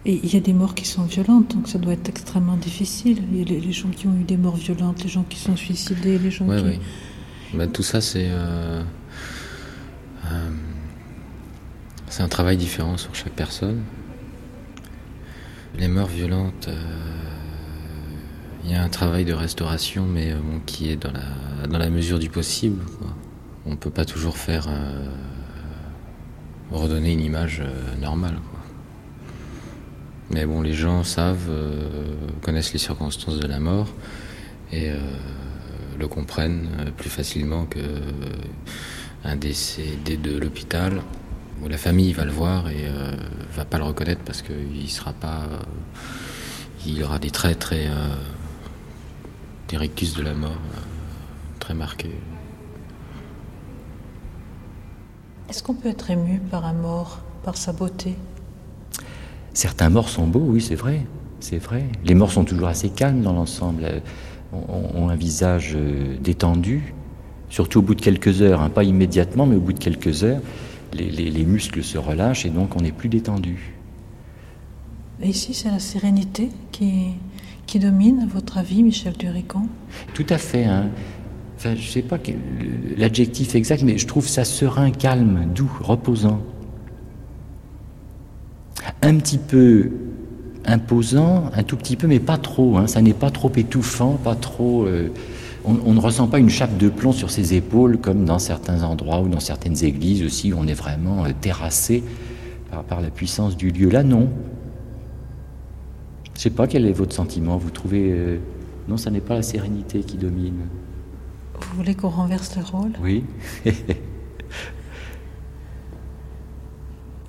Et 0.06 0.18
il 0.24 0.32
y 0.32 0.38
a 0.38 0.40
des 0.40 0.54
morts 0.54 0.74
qui 0.74 0.86
sont 0.86 1.02
violentes, 1.04 1.54
donc 1.54 1.68
ça 1.68 1.78
doit 1.78 1.92
être 1.92 2.08
extrêmement 2.08 2.56
difficile. 2.56 3.22
Il 3.30 3.38
y 3.38 3.42
a 3.42 3.44
les, 3.44 3.60
les 3.60 3.72
gens 3.72 3.90
qui 3.90 4.06
ont 4.06 4.14
eu 4.18 4.24
des 4.24 4.38
morts 4.38 4.56
violentes, 4.56 5.02
les 5.02 5.10
gens 5.10 5.24
qui 5.28 5.38
sont 5.38 5.54
suicidés, 5.54 6.18
les 6.18 6.30
gens 6.30 6.46
Ouais, 6.46 6.56
qui... 6.62 6.64
oui. 6.68 6.78
Bah, 7.52 7.66
tout 7.66 7.82
ça, 7.82 8.00
c'est 8.00 8.28
euh, 8.30 8.82
euh, 10.32 10.50
c'est 12.08 12.22
un 12.22 12.28
travail 12.28 12.56
différent 12.56 12.96
sur 12.96 13.14
chaque 13.14 13.34
personne. 13.34 13.82
Les 15.78 15.88
morts 15.88 16.08
violentes, 16.08 16.68
euh, 16.68 16.74
il 18.64 18.70
y 18.70 18.74
a 18.74 18.82
un 18.82 18.88
travail 18.88 19.26
de 19.26 19.34
restauration, 19.34 20.06
mais 20.06 20.32
bon, 20.32 20.60
qui 20.64 20.88
est 20.88 20.96
dans 20.96 21.12
la, 21.12 21.66
dans 21.66 21.78
la 21.78 21.90
mesure 21.90 22.18
du 22.18 22.30
possible. 22.30 22.82
quoi. 22.98 23.08
On 23.68 23.72
ne 23.72 23.76
peut 23.76 23.90
pas 23.90 24.06
toujours 24.06 24.38
faire 24.38 24.66
euh, 24.70 25.04
redonner 26.70 27.12
une 27.12 27.20
image 27.20 27.60
euh, 27.60 27.96
normale. 28.00 28.38
Mais 30.30 30.46
bon, 30.46 30.62
les 30.62 30.72
gens 30.72 31.04
savent, 31.04 31.50
euh, 31.50 32.14
connaissent 32.40 32.72
les 32.72 32.78
circonstances 32.78 33.38
de 33.38 33.46
la 33.46 33.60
mort 33.60 33.88
et 34.72 34.90
le 35.98 36.08
comprennent 36.08 36.68
plus 36.98 37.08
facilement 37.08 37.64
que 37.64 37.80
un 39.24 39.34
décédé 39.34 40.18
de 40.18 40.36
l'hôpital 40.36 41.00
où 41.62 41.68
la 41.68 41.78
famille 41.78 42.12
va 42.12 42.26
le 42.26 42.30
voir 42.30 42.68
et 42.68 42.84
va 43.56 43.64
pas 43.64 43.78
le 43.78 43.84
reconnaître 43.84 44.20
parce 44.26 44.42
qu'il 44.42 44.90
sera 44.90 45.14
pas, 45.14 45.48
il 46.84 47.02
aura 47.02 47.18
des 47.18 47.30
traits 47.30 47.58
très, 47.58 47.88
des 49.68 49.78
rictus 49.78 50.12
de 50.12 50.22
la 50.22 50.34
mort 50.34 50.60
très 51.60 51.72
marqués. 51.72 52.20
Est-ce 55.48 55.62
qu'on 55.62 55.74
peut 55.74 55.88
être 55.88 56.10
ému 56.10 56.40
par 56.50 56.64
un 56.66 56.72
mort, 56.74 57.20
par 57.42 57.56
sa 57.56 57.72
beauté? 57.72 58.14
Certains 59.54 59.88
morts 59.88 60.08
sont 60.08 60.26
beaux, 60.26 60.44
oui, 60.46 60.60
c'est 60.60 60.74
vrai. 60.74 61.00
C'est 61.40 61.58
vrai. 61.58 61.84
Les 62.04 62.14
morts 62.14 62.32
sont 62.32 62.44
toujours 62.44 62.68
assez 62.68 62.90
calmes 62.90 63.22
dans 63.22 63.32
l'ensemble, 63.32 63.84
euh, 63.84 64.00
ont, 64.52 65.08
un 65.08 65.14
visage 65.14 65.72
euh, 65.76 66.16
détendu, 66.20 66.94
surtout 67.48 67.78
au 67.78 67.82
bout 67.82 67.94
de 67.94 68.00
quelques 68.02 68.42
heures, 68.42 68.60
hein, 68.60 68.70
pas 68.70 68.84
immédiatement, 68.84 69.46
mais 69.46 69.56
au 69.56 69.60
bout 69.60 69.72
de 69.72 69.78
quelques 69.78 70.24
heures, 70.24 70.40
les, 70.92 71.08
les- 71.10 71.30
les 71.30 71.44
muscles 71.44 71.82
se 71.82 71.96
relâchent 71.98 72.44
et 72.44 72.50
donc 72.50 72.74
on 72.76 72.84
est 72.84 72.92
plus 72.92 73.08
détendu. 73.08 73.72
Et 75.22 75.28
ici, 75.28 75.54
c'est 75.54 75.70
la 75.70 75.78
sérénité 75.80 76.50
qui, 76.72 77.10
qui 77.66 77.78
domine, 77.78 78.20
à 78.20 78.26
votre 78.32 78.58
avis, 78.58 78.82
Michel 78.82 79.14
Duricon 79.16 79.62
Tout 80.14 80.26
à 80.28 80.38
fait. 80.38 80.64
Hein. 80.64 80.88
Enfin, 81.58 81.74
je 81.74 81.90
sais 81.90 82.02
pas 82.02 82.18
l'adjectif 82.96 83.56
exact, 83.56 83.82
mais 83.82 83.98
je 83.98 84.06
trouve 84.06 84.28
ça 84.28 84.44
serein, 84.44 84.92
calme, 84.92 85.48
doux, 85.52 85.68
reposant. 85.80 86.40
Un 89.02 89.16
petit 89.16 89.38
peu 89.38 89.90
imposant, 90.64 91.50
un 91.52 91.64
tout 91.64 91.76
petit 91.76 91.96
peu, 91.96 92.06
mais 92.06 92.20
pas 92.20 92.38
trop. 92.38 92.76
Hein. 92.76 92.86
Ça 92.86 93.02
n'est 93.02 93.12
pas 93.12 93.32
trop 93.32 93.50
étouffant, 93.56 94.12
pas 94.22 94.36
trop. 94.36 94.84
euh, 94.84 95.08
on, 95.64 95.94
ne 95.94 95.98
ressent 95.98 96.28
pas 96.28 96.38
une 96.38 96.48
chape 96.48 96.78
de 96.78 96.88
plomb 96.88 97.10
sur 97.10 97.28
ses 97.28 97.54
épaules 97.54 97.98
comme 97.98 98.24
dans 98.24 98.38
certains 98.38 98.84
endroits 98.84 99.20
ou 99.20 99.28
dans 99.28 99.40
certaines 99.40 99.84
églises 99.84 100.22
aussi 100.22 100.52
où 100.52 100.58
on 100.60 100.68
est 100.68 100.74
vraiment 100.74 101.24
euh, 101.24 101.30
terrassé 101.40 102.04
par, 102.88 103.00
la 103.00 103.10
puissance 103.10 103.56
du 103.56 103.70
lieu. 103.72 103.90
Là, 103.90 104.04
non. 104.04 104.28
Je 106.36 106.40
sais 106.40 106.50
pas 106.50 106.68
quel 106.68 106.86
est 106.86 106.92
votre 106.92 107.16
sentiment. 107.16 107.56
Vous 107.56 107.70
trouvez 107.70 108.12
euh, 108.12 108.38
non, 108.86 108.96
ça 108.96 109.10
n'est 109.10 109.20
pas 109.20 109.34
la 109.34 109.42
sérénité 109.42 110.00
qui 110.00 110.16
domine. 110.16 110.60
Vous 111.60 111.76
voulez 111.76 111.94
qu'on 111.94 112.08
renverse 112.08 112.56
le 112.56 112.62
rôle? 112.64 112.92
Oui. 113.02 113.24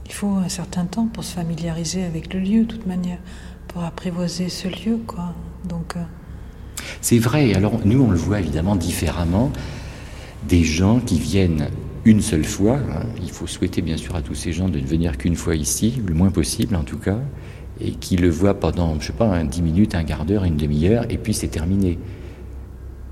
Il 0.06 0.14
faut 0.14 0.36
un 0.36 0.50
certain 0.50 0.86
temps 0.86 1.08
pour 1.08 1.24
se 1.24 1.34
familiariser 1.36 2.04
avec 2.04 2.34
le 2.34 2.40
lieu, 2.40 2.62
de 2.62 2.66
toute 2.74 2.86
manière, 2.88 3.20
pour 3.68 3.84
apprivoiser 3.84 4.50
ce 4.50 4.68
lieu, 4.68 5.00
quoi. 5.08 5.34
Donc, 5.68 5.96
euh, 5.96 6.02
C'est 7.02 7.20
vrai. 7.20 7.54
Alors 7.54 7.80
nous, 7.86 8.02
on 8.02 8.12
le 8.12 8.18
voit 8.18 8.40
évidemment 8.40 8.76
différemment. 8.76 9.52
Des 10.48 10.64
gens 10.64 11.00
qui 11.00 11.20
viennent 11.20 11.68
une 12.06 12.22
seule 12.22 12.46
fois. 12.46 12.78
hein. 12.78 13.04
Il 13.22 13.30
faut 13.32 13.46
souhaiter 13.48 13.82
bien 13.82 13.98
sûr 13.98 14.16
à 14.16 14.22
tous 14.22 14.36
ces 14.36 14.52
gens 14.54 14.70
de 14.70 14.80
ne 14.80 14.86
venir 14.86 15.18
qu'une 15.18 15.36
fois 15.36 15.56
ici, 15.56 16.02
le 16.06 16.14
moins 16.14 16.32
possible 16.32 16.76
en 16.76 16.84
tout 16.84 16.98
cas, 16.98 17.20
et 17.80 17.92
qui 17.92 18.18
le 18.18 18.30
voient 18.30 18.60
pendant, 18.60 19.00
je 19.00 19.08
sais 19.08 19.14
pas, 19.14 19.26
un 19.28 19.46
10 19.46 19.62
minutes, 19.62 19.96
un 19.96 20.04
quart 20.04 20.26
d'heure, 20.26 20.44
une 20.46 20.58
demi-heure, 20.58 21.06
et 21.10 21.18
puis 21.18 21.34
c'est 21.34 21.48
terminé. 21.50 22.00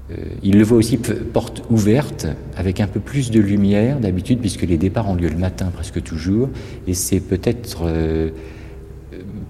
Euh, 0.09 0.15
ils 0.41 0.57
le 0.57 0.63
voient 0.63 0.77
aussi 0.77 0.97
porte 0.97 1.63
ouverte, 1.69 2.27
avec 2.55 2.79
un 2.79 2.87
peu 2.87 2.99
plus 2.99 3.29
de 3.29 3.41
lumière 3.41 3.99
d'habitude, 3.99 4.39
puisque 4.39 4.61
les 4.61 4.77
départs 4.77 5.09
ont 5.09 5.15
lieu 5.15 5.27
le 5.27 5.35
matin 5.37 5.69
presque 5.73 6.01
toujours, 6.01 6.49
et 6.87 6.93
c'est 6.93 7.19
peut-être 7.19 7.79
euh, 7.83 8.29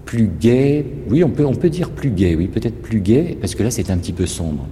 plus 0.04 0.28
gai, 0.40 0.84
oui, 1.08 1.22
on 1.22 1.30
peut, 1.30 1.44
on 1.46 1.54
peut 1.54 1.70
dire 1.70 1.90
plus 1.90 2.10
gai, 2.10 2.34
oui, 2.34 2.48
peut-être 2.48 2.82
plus 2.82 3.00
gai, 3.00 3.36
parce 3.40 3.54
que 3.54 3.62
là 3.62 3.70
c'est 3.70 3.90
un 3.90 3.98
petit 3.98 4.12
peu 4.12 4.26
sombre. 4.26 4.66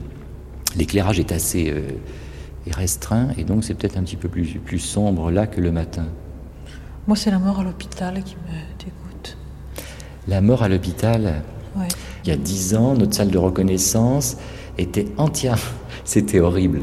L'éclairage 0.77 1.21
est 1.21 1.31
assez 1.31 1.71
euh, 1.71 1.83
est 2.67 2.75
restreint, 2.75 3.29
et 3.39 3.45
donc 3.45 3.63
c'est 3.63 3.75
peut-être 3.75 3.97
un 3.97 4.03
petit 4.03 4.17
peu 4.17 4.29
plus, 4.29 4.59
plus 4.65 4.81
sombre 4.81 5.31
là 5.31 5.47
que 5.47 5.61
le 5.61 5.71
matin. 5.71 6.07
moi, 7.07 7.17
c'est 7.17 7.31
la 7.31 7.39
mort 7.39 7.61
à 7.61 7.63
l'hôpital 7.63 8.21
qui 8.25 8.35
me 8.35 8.85
dégoûte. 8.85 9.37
La 10.27 10.41
mort 10.41 10.65
à 10.65 10.69
l'hôpital, 10.69 11.43
Ouais. 11.77 11.87
il 12.25 12.31
y 12.31 12.33
a 12.33 12.37
dix 12.37 12.75
ans, 12.75 12.95
notre 12.95 13.15
salle 13.15 13.31
de 13.31 13.39
reconnaissance 13.39 14.39
était 14.79 15.07
entière. 15.17 15.59
C'était 16.05 16.41
horrible. 16.41 16.81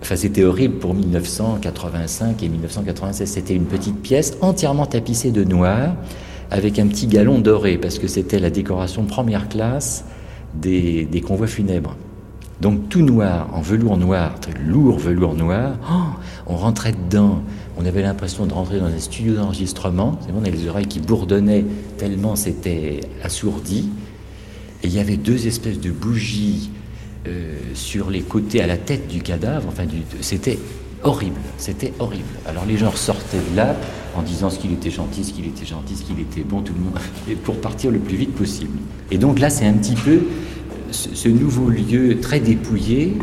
Enfin, 0.00 0.16
c'était 0.16 0.42
horrible 0.42 0.78
pour 0.78 0.94
1985 0.94 2.42
et 2.42 2.48
1996. 2.48 3.30
C'était 3.30 3.54
une 3.54 3.66
petite 3.66 4.02
pièce 4.02 4.36
entièrement 4.40 4.84
tapissée 4.84 5.30
de 5.30 5.44
noir, 5.44 5.94
avec 6.50 6.80
un 6.80 6.88
petit 6.88 7.06
galon 7.06 7.38
doré, 7.38 7.78
parce 7.78 8.00
que 8.00 8.08
c'était 8.08 8.40
la 8.40 8.50
décoration 8.50 9.04
première 9.04 9.48
classe 9.48 10.04
des, 10.54 11.04
des 11.04 11.20
convois 11.20 11.46
funèbres. 11.46 11.94
Donc 12.60 12.88
tout 12.88 13.02
noir, 13.02 13.48
en 13.52 13.60
velours 13.60 13.96
noir, 13.96 14.40
très 14.40 14.54
lourd 14.54 14.98
velours 14.98 15.34
noir. 15.34 15.76
Oh, 15.88 16.18
on 16.48 16.56
rentrait 16.56 16.92
dedans. 16.92 17.40
On 17.78 17.86
avait 17.86 18.02
l'impression 18.02 18.46
de 18.46 18.52
rentrer 18.52 18.80
dans 18.80 18.86
un 18.86 18.98
studio 18.98 19.34
d'enregistrement. 19.34 20.18
On 20.34 20.40
avait 20.40 20.50
les 20.50 20.68
oreilles 20.68 20.86
qui 20.86 20.98
bourdonnaient 20.98 21.64
tellement 21.96 22.34
c'était 22.34 23.02
assourdi. 23.22 23.88
Et 24.82 24.88
il 24.88 24.92
y 24.92 24.98
avait 24.98 25.16
deux 25.16 25.46
espèces 25.46 25.78
de 25.78 25.92
bougies 25.92 26.71
euh, 27.26 27.54
sur 27.74 28.10
les 28.10 28.22
côtés, 28.22 28.62
à 28.62 28.66
la 28.66 28.76
tête 28.76 29.08
du 29.08 29.22
cadavre. 29.22 29.68
Enfin, 29.68 29.84
c'était 30.20 30.58
horrible. 31.02 31.40
C'était 31.56 31.92
horrible. 31.98 32.24
Alors 32.46 32.64
les 32.66 32.76
gens 32.76 32.90
ressortaient 32.90 33.38
de 33.52 33.56
là 33.56 33.76
en 34.16 34.22
disant 34.22 34.50
ce 34.50 34.58
qu'il 34.58 34.72
était 34.72 34.90
gentil, 34.90 35.24
ce 35.24 35.32
qu'il 35.32 35.46
était 35.46 35.64
gentil, 35.64 35.96
ce 35.96 36.02
qu'il 36.02 36.20
était 36.20 36.42
bon, 36.42 36.60
tout 36.60 36.74
le 36.74 36.80
monde, 36.80 36.98
et 37.30 37.34
pour 37.34 37.60
partir 37.60 37.90
le 37.90 37.98
plus 37.98 38.16
vite 38.16 38.34
possible. 38.34 38.78
Et 39.10 39.18
donc 39.18 39.38
là, 39.38 39.50
c'est 39.50 39.66
un 39.66 39.74
petit 39.74 39.94
peu 39.94 40.20
ce, 40.90 41.14
ce 41.14 41.28
nouveau 41.28 41.68
lieu 41.68 42.20
très 42.20 42.40
dépouillé. 42.40 43.16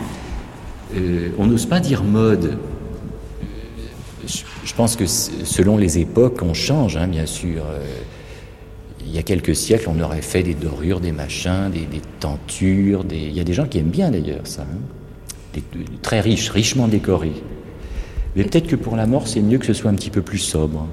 euh, 0.96 1.30
on 1.38 1.46
n'ose 1.46 1.66
pas 1.66 1.80
dire 1.80 2.04
mode. 2.04 2.58
Je, 4.64 4.74
pense 4.76 4.96
que 4.96 5.08
selon 5.08 5.78
les 5.78 5.98
époques, 5.98 6.42
on 6.42 6.54
change, 6.54 6.96
hein, 6.98 7.08
bien 7.08 7.26
sûr. 7.26 7.64
Euh, 7.66 7.84
il 9.10 9.16
y 9.16 9.18
a 9.20 9.24
quelques 9.24 9.56
siècles, 9.56 9.90
on 9.90 10.00
aurait 10.02 10.22
fait 10.22 10.44
des 10.44 10.54
dorures, 10.54 11.00
des 11.00 11.12
machins, 11.12 11.70
des, 11.72 11.86
des 11.86 12.02
tentures. 12.20 13.04
Des... 13.04 13.18
Il 13.18 13.34
y 13.34 13.40
a 13.40 13.44
des 13.44 13.54
gens 13.54 13.66
qui 13.66 13.80
aiment 13.80 13.90
bien 13.90 14.12
d'ailleurs 14.12 14.46
ça. 14.46 14.62
hein. 14.62 14.78
Des- 15.54 15.64
très 16.02 16.22
riches, 16.22 16.50
richement 16.52 16.88
décorés. 16.88 17.34
Mais 18.36 18.44
peut-être 18.44 18.68
que 18.68 18.76
pour 18.76 18.96
la 18.96 19.08
mort, 19.08 19.28
c'est 19.28 19.42
mieux 19.42 19.58
que 19.58 19.66
ce 19.66 19.74
soit 19.74 19.90
un 19.90 19.96
petit 19.96 20.12
peu 20.12 20.22
plus 20.22 20.38
sobre. 20.38 20.88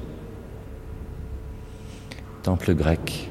Temple 2.42 2.74
grec. 2.74 3.28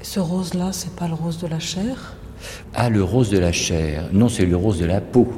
Ce 0.00 0.20
rose-là, 0.20 0.70
c'est 0.72 0.94
pas 0.94 1.08
le 1.08 1.14
rose 1.14 1.38
de 1.38 1.46
la 1.46 1.58
chair? 1.58 2.14
Ah, 2.74 2.88
le 2.88 3.02
rose 3.02 3.30
de 3.30 3.38
la 3.38 3.52
chair. 3.52 4.04
Non, 4.12 4.28
c'est 4.28 4.46
le 4.46 4.56
rose 4.56 4.78
de 4.78 4.86
la 4.86 5.00
peau. 5.00 5.28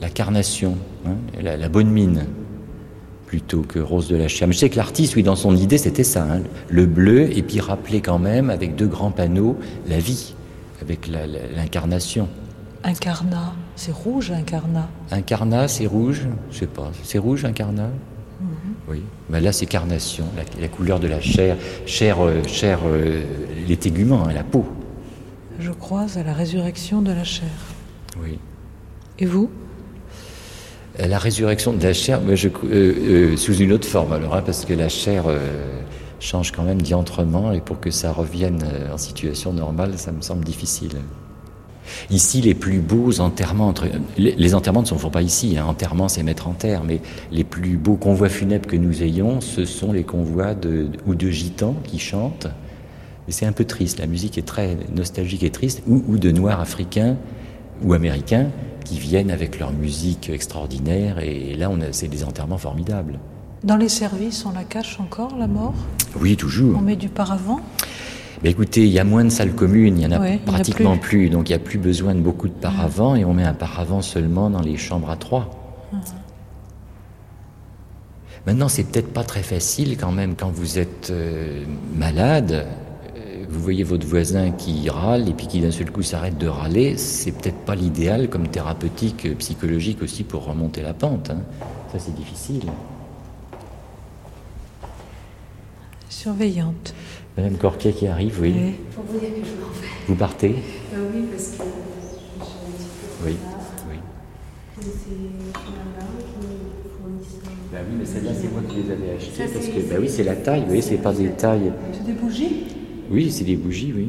La 0.00 0.10
carnation, 0.10 0.76
hein, 1.06 1.14
la, 1.40 1.56
la 1.56 1.68
bonne 1.68 1.88
mine, 1.90 2.26
plutôt 3.28 3.60
que 3.60 3.78
rose 3.78 4.08
de 4.08 4.16
la 4.16 4.26
chair. 4.26 4.48
Mais 4.48 4.54
je 4.54 4.58
sais 4.60 4.70
que 4.70 4.76
l'artiste, 4.78 5.14
oui, 5.14 5.22
dans 5.22 5.36
son 5.36 5.54
idée, 5.54 5.76
c'était 5.76 6.02
ça. 6.02 6.24
hein, 6.24 6.40
le 6.70 6.86
bleu, 6.86 7.30
et 7.36 7.42
puis 7.42 7.60
rappeler 7.60 8.00
quand 8.00 8.18
même, 8.18 8.48
avec 8.48 8.74
deux 8.74 8.86
grands 8.86 9.10
panneaux, 9.10 9.58
la 9.86 9.98
vie, 9.98 10.34
avec 10.80 11.06
l'incarnation. 11.54 12.26
Incarnat, 12.84 13.52
c'est 13.76 13.92
rouge, 13.92 14.30
incarnat. 14.30 14.88
Incarnat, 15.10 15.68
c'est 15.68 15.84
rouge 15.86 16.26
Je 16.50 16.60
sais 16.60 16.66
pas. 16.66 16.90
C'est 17.02 17.18
rouge, 17.18 17.44
incarnat 17.44 17.90
Oui. 18.88 19.02
Mais 19.28 19.42
là, 19.42 19.52
c'est 19.52 19.66
carnation, 19.66 20.24
la, 20.34 20.44
la 20.62 20.68
couleur 20.68 20.98
de 20.98 21.06
la 21.06 21.20
chair. 21.20 21.58
Chair, 21.84 22.24
euh, 22.24 22.42
chair 22.46 22.78
euh, 22.86 23.24
les 23.66 23.76
téguments, 23.76 24.24
hein, 24.26 24.32
la 24.32 24.42
peau. 24.44 24.64
Je 25.60 25.72
crois 25.72 26.06
à 26.16 26.22
la 26.22 26.32
résurrection 26.32 27.02
de 27.02 27.12
la 27.12 27.24
chair. 27.24 27.50
Oui. 28.22 28.38
Et 29.18 29.26
vous? 29.26 29.50
La 30.98 31.18
résurrection 31.18 31.72
de 31.72 31.82
la 31.82 31.92
chair, 31.92 32.20
mais 32.26 32.36
je- 32.36 32.48
euh, 32.48 32.52
euh, 32.72 33.36
sous 33.36 33.54
une 33.54 33.72
autre 33.72 33.86
forme 33.86 34.12
alors, 34.12 34.34
hein, 34.34 34.42
parce 34.44 34.64
que 34.64 34.74
la 34.74 34.88
chair 34.88 35.24
euh, 35.28 35.38
change 36.18 36.50
quand 36.50 36.64
même 36.64 36.82
diantrement 36.82 37.52
et 37.52 37.60
pour 37.60 37.78
que 37.78 37.90
ça 37.92 38.10
revienne 38.10 38.64
en 38.92 38.98
situation 38.98 39.52
normale, 39.52 39.92
ça 39.96 40.10
me 40.10 40.20
semble 40.22 40.44
difficile. 40.44 40.90
Ici, 42.10 42.40
les 42.42 42.54
plus 42.54 42.80
beaux 42.80 43.20
enterrements, 43.20 43.72
les, 44.18 44.54
enterrements 44.54 44.82
ne 44.82 44.86
se 44.86 44.94
font 44.94 45.08
pas 45.08 45.22
ici, 45.22 45.56
hein, 45.56 45.66
enterrement 45.66 46.08
c'est 46.08 46.24
mettre 46.24 46.48
en 46.48 46.52
terre, 46.52 46.82
mais 46.84 47.00
les 47.30 47.44
plus 47.44 47.76
beaux 47.76 47.96
convois 47.96 48.28
funèbres 48.28 48.66
que 48.66 48.76
nous 48.76 49.02
ayons, 49.02 49.40
ce 49.40 49.64
sont 49.64 49.92
les 49.92 50.02
convois 50.02 50.54
de, 50.54 50.88
ou 51.06 51.14
de 51.14 51.30
gitans 51.30 51.76
qui 51.84 51.98
chantent 51.98 52.48
c'est 53.30 53.46
un 53.46 53.52
peu 53.52 53.64
triste. 53.64 53.98
La 53.98 54.06
musique 54.06 54.38
est 54.38 54.46
très 54.46 54.76
nostalgique 54.94 55.42
et 55.42 55.50
triste, 55.50 55.82
ou, 55.86 56.18
de 56.18 56.30
noirs 56.30 56.60
africains 56.60 57.16
ou 57.82 57.92
américains 57.92 58.48
qui 58.84 58.98
viennent 58.98 59.30
avec 59.30 59.58
leur 59.58 59.72
musique 59.72 60.30
extraordinaire. 60.30 61.18
Et 61.18 61.54
là, 61.56 61.70
c'est 61.92 62.08
des 62.08 62.24
enterrements 62.24 62.58
formidables. 62.58 63.18
Dans 63.64 63.76
les 63.76 63.88
services, 63.88 64.46
on 64.46 64.52
la 64.52 64.64
cache 64.64 64.98
encore, 65.00 65.36
la 65.36 65.46
mort? 65.46 65.74
Oui, 66.18 66.36
toujours. 66.36 66.78
On 66.78 66.80
met 66.80 66.96
du 66.96 67.08
paravent? 67.08 67.60
Mais 68.42 68.50
écoutez, 68.50 68.84
il 68.86 68.92
y 68.92 69.00
a 69.00 69.04
moins 69.04 69.24
de 69.24 69.30
salles 69.30 69.52
communes, 69.52 69.98
il 69.98 70.04
y 70.04 70.06
en 70.06 70.12
a 70.12 70.38
pratiquement 70.38 70.96
plus. 70.96 71.28
donc 71.28 71.48
il 71.48 71.52
n'y 71.52 71.56
a 71.56 71.58
plus 71.58 71.78
besoin 71.78 72.14
de 72.14 72.20
beaucoup 72.20 72.46
de 72.46 72.52
paravents, 72.52 73.16
et 73.16 73.24
on 73.24 73.34
met 73.34 73.42
un 73.42 73.54
paravent 73.54 74.00
seulement 74.00 74.48
dans 74.48 74.60
les 74.60 74.76
chambres 74.76 75.10
à 75.10 75.16
trois. 75.16 75.50
Maintenant, 75.92 76.14
ah. 76.16 76.22
Maintenant, 78.46 78.68
c'est 78.68 78.84
peut-être 78.84 79.12
pas 79.12 79.24
très 79.24 79.42
facile 79.42 79.96
quand 79.98 80.12
même 80.12 80.36
quand 80.36 80.50
vous 80.50 80.78
êtes 80.78 81.10
euh, 81.10 81.64
malade 81.96 82.66
vous 83.48 83.60
voyez 83.60 83.82
votre 83.82 84.06
voisin 84.06 84.50
qui 84.50 84.90
râle 84.90 85.28
et 85.28 85.32
puis 85.32 85.46
qui 85.46 85.60
d'un 85.60 85.70
seul 85.70 85.90
coup 85.90 86.02
s'arrête 86.02 86.36
de 86.36 86.46
râler, 86.46 86.98
c'est 86.98 87.32
peut-être 87.32 87.56
pas 87.64 87.74
l'idéal 87.74 88.28
comme 88.28 88.48
thérapeutique 88.48 89.24
euh, 89.26 89.34
psychologique 89.36 90.02
aussi 90.02 90.22
pour 90.22 90.44
remonter 90.44 90.82
la 90.82 90.92
pente. 90.92 91.30
Hein. 91.30 91.40
Ça, 91.90 91.98
c'est 91.98 92.14
difficile. 92.14 92.64
Surveillante. 96.10 96.94
Madame 97.36 97.56
Corquet 97.56 97.92
qui 97.92 98.06
arrive, 98.06 98.38
oui. 98.42 98.74
Pour 98.94 99.04
vous 99.04 99.18
dire 99.18 99.30
que 99.30 99.36
je 99.36 99.52
m'en 99.52 99.68
vais. 99.68 99.86
Vous 100.06 100.14
partez 100.14 100.56
euh, 100.94 101.08
Oui, 101.14 101.22
parce 101.30 101.44
que 101.44 101.52
je 101.52 102.44
suis 102.44 102.52
un 102.52 102.72
petit 102.76 102.88
peu. 103.00 103.28
Oui, 103.28 103.36
oui. 103.90 103.96
C'est 104.82 105.48
bah 107.72 107.78
oui, 107.86 107.96
mais 107.98 108.04
celles-là, 108.06 108.30
c'est 108.34 108.50
moi 108.50 108.62
qui 108.68 108.76
les 108.76 108.90
avais 108.90 109.16
achetées. 109.16 109.52
parce 109.52 109.66
que, 109.66 109.80
bah 109.88 109.96
oui, 110.00 110.08
c'est 110.08 110.24
la 110.24 110.36
taille, 110.36 110.60
vous 110.60 110.66
voyez, 110.66 110.82
c'est 110.82 110.96
pas 110.96 111.12
des 111.12 111.30
tailles. 111.30 111.72
C'est 111.92 112.04
des 112.04 112.12
bougies 112.12 112.77
oui, 113.10 113.30
c'est 113.30 113.44
des 113.44 113.56
bougies, 113.56 113.92
oui. 113.96 114.08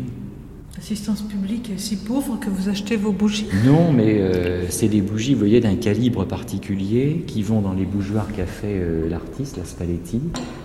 L'assistance 0.76 1.22
publique 1.24 1.72
est 1.76 1.80
si 1.80 1.98
pauvre 1.98 2.40
que 2.40 2.50
vous 2.50 2.70
achetez 2.70 2.96
vos 2.96 3.12
bougies 3.12 3.48
Non, 3.66 3.92
mais 3.92 4.20
euh, 4.20 4.70
c'est 4.70 4.88
des 4.88 5.02
bougies, 5.02 5.34
vous 5.34 5.40
voyez, 5.40 5.60
d'un 5.60 5.76
calibre 5.76 6.26
particulier 6.26 7.26
qui 7.28 7.44
vont 7.44 7.60
dans 7.62 7.74
les 7.74 7.86
bougeoirs 7.86 8.28
qu'a 8.32 8.46
fait 8.46 8.78
euh, 8.80 9.10
l'artiste, 9.10 9.58
la 9.58 9.66
Spalletti, 9.66 10.22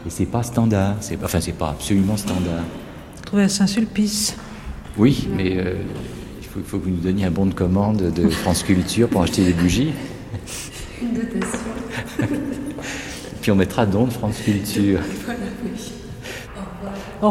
et 0.06 0.10
c'est 0.10 0.26
pas 0.26 0.42
standard. 0.42 0.96
C'est 1.00 1.18
enfin, 1.22 1.40
c'est 1.40 1.52
pas 1.52 1.70
absolument 1.70 2.16
standard. 2.16 2.62
Trouvé 3.24 3.44
à 3.44 3.48
Saint-Sulpice. 3.48 4.36
Oui, 4.96 5.26
mais 5.34 5.56
euh, 5.56 5.74
il 6.40 6.46
faut, 6.46 6.60
faut, 6.64 6.78
que 6.78 6.84
vous 6.84 6.90
nous 6.90 7.02
donniez 7.02 7.24
un 7.24 7.32
bon 7.32 7.46
de 7.46 7.54
commande 7.54 8.12
de 8.12 8.28
France 8.28 8.62
Culture 8.62 9.08
pour 9.08 9.22
acheter 9.22 9.44
des 9.44 9.52
bougies. 9.52 9.92
Une 11.02 11.12
dotation. 11.12 11.58
Puis 13.42 13.50
on 13.50 13.56
mettra 13.56 13.84
don 13.84 14.06
de 14.06 14.12
France 14.12 14.38
Culture. 14.44 15.00
Voilà, 15.24 15.40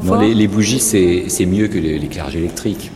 oui 0.02 0.34
les, 0.34 0.48
bougies, 0.48 0.80
c'est 0.80 1.46
mieux 1.46 1.68
que 1.68 1.78
l'éclairage 1.78 2.36
électrique. 2.36 2.92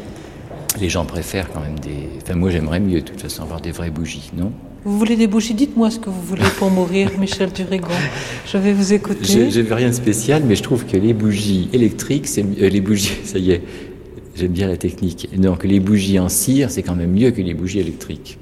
Les 0.80 0.90
gens 0.90 1.06
préfèrent 1.06 1.52
quand 1.52 1.62
même 1.62 1.80
des. 1.80 2.08
Enfin, 2.22 2.36
moi, 2.36 2.50
j'aimerais 2.52 2.80
mieux, 2.80 3.02
de 3.02 3.06
toute 3.06 3.22
façon, 3.22 3.44
avoir 3.44 3.62
des 3.62 3.72
vraies 3.72 3.90
bougies, 3.90 4.32
non? 4.38 4.52
Vous 4.84 4.98
voulez 4.98 5.16
des 5.16 5.28
bougies? 5.28 5.56
Dites-moi 5.56 5.90
ce 5.90 6.00
que 6.00 6.10
vous 6.10 6.22
voulez 6.22 6.44
pour 6.60 6.70
mourir, 6.70 7.12
Michel 7.20 7.52
Durigon. 7.52 7.88
Je 8.46 8.58
vais 8.58 8.74
vous 8.74 8.94
écouter. 8.94 9.50
Je 9.50 9.60
n'ai 9.60 9.74
rien 9.74 9.90
de 9.90 9.94
spécial, 9.94 10.44
mais 10.46 10.56
je 10.56 10.64
trouve 10.64 10.86
que 10.86 10.96
les 10.98 11.14
bougies 11.14 11.68
électriques, 11.74 12.28
c'est 12.28 12.46
euh, 12.62 12.70
les 12.70 12.82
bougies, 12.82 13.18
ça 13.24 13.40
y 13.40 13.52
est, 13.52 13.62
j'aime 14.36 14.52
bien 14.52 14.68
la 14.68 14.78
technique. 14.78 15.30
Donc, 15.38 15.64
les 15.64 15.80
bougies 15.80 16.20
en 16.20 16.30
cire, 16.30 16.70
c'est 16.70 16.84
quand 16.84 16.96
même 16.96 17.12
mieux 17.12 17.32
que 17.32 17.42
les 17.42 17.54
bougies 17.54 17.80
électriques. 17.80 18.38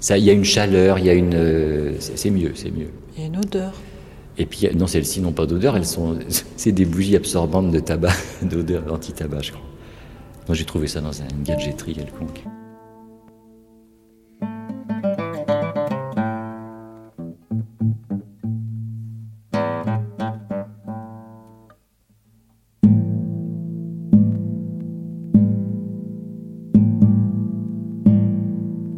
Ça, 0.00 0.18
il 0.18 0.24
y 0.24 0.30
a 0.30 0.32
une 0.32 0.44
chaleur, 0.44 0.98
il 0.98 1.06
y 1.06 1.10
a 1.10 1.14
une. 1.14 1.34
Euh, 1.34 1.92
c'est 2.00 2.30
mieux, 2.30 2.52
c'est 2.54 2.72
mieux. 2.72 2.88
Il 3.16 3.22
y 3.22 3.24
a 3.24 3.28
une 3.28 3.36
odeur. 3.36 3.72
Et 4.42 4.46
puis, 4.46 4.68
non, 4.74 4.88
celles-ci 4.88 5.20
n'ont 5.20 5.30
pas 5.30 5.46
d'odeur, 5.46 5.76
elles 5.76 5.86
sont, 5.86 6.18
c'est 6.56 6.72
des 6.72 6.84
bougies 6.84 7.14
absorbantes 7.14 7.70
de 7.70 7.78
tabac, 7.78 8.12
d'odeur 8.42 8.92
anti-tabac, 8.92 9.42
je 9.42 9.52
crois. 9.52 9.62
Moi, 10.48 10.56
j'ai 10.56 10.64
trouvé 10.64 10.88
ça 10.88 11.00
dans 11.00 11.12
une 11.12 11.44
gadgeterie 11.44 11.94
quelconque. 11.94 12.42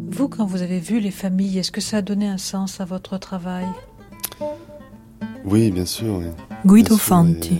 Vous, 0.08 0.28
quand 0.30 0.46
vous 0.46 0.62
avez 0.62 0.80
vu 0.80 1.00
les 1.00 1.10
familles, 1.10 1.58
est-ce 1.58 1.70
que 1.70 1.82
ça 1.82 1.98
a 1.98 2.02
donné 2.02 2.28
un 2.28 2.38
sens 2.38 2.80
à 2.80 2.86
votre 2.86 3.18
travail? 3.18 3.66
Oui, 5.44 5.70
bien 5.70 5.84
sûr. 5.84 6.20
Guido 6.64 6.96
Fanti. 6.96 7.58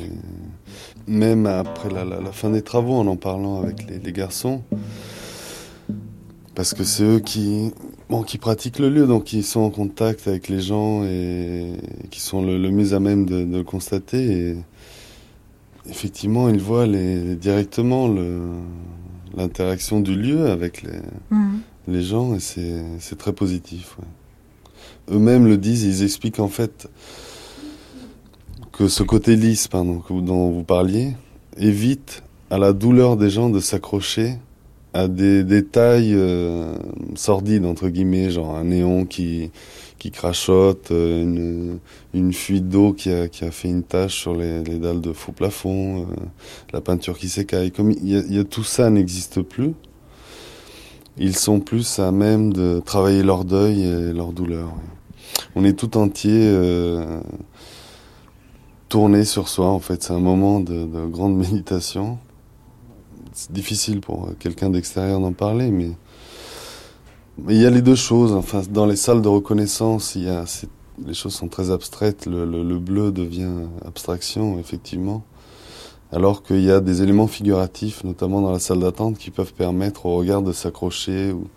même 1.07 1.47
après 1.47 1.91
la, 1.91 2.33
fin 2.33 2.51
des 2.51 2.63
travaux, 2.63 2.95
en 2.95 3.07
en 3.07 3.17
parlant 3.17 3.63
avec 3.63 3.87
les, 3.89 4.13
garçons, 4.13 4.63
parce 6.55 6.73
que 6.73 6.83
c'est 6.83 7.05
eux 7.05 7.21
qui, 7.21 7.73
bon, 8.09 8.23
qui 8.23 8.39
pratiquent 8.39 8.79
le 8.79 8.89
lieu, 8.89 9.07
donc 9.07 9.33
ils 9.35 9.45
sont 9.45 9.61
en 9.61 9.71
contact 9.71 10.27
avec 10.27 10.49
les 10.49 10.61
gens 10.61 11.05
et, 11.05 11.75
qui 12.11 12.21
sont 12.21 12.43
le, 12.43 12.59
mieux 12.71 12.95
à 12.95 13.01
même 13.01 13.27
de, 13.27 13.45
le 13.45 13.63
constater. 13.65 14.33
Et 14.33 14.57
effectivement, 15.91 16.49
ils 16.49 16.61
voient 16.61 16.87
les, 16.87 17.37
directement 17.37 18.09
l'interaction 19.37 20.01
du 20.01 20.15
lieu 20.15 20.47
avec 20.47 20.83
les, 20.83 21.01
mhm. 21.31 21.61
les 21.89 22.03
gens 22.03 22.35
et 22.35 22.41
c'est 22.41 23.19
très 23.19 23.35
positif. 23.35 23.99
Eux-mêmes 25.11 25.47
le 25.47 25.59
disent, 25.59 25.85
ils 25.85 26.03
expliquent 26.03 26.41
en 26.41 26.49
fait 26.49 26.89
que 28.77 28.89
ce 28.89 29.03
côté 29.03 29.37
lisse 29.37 29.69
pardon, 29.69 30.03
dont 30.11 30.51
vous 30.51 30.65
parliez 30.65 31.13
évite 31.57 32.23
à 32.51 32.59
la 32.59 32.73
douleur 32.73 33.17
des 33.17 33.31
gens 33.31 33.49
de 33.49 33.61
s'accrocher 33.61 34.35
à 34.93 35.09
des 35.09 35.45
détails 35.45 36.13
euh, 36.15 36.77
sordides 37.15 37.65
entre 37.65 37.89
guillemets, 37.89 38.31
genre 38.31 38.57
un 38.57 38.65
néon 38.65 39.05
qui 39.05 39.51
qui 39.99 40.11
crachote, 40.11 40.91
euh, 40.91 41.77
une, 42.13 42.33
fuite 42.35 42.69
d'eau 42.69 42.93
qui 42.93 43.11
a, 43.11 43.27
qui 43.29 43.45
a 43.45 43.51
fait 43.51 43.69
une 43.69 43.83
tache 43.83 44.21
sur 44.21 44.35
les, 44.35 44.63
les 44.63 44.79
dalles 44.79 45.01
de 45.01 45.13
faux 45.15 45.33
plafond, 45.33 46.03
euh, 46.03 46.05
la 46.75 46.83
peinture 46.83 47.17
qui 47.17 47.29
s'écaille. 47.29 47.71
Comme 47.71 47.93
y 48.03 48.39
a 48.39 48.45
tout 48.45 48.65
ça 48.65 48.91
n'existe 48.91 49.41
plus, 49.41 49.73
ils 51.17 51.35
sont 51.35 51.61
plus 51.61 52.01
à 52.01 52.13
même 52.13 52.53
de 52.53 52.83
travailler 52.85 53.23
leur 53.23 53.47
deuil 53.47 53.83
et 53.83 54.13
leur 54.13 54.33
douleur. 54.33 54.75
On 55.55 55.65
est 55.65 55.73
tout 55.73 55.97
entier 55.97 56.53
tourner 58.95 59.25
sur 59.25 59.49
soi, 59.49 59.67
en 59.67 59.81
fait. 59.81 60.05
C'est 60.05 60.13
un 60.13 60.21
moment 60.21 60.61
de, 60.61 60.87
grande 61.07 61.37
méditation. 61.37 62.17
C'est 63.33 63.51
difficile 63.51 64.01
pour 64.01 64.29
quelqu'un 64.39 64.71
d'extérieur 64.71 65.19
d'en 65.19 65.33
parler, 65.33 65.73
mais... 65.73 65.91
il 67.49 67.61
y 67.61 67.67
a 67.67 67.71
les 67.71 67.83
deux 67.83 67.97
choses. 67.97 68.33
Enfin, 68.35 68.63
dans 68.71 68.87
les 68.87 68.95
salles 68.95 69.21
de 69.21 69.27
reconnaissance, 69.27 70.17
les 70.17 71.13
choses 71.13 71.35
sont 71.35 71.49
très 71.49 71.73
abstraites. 71.73 72.27
Le, 72.27 72.45
le, 72.45 72.79
bleu 72.79 73.11
devient 73.11 73.67
abstraction, 73.85 74.61
effectivement. 74.61 75.25
Alors 76.13 76.45
qu'il 76.45 76.63
y 76.63 76.71
a 76.71 76.79
des 76.79 77.03
éléments 77.03 77.27
figuratifs, 77.27 78.05
notamment 78.05 78.43
dans 78.43 78.53
la 78.53 78.61
salle 78.61 78.79
d'attente, 78.79 79.19
qui 79.19 79.33
peuvent 79.33 79.55
permettre 79.55 80.07
au 80.07 80.15
regard 80.15 80.43
de 80.43 80.53
s'accrocher 80.53 81.33
ou 81.33 81.49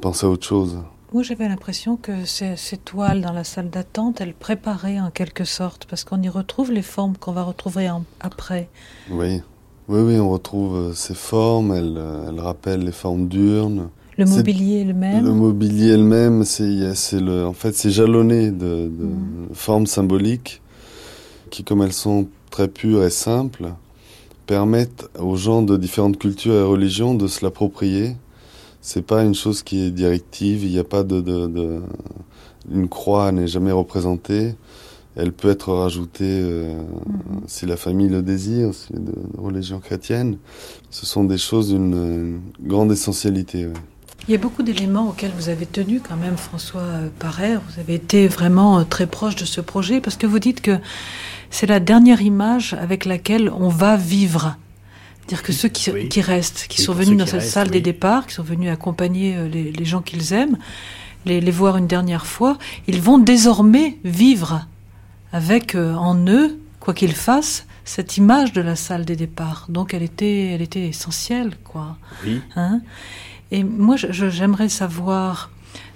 penser 0.00 0.24
à 0.24 0.28
autre 0.28 0.46
chose. 0.46 0.78
Moi, 1.14 1.22
j'avais 1.22 1.48
l'impression 1.48 1.96
que 1.96 2.24
ces, 2.24 2.56
toiles 2.76 3.20
dans 3.20 3.32
la 3.32 3.44
salle 3.44 3.70
d'attente, 3.70 4.20
elles 4.20 4.34
préparaient 4.34 4.98
en 4.98 5.12
quelque 5.12 5.44
sorte, 5.44 5.86
parce 5.88 6.02
qu'on 6.02 6.20
y 6.20 6.28
retrouve 6.28 6.72
les 6.72 6.82
formes 6.82 7.16
qu'on 7.16 7.30
va 7.30 7.44
retrouver 7.44 7.88
après. 8.18 8.68
Oui, 9.12 9.40
oui, 9.86 10.00
oui, 10.00 10.18
on 10.18 10.28
retrouve 10.28 10.76
euh, 10.76 10.92
ces 10.92 11.14
formes, 11.14 11.72
elles, 11.72 11.94
euh, 11.98 12.28
elles 12.28 12.40
rappellent 12.40 12.84
les 12.84 12.90
formes 12.90 13.28
d'urnes. 13.28 13.90
Le 14.18 14.24
mobilier 14.24 14.80
est 14.80 14.84
le 14.84 14.92
même. 14.92 15.24
Le 15.24 15.30
mobilier 15.30 15.90
est 15.90 15.96
le 15.96 16.02
même, 16.02 16.42
c'est, 16.42 17.20
le, 17.20 17.46
en 17.46 17.52
fait, 17.52 17.76
c'est 17.76 17.90
jalonné 17.90 18.50
de, 18.50 18.88
de 18.88 19.04
mm. 19.04 19.48
formes 19.52 19.86
symboliques 19.86 20.62
qui, 21.50 21.62
comme 21.62 21.82
elles 21.82 21.92
sont 21.92 22.26
très 22.50 22.66
pures 22.66 23.04
et 23.04 23.10
simples, 23.10 23.74
permettent 24.48 25.08
aux 25.20 25.36
gens 25.36 25.62
de 25.62 25.76
différentes 25.76 26.18
cultures 26.18 26.54
et 26.54 26.64
religions 26.64 27.14
de 27.14 27.28
se 27.28 27.44
l'approprier 27.44 28.16
c'est 28.86 29.00
pas 29.00 29.22
une 29.24 29.34
chose 29.34 29.62
qui 29.62 29.86
est 29.86 29.90
directive. 29.90 30.62
Il 30.62 30.70
n'y 30.70 30.78
a 30.78 30.84
pas 30.84 31.04
de, 31.04 31.22
de, 31.22 31.80
une 32.70 32.86
croix 32.86 33.32
n'est 33.32 33.46
jamais 33.46 33.72
représentée. 33.72 34.54
Elle 35.16 35.32
peut 35.32 35.48
être 35.48 35.72
rajoutée 35.72 36.40
euh, 36.42 36.74
mm-hmm. 36.74 37.40
si 37.46 37.64
la 37.64 37.78
famille 37.78 38.10
le 38.10 38.20
désire, 38.20 38.74
si 38.74 38.92
de, 38.92 39.14
religion 39.38 39.80
chrétienne. 39.80 40.36
Ce 40.90 41.06
sont 41.06 41.24
des 41.24 41.38
choses 41.38 41.70
d'une 41.70 42.42
grande 42.60 42.92
essentialité. 42.92 43.68
Il 44.28 44.32
y 44.32 44.34
a 44.34 44.38
beaucoup 44.38 44.62
d'éléments 44.62 45.08
auxquels 45.08 45.32
vous 45.34 45.48
avez 45.48 45.64
tenu 45.64 46.00
quand 46.06 46.16
même, 46.16 46.36
François 46.36 46.84
Parère. 47.18 47.62
Vous 47.70 47.80
avez 47.80 47.94
été 47.94 48.28
vraiment 48.28 48.80
euh, 48.80 48.84
très 48.84 49.06
proche 49.06 49.36
de 49.36 49.46
ce 49.46 49.62
projet 49.62 50.02
parce 50.02 50.16
que 50.16 50.26
vous 50.26 50.38
dites 50.38 50.60
que 50.60 50.78
c'est 51.48 51.66
la 51.66 51.80
dernière 51.80 52.20
image 52.20 52.74
avec 52.74 53.06
laquelle 53.06 53.48
on 53.48 53.68
va 53.68 53.96
vivre. 53.96 54.58
Dire 55.28 55.42
que 55.42 55.52
ceux 55.52 55.68
qui, 55.68 56.20
restent, 56.20 56.66
qui 56.68 56.82
sont 56.82 56.92
venus 56.92 57.16
dans 57.16 57.26
cette 57.26 57.42
salle 57.42 57.70
des 57.70 57.80
départs, 57.80 58.26
qui 58.26 58.34
sont 58.34 58.42
venus 58.42 58.70
accompagner 58.70 59.36
euh, 59.36 59.48
les, 59.48 59.84
gens 59.84 60.02
qu'ils 60.02 60.32
aiment, 60.34 60.58
les, 61.24 61.40
voir 61.50 61.76
une 61.76 61.86
dernière 61.86 62.26
fois, 62.26 62.58
ils 62.86 63.00
vont 63.00 63.18
désormais 63.18 63.96
vivre 64.04 64.66
avec 65.32 65.74
euh, 65.74 65.94
en 65.94 66.26
eux, 66.28 66.58
quoi 66.78 66.92
qu'ils 66.92 67.14
fassent, 67.14 67.66
cette 67.84 68.16
image 68.16 68.52
de 68.52 68.60
la 68.60 68.76
salle 68.76 69.04
des 69.04 69.16
départs. 69.16 69.66
Donc 69.68 69.94
elle 69.94 70.02
était, 70.02 70.48
elle 70.48 70.62
était 70.62 70.86
essentielle, 70.88 71.56
quoi. 71.64 71.96
Oui. 72.24 72.40
Hein 72.56 72.80
Et 73.50 73.64
moi, 73.64 73.96
j'aimerais 73.96 74.68
savoir 74.68 75.50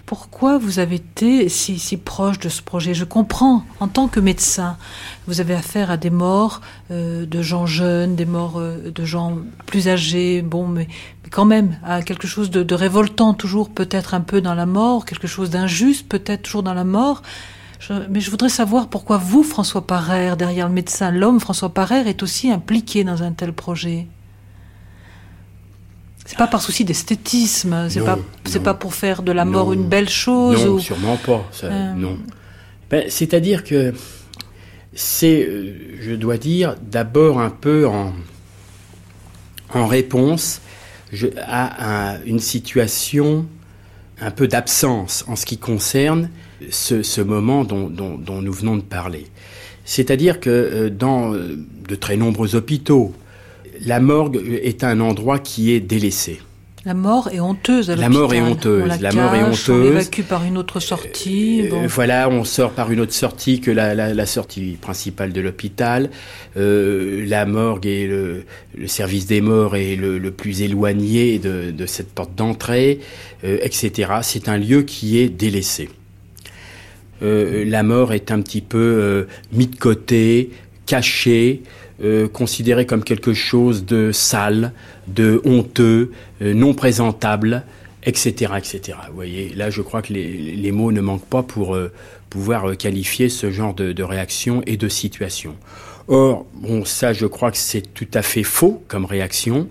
pourquoi 0.08 0.56
vous 0.56 0.78
avez 0.78 0.96
été 0.96 1.50
si, 1.50 1.78
si 1.78 1.98
proche 1.98 2.38
de 2.38 2.48
ce 2.48 2.62
projet? 2.62 2.94
Je 2.94 3.04
comprends, 3.04 3.62
en 3.78 3.88
tant 3.88 4.08
que 4.08 4.20
médecin, 4.20 4.78
vous 5.26 5.42
avez 5.42 5.52
affaire 5.54 5.90
à 5.90 5.98
des 5.98 6.08
morts 6.08 6.62
euh, 6.90 7.26
de 7.26 7.42
gens 7.42 7.66
jeunes, 7.66 8.16
des 8.16 8.24
morts 8.24 8.58
euh, 8.58 8.90
de 8.90 9.04
gens 9.04 9.36
plus 9.66 9.86
âgés, 9.86 10.40
bon, 10.40 10.66
mais, 10.66 10.88
quand 11.30 11.44
même 11.44 11.78
à 11.84 12.00
quelque 12.00 12.26
chose 12.26 12.48
de, 12.48 12.74
révoltant, 12.74 13.34
toujours 13.34 13.68
peut-être 13.68 14.14
un 14.14 14.22
peu 14.22 14.40
dans 14.40 14.54
la 14.54 14.64
mort, 14.64 15.04
quelque 15.04 15.26
chose 15.26 15.50
d'injuste, 15.50 16.08
peut-être 16.08 16.44
toujours 16.44 16.62
dans 16.62 16.72
la 16.72 16.84
mort. 16.84 17.20
Mais 18.08 18.20
je 18.20 18.30
voudrais 18.30 18.48
savoir 18.48 18.88
pourquoi 18.88 19.18
vous, 19.18 19.42
François 19.42 19.86
Parère, 19.86 20.38
derrière 20.38 20.68
le 20.68 20.74
médecin, 20.74 21.10
l'homme 21.10 21.38
François 21.38 21.68
Parère, 21.68 22.08
est 22.08 22.22
aussi 22.22 22.50
impliqué 22.50 23.04
dans 23.04 23.22
un 23.22 23.32
tel 23.32 23.52
projet. 23.52 24.06
C'est 26.28 26.36
pas 26.36 26.46
par 26.46 26.60
souci 26.60 26.84
d'esthétisme, 26.84 27.86
c'est 27.88 28.04
pas, 28.04 28.18
c'est 28.44 28.62
pas 28.62 28.74
pour 28.74 28.92
faire 28.94 29.22
de 29.22 29.32
la 29.32 29.46
mort 29.46 29.68
Non. 29.68 29.72
une 29.72 29.88
belle 29.88 30.10
chose. 30.10 30.62
Non, 30.62 30.72
ou- 30.74 30.78
sûrement 30.78 31.16
pas. 31.16 31.42
ça, 31.52 31.68
Euh. 31.68 31.92
Non. 31.94 32.18
Ben, 32.90 33.04
C'est-à-dire 33.08 33.64
que 33.64 33.94
c'est, 34.92 35.46
euh, 35.48 35.74
je 36.02 36.12
dois 36.12 36.36
dire, 36.36 36.76
d'abord 36.82 37.40
un 37.40 37.48
peu 37.48 37.86
en, 37.88 38.12
en 39.72 39.86
réponse 39.86 40.60
je- 41.12 41.28
à 41.46 42.12
un- 42.16 42.22
une 42.26 42.40
situation 42.40 43.46
un 44.20 44.30
peu 44.30 44.48
d'absence 44.48 45.24
en 45.28 45.34
ce 45.36 45.46
qui 45.46 45.56
concerne 45.56 46.28
ce, 46.70 47.02
ce 47.02 47.22
moment 47.22 47.64
dont, 47.64 47.88
dont- 47.88 48.18
dont 48.18 48.42
nous 48.42 48.52
venons 48.52 48.76
de 48.76 48.82
parler. 48.82 49.28
C'est-à-dire 49.86 50.40
que 50.40 50.50
euh, 50.50 50.90
dans 50.90 51.30
de 51.32 51.94
très 51.94 52.18
nombreux 52.18 52.54
hôpitaux, 52.54 53.14
la 53.84 54.00
morgue 54.00 54.40
est 54.62 54.84
un 54.84 55.00
endroit 55.00 55.38
qui 55.38 55.72
est 55.72 55.80
délaissé. 55.80 56.40
La 56.84 56.94
mort 56.94 57.28
est 57.32 57.40
honteuse 57.40 57.90
à 57.90 57.96
La 57.96 58.08
mort 58.08 58.32
est 58.32 58.40
honteuse, 58.40 58.82
On 58.84 58.86
la, 58.86 58.96
la 58.96 59.12
mort 59.12 59.34
est 59.34 59.40
cache, 59.40 59.68
On 59.68 59.72
honteuse. 59.74 59.84
l'évacue 59.84 60.22
par 60.22 60.44
une 60.44 60.56
autre 60.56 60.80
sortie. 60.80 61.62
Euh, 61.64 61.70
bon. 61.70 61.86
voilà, 61.86 62.30
on 62.30 62.44
sort 62.44 62.70
par 62.70 62.90
une 62.92 63.00
autre 63.00 63.12
sortie 63.12 63.60
que 63.60 63.70
la, 63.70 63.94
la- 63.94 64.14
la 64.14 64.26
sortie 64.26 64.78
principale 64.80 65.32
de 65.32 65.40
l'hôpital. 65.40 66.08
Euh, 66.56 67.26
la 67.26 67.44
morgue 67.46 67.84
et 67.84 68.06
le, 68.06 68.44
le 68.76 68.86
service 68.86 69.26
des 69.26 69.40
morts 69.42 69.76
est 69.76 69.96
le, 69.96 70.18
le 70.18 70.30
plus 70.30 70.62
éloigné 70.62 71.38
de, 71.38 71.72
de 71.72 71.86
cette 71.86 72.10
porte 72.14 72.34
d'entrée, 72.36 73.00
euh, 73.44 73.58
etc. 73.62 74.12
C'est 74.22 74.48
un 74.48 74.56
lieu 74.56 74.82
qui 74.82 75.18
est 75.18 75.28
délaissé. 75.28 75.90
Euh, 77.22 77.64
la 77.66 77.82
mort 77.82 78.12
est 78.12 78.30
un 78.30 78.40
petit 78.40 78.60
peu 78.62 78.78
euh, 78.78 79.24
mis 79.52 79.66
de 79.66 79.76
côté, 79.76 80.50
caché, 80.86 81.62
euh, 82.02 82.28
considéré 82.28 82.86
comme 82.86 83.04
quelque 83.04 83.34
chose 83.34 83.84
de 83.84 84.12
sale, 84.12 84.72
de 85.06 85.40
honteux, 85.44 86.12
euh, 86.42 86.54
non 86.54 86.74
présentable, 86.74 87.64
etc., 88.04 88.52
etc. 88.56 88.98
Vous 89.08 89.14
voyez, 89.14 89.52
là, 89.54 89.70
je 89.70 89.82
crois 89.82 90.02
que 90.02 90.12
les, 90.12 90.54
les 90.54 90.72
mots 90.72 90.92
ne 90.92 91.00
manquent 91.00 91.26
pas 91.28 91.42
pour 91.42 91.74
euh, 91.74 91.92
pouvoir 92.30 92.70
euh, 92.70 92.74
qualifier 92.74 93.28
ce 93.28 93.50
genre 93.50 93.74
de, 93.74 93.92
de 93.92 94.02
réaction 94.02 94.62
et 94.66 94.76
de 94.76 94.88
situation. 94.88 95.56
Or, 96.08 96.46
bon, 96.54 96.84
ça, 96.84 97.12
je 97.12 97.26
crois 97.26 97.50
que 97.50 97.58
c'est 97.58 97.82
tout 97.82 98.08
à 98.14 98.22
fait 98.22 98.42
faux 98.42 98.82
comme 98.88 99.04
réaction. 99.04 99.68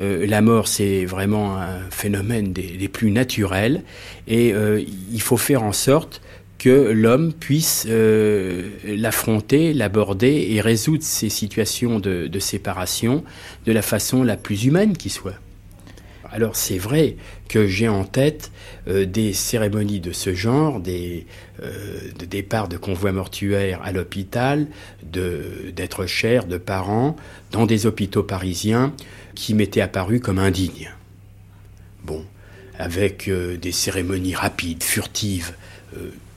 Euh, 0.00 0.26
la 0.26 0.42
mort, 0.42 0.66
c'est 0.66 1.04
vraiment 1.04 1.56
un 1.58 1.88
phénomène 1.90 2.52
des, 2.52 2.76
des 2.76 2.88
plus 2.88 3.10
naturels, 3.10 3.82
et 4.26 4.52
euh, 4.52 4.82
il 5.12 5.22
faut 5.22 5.36
faire 5.36 5.62
en 5.62 5.72
sorte 5.72 6.20
que 6.58 6.90
l'homme 6.90 7.32
puisse 7.32 7.86
euh, 7.88 8.70
l'affronter, 8.84 9.72
l'aborder 9.72 10.48
et 10.50 10.60
résoudre 10.60 11.02
ces 11.02 11.28
situations 11.28 11.98
de, 11.98 12.38
séparation 12.38 13.24
de 13.66 13.72
la 13.72 13.82
façon 13.82 14.22
la 14.22 14.36
plus 14.36 14.64
humaine 14.64 14.96
qui 14.96 15.10
soit. 15.10 15.38
Alors 16.32 16.56
c'est 16.56 16.78
vrai 16.78 17.16
que 17.48 17.66
j'ai 17.66 17.88
en 17.88 18.04
tête 18.04 18.50
euh, 18.88 19.06
des 19.06 19.32
cérémonies 19.32 20.00
de 20.00 20.12
ce 20.12 20.34
genre, 20.34 20.80
des 20.80 21.24
euh, 21.62 22.00
de 22.18 22.24
départ 22.24 22.68
de 22.68 22.76
convois 22.76 23.12
mortuaires 23.12 23.80
à 23.84 23.92
l'hôpital, 23.92 24.66
de 25.04 25.72
d'être 25.74 26.06
chers 26.06 26.46
de 26.46 26.58
parents 26.58 27.16
dans 27.52 27.64
des 27.64 27.86
hôpitaux 27.86 28.24
parisiens 28.24 28.92
qui 29.34 29.54
m'étaient 29.54 29.80
apparus 29.80 30.20
comme 30.20 30.38
indignes. 30.38 30.92
Bon, 32.04 32.24
avec 32.78 33.30
des 33.30 33.72
cérémonies 33.72 34.34
rapides, 34.34 34.82
furtives, 34.82 35.54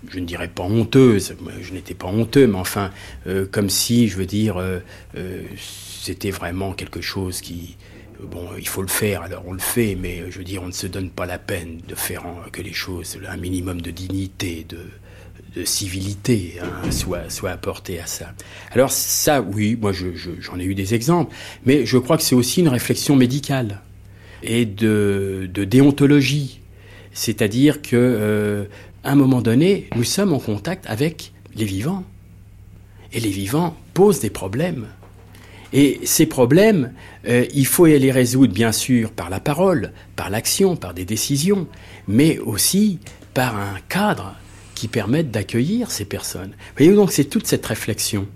je 0.07 0.19
ne 0.19 0.25
dirais 0.25 0.47
pas 0.47 0.63
honteuses, 0.63 1.35
moi, 1.41 1.51
je 1.61 1.73
n'étais 1.73 1.93
pas 1.93 2.07
honteux, 2.07 2.47
mais 2.47 2.57
enfin, 2.57 2.91
euh, 3.27 3.45
comme 3.51 3.69
si, 3.69 4.07
je 4.07 4.17
veux 4.17 4.25
dire, 4.25 4.57
euh, 4.57 4.79
euh, 5.17 5.41
c'était 6.01 6.31
vraiment 6.31 6.71
quelque 6.73 7.01
chose 7.01 7.41
qui, 7.41 7.75
bon, 8.23 8.47
il 8.57 8.67
faut 8.67 8.81
le 8.81 8.87
faire, 8.87 9.23
alors 9.23 9.43
on 9.45 9.53
le 9.53 9.59
fait, 9.59 9.95
mais 9.99 10.23
je 10.29 10.37
veux 10.37 10.43
dire, 10.45 10.63
on 10.63 10.67
ne 10.67 10.71
se 10.71 10.87
donne 10.87 11.09
pas 11.09 11.25
la 11.25 11.37
peine 11.37 11.79
de 11.87 11.95
faire 11.95 12.25
en- 12.25 12.49
que 12.51 12.61
les 12.61 12.73
choses, 12.73 13.17
un 13.27 13.37
minimum 13.37 13.81
de 13.81 13.91
dignité, 13.91 14.65
de, 14.69 14.77
civilité, 15.65 16.55
hein, 16.61 16.89
soit, 16.91 17.29
soit 17.29 17.51
à 17.51 18.05
ça. 18.05 18.33
Alors 18.71 18.91
ça, 18.91 19.41
oui, 19.41 19.77
moi 19.81 19.91
je- 19.91 20.15
je- 20.15 20.39
j'en 20.39 20.57
ai 20.59 20.63
eu 20.63 20.75
des 20.75 20.93
exemples, 20.93 21.35
mais 21.65 21.85
je 21.85 21.97
crois 21.97 22.15
que 22.17 22.23
c'est 22.23 22.35
aussi 22.35 22.61
une 22.61 22.69
réflexion 22.69 23.15
médicale 23.15 23.81
et 24.43 24.65
de, 24.65 25.49
de 25.51 25.63
déontologie. 25.65 26.61
C'est-à-dire 27.11 27.81
que 27.81 28.67
à 29.03 29.11
un 29.11 29.15
moment 29.15 29.41
donné, 29.41 29.87
nous 29.95 30.03
sommes 30.03 30.33
en 30.33 30.39
contact 30.39 30.85
avec 30.87 31.33
les 31.55 31.65
vivants. 31.65 32.03
Et 33.11 33.19
les 33.19 33.29
vivants 33.29 33.75
posent 33.93 34.19
des 34.19 34.29
problèmes. 34.29 34.87
Et 35.71 35.99
ces 36.03 36.25
problèmes, 36.25 36.93
euh, 37.27 37.45
il 37.53 37.65
faut 37.65 37.85
les 37.85 38.11
résoudre 38.11 38.53
bien 38.53 38.71
sûr 38.71 39.11
par 39.11 39.29
la 39.29 39.39
parole, 39.39 39.91
par 40.15 40.29
l'action, 40.29 40.75
par 40.75 40.93
des 40.93 41.05
décisions, 41.05 41.67
mais 42.07 42.39
aussi 42.39 42.99
par 43.33 43.55
un 43.55 43.75
cadre 43.87 44.35
qui 44.73 44.87
permette 44.87 45.29
d'accueillir 45.31 45.91
ces 45.91 46.05
personnes. 46.05 46.53
Voyez 46.75 46.93
donc 46.93 47.11
c'est 47.11 47.25
toute 47.25 47.45
cette 47.45 47.65
réflexion, 47.65 48.27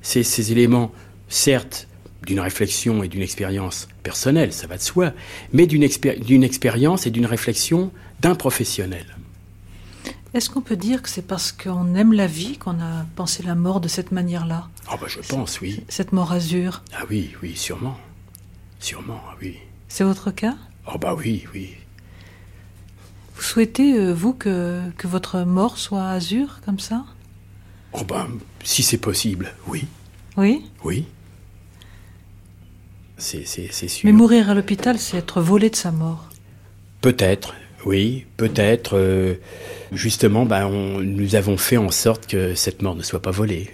ces, 0.00 0.22
ces 0.22 0.52
éléments, 0.52 0.92
certes, 1.28 1.88
d'une 2.26 2.40
réflexion 2.40 3.02
et 3.02 3.08
d'une 3.08 3.22
expérience 3.22 3.88
personnelle, 4.02 4.52
ça 4.52 4.66
va 4.66 4.76
de 4.76 4.82
soi, 4.82 5.12
mais 5.52 5.66
d'une 5.66 5.82
expérience 5.82 7.06
et 7.06 7.10
d'une 7.10 7.26
réflexion 7.26 7.90
d'un 8.20 8.34
professionnel. 8.34 9.06
Est-ce 10.34 10.48
qu'on 10.48 10.62
peut 10.62 10.76
dire 10.76 11.02
que 11.02 11.10
c'est 11.10 11.26
parce 11.26 11.52
qu'on 11.52 11.94
aime 11.94 12.12
la 12.14 12.26
vie 12.26 12.56
qu'on 12.56 12.80
a 12.80 13.04
pensé 13.16 13.42
la 13.42 13.54
mort 13.54 13.80
de 13.80 13.88
cette 13.88 14.12
manière-là? 14.12 14.68
Ah 14.88 14.96
bah 14.98 15.06
je 15.08 15.20
pense, 15.20 15.60
oui. 15.60 15.84
Cette 15.88 16.12
mort 16.12 16.32
azur 16.32 16.82
Ah 16.94 17.02
oui, 17.10 17.32
oui, 17.42 17.54
sûrement. 17.54 17.98
Sûrement, 18.80 19.20
ah 19.28 19.34
oui. 19.42 19.58
C'est 19.88 20.04
votre 20.04 20.30
cas? 20.30 20.56
Oh 20.92 20.96
bah 20.98 21.14
oui, 21.14 21.44
oui. 21.54 21.74
Vous 23.36 23.42
souhaitez, 23.42 23.94
euh, 23.98 24.12
vous, 24.12 24.32
que, 24.32 24.80
que 24.96 25.06
votre 25.06 25.40
mort 25.40 25.76
soit 25.76 26.08
azur, 26.08 26.60
comme 26.64 26.78
ça? 26.78 27.04
Oh 27.92 28.04
bah, 28.04 28.26
si 28.64 28.82
c'est 28.82 28.98
possible, 28.98 29.52
oui, 29.66 29.84
Oui? 30.36 30.64
Oui. 30.82 31.06
C'est 33.18 33.44
sûr. 33.44 34.00
Mais 34.04 34.12
mourir 34.12 34.50
à 34.50 34.54
l'hôpital, 34.54 34.98
c'est 34.98 35.18
être 35.18 35.40
volé 35.40 35.70
de 35.70 35.76
sa 35.76 35.92
mort. 35.92 36.28
Peut-être, 37.02 37.54
oui, 37.84 38.26
peut-être. 38.36 38.96
euh, 38.96 39.34
justement, 39.92 40.46
ben, 40.46 40.66
on, 40.66 41.00
nous 41.00 41.34
avons 41.34 41.56
fait 41.56 41.76
en 41.76 41.90
sorte 41.90 42.26
que 42.26 42.54
cette 42.54 42.82
mort 42.82 42.94
ne 42.96 43.02
soit 43.02 43.22
pas 43.22 43.30
volée. 43.30 43.70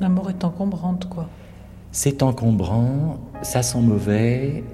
La 0.00 0.08
mort 0.08 0.30
est 0.30 0.44
encombrante, 0.44 1.08
quoi. 1.10 1.28
C'est 1.92 2.22
encombrant, 2.22 3.18
ça 3.42 3.62
sent 3.62 3.80
mauvais, 3.80 4.64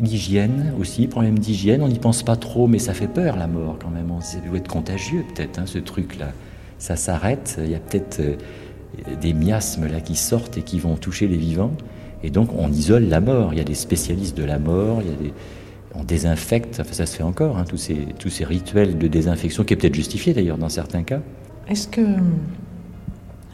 l'hygiène 0.00 0.72
aussi, 0.78 1.06
problème 1.06 1.38
d'hygiène, 1.38 1.82
on 1.82 1.88
n'y 1.88 1.98
pense 1.98 2.22
pas 2.22 2.36
trop, 2.36 2.66
mais 2.66 2.78
ça 2.78 2.94
fait 2.94 3.08
peur 3.08 3.36
la 3.36 3.46
mort 3.46 3.78
quand 3.80 3.90
même, 3.90 4.10
ça 4.20 4.38
doit 4.38 4.58
être 4.58 4.68
contagieux 4.68 5.24
peut-être, 5.34 5.58
hein, 5.58 5.66
ce 5.66 5.78
truc-là. 5.78 6.32
Ça 6.78 6.96
s'arrête, 6.96 7.58
il 7.62 7.70
y 7.70 7.74
a 7.74 7.78
peut-être 7.78 8.20
euh, 8.20 8.36
des 9.20 9.32
miasmes 9.32 9.86
là 9.86 10.00
qui 10.00 10.14
sortent 10.14 10.58
et 10.58 10.62
qui 10.62 10.78
vont 10.78 10.96
toucher 10.96 11.26
les 11.26 11.36
vivants, 11.36 11.72
et 12.22 12.30
donc 12.30 12.50
on 12.56 12.70
isole 12.70 13.04
la 13.04 13.20
mort, 13.20 13.52
il 13.52 13.58
y 13.58 13.60
a 13.60 13.64
des 13.64 13.74
spécialistes 13.74 14.36
de 14.36 14.44
la 14.44 14.58
mort, 14.58 15.00
il 15.02 15.08
y 15.08 15.12
a 15.12 15.16
des... 15.16 15.32
on 15.94 16.04
désinfecte, 16.04 16.82
ça 16.90 17.06
se 17.06 17.16
fait 17.16 17.22
encore, 17.22 17.56
hein, 17.56 17.64
tous, 17.68 17.78
ces, 17.78 18.06
tous 18.18 18.30
ces 18.30 18.44
rituels 18.44 18.98
de 18.98 19.08
désinfection, 19.08 19.64
qui 19.64 19.74
est 19.74 19.76
peut-être 19.76 19.94
justifié 19.94 20.34
d'ailleurs 20.34 20.58
dans 20.58 20.68
certains 20.68 21.02
cas. 21.02 21.20
Est-ce 21.68 21.88
que 21.88 22.00
hum, 22.00 22.38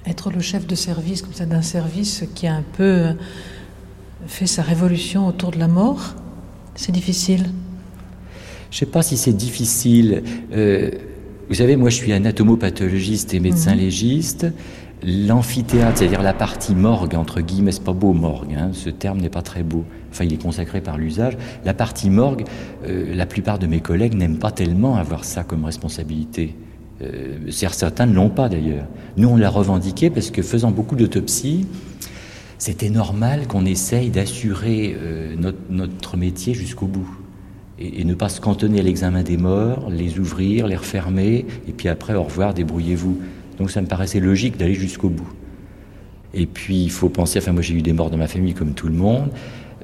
être 0.06 0.30
le 0.30 0.40
chef 0.40 0.66
de 0.66 0.74
service, 0.74 1.22
comme 1.22 1.32
ça, 1.32 1.46
d'un 1.46 1.62
service 1.62 2.24
qui 2.34 2.46
a 2.46 2.54
un 2.54 2.64
peu 2.76 2.82
euh, 2.82 3.12
fait 4.26 4.46
sa 4.46 4.62
révolution 4.62 5.26
autour 5.26 5.50
de 5.52 5.58
la 5.58 5.68
mort, 5.68 6.14
c'est 6.74 6.92
difficile 6.92 7.50
Je 8.70 8.78
sais 8.78 8.86
pas 8.86 9.02
si 9.02 9.16
c'est 9.16 9.32
difficile. 9.32 10.22
Euh, 10.52 10.90
vous 11.48 11.54
savez, 11.54 11.76
moi, 11.76 11.90
je 11.90 11.96
suis 11.96 12.12
anatomopathologiste 12.12 13.34
et 13.34 13.40
médecin 13.40 13.74
légiste. 13.74 14.46
l'amphithéâtre, 15.02 15.98
c'est-à-dire 15.98 16.22
la 16.22 16.32
partie 16.32 16.74
morgue, 16.74 17.14
entre 17.14 17.40
guillemets, 17.40 17.72
c'est 17.72 17.84
pas 17.84 17.92
beau 17.92 18.12
morgue, 18.12 18.54
hein, 18.54 18.70
ce 18.72 18.88
terme 18.88 19.20
n'est 19.20 19.28
pas 19.28 19.42
très 19.42 19.64
beau, 19.64 19.84
enfin 20.10 20.24
il 20.24 20.32
est 20.32 20.40
consacré 20.40 20.80
par 20.80 20.96
l'usage, 20.96 21.36
la 21.64 21.74
partie 21.74 22.08
morgue, 22.08 22.44
euh, 22.86 23.12
la 23.12 23.26
plupart 23.26 23.58
de 23.58 23.66
mes 23.66 23.80
collègues 23.80 24.14
n'aiment 24.14 24.38
pas 24.38 24.52
tellement 24.52 24.96
avoir 24.96 25.24
ça 25.24 25.42
comme 25.42 25.64
responsabilité. 25.64 26.54
Euh, 27.02 27.50
certains 27.50 28.06
ne 28.06 28.14
l'ont 28.14 28.30
pas 28.30 28.48
d'ailleurs. 28.48 28.86
Nous 29.16 29.28
on 29.28 29.36
l'a 29.36 29.50
revendiqué 29.50 30.08
parce 30.08 30.30
que 30.30 30.40
faisant 30.40 30.70
beaucoup 30.70 30.94
d'autopsies, 30.94 31.66
c'était 32.62 32.90
normal 32.90 33.48
qu'on 33.48 33.66
essaye 33.66 34.10
d'assurer 34.10 34.94
euh, 34.96 35.34
notre, 35.68 36.16
métier 36.16 36.54
jusqu'au 36.54 36.86
bout 36.86 37.10
et, 37.80 38.00
et, 38.00 38.04
ne 38.04 38.14
pas 38.14 38.28
se 38.28 38.40
cantonner 38.40 38.78
à 38.78 38.84
l'examen 38.84 39.24
des 39.24 39.36
morts, 39.36 39.90
les 39.90 40.20
ouvrir, 40.20 40.68
les 40.68 40.76
refermer, 40.76 41.44
et 41.66 41.72
puis 41.72 41.88
après 41.88 42.14
au 42.14 42.22
revoir, 42.22 42.54
débrouillez-vous. 42.54 43.18
Donc 43.58 43.72
ça 43.72 43.82
me 43.82 43.88
paraissait 43.88 44.20
logique 44.20 44.58
d'aller 44.58 44.74
jusqu'au 44.74 45.08
bout. 45.08 45.32
Et 46.34 46.46
puis 46.46 46.84
il 46.84 46.92
faut 46.92 47.08
penser, 47.08 47.40
enfin 47.40 47.50
moi 47.50 47.62
j'ai 47.62 47.74
eu 47.74 47.82
des 47.82 47.92
morts 47.92 48.10
dans 48.10 48.16
ma 48.16 48.28
famille 48.28 48.54
comme 48.54 48.74
tout 48.74 48.86
le 48.86 48.94
monde, 48.94 49.30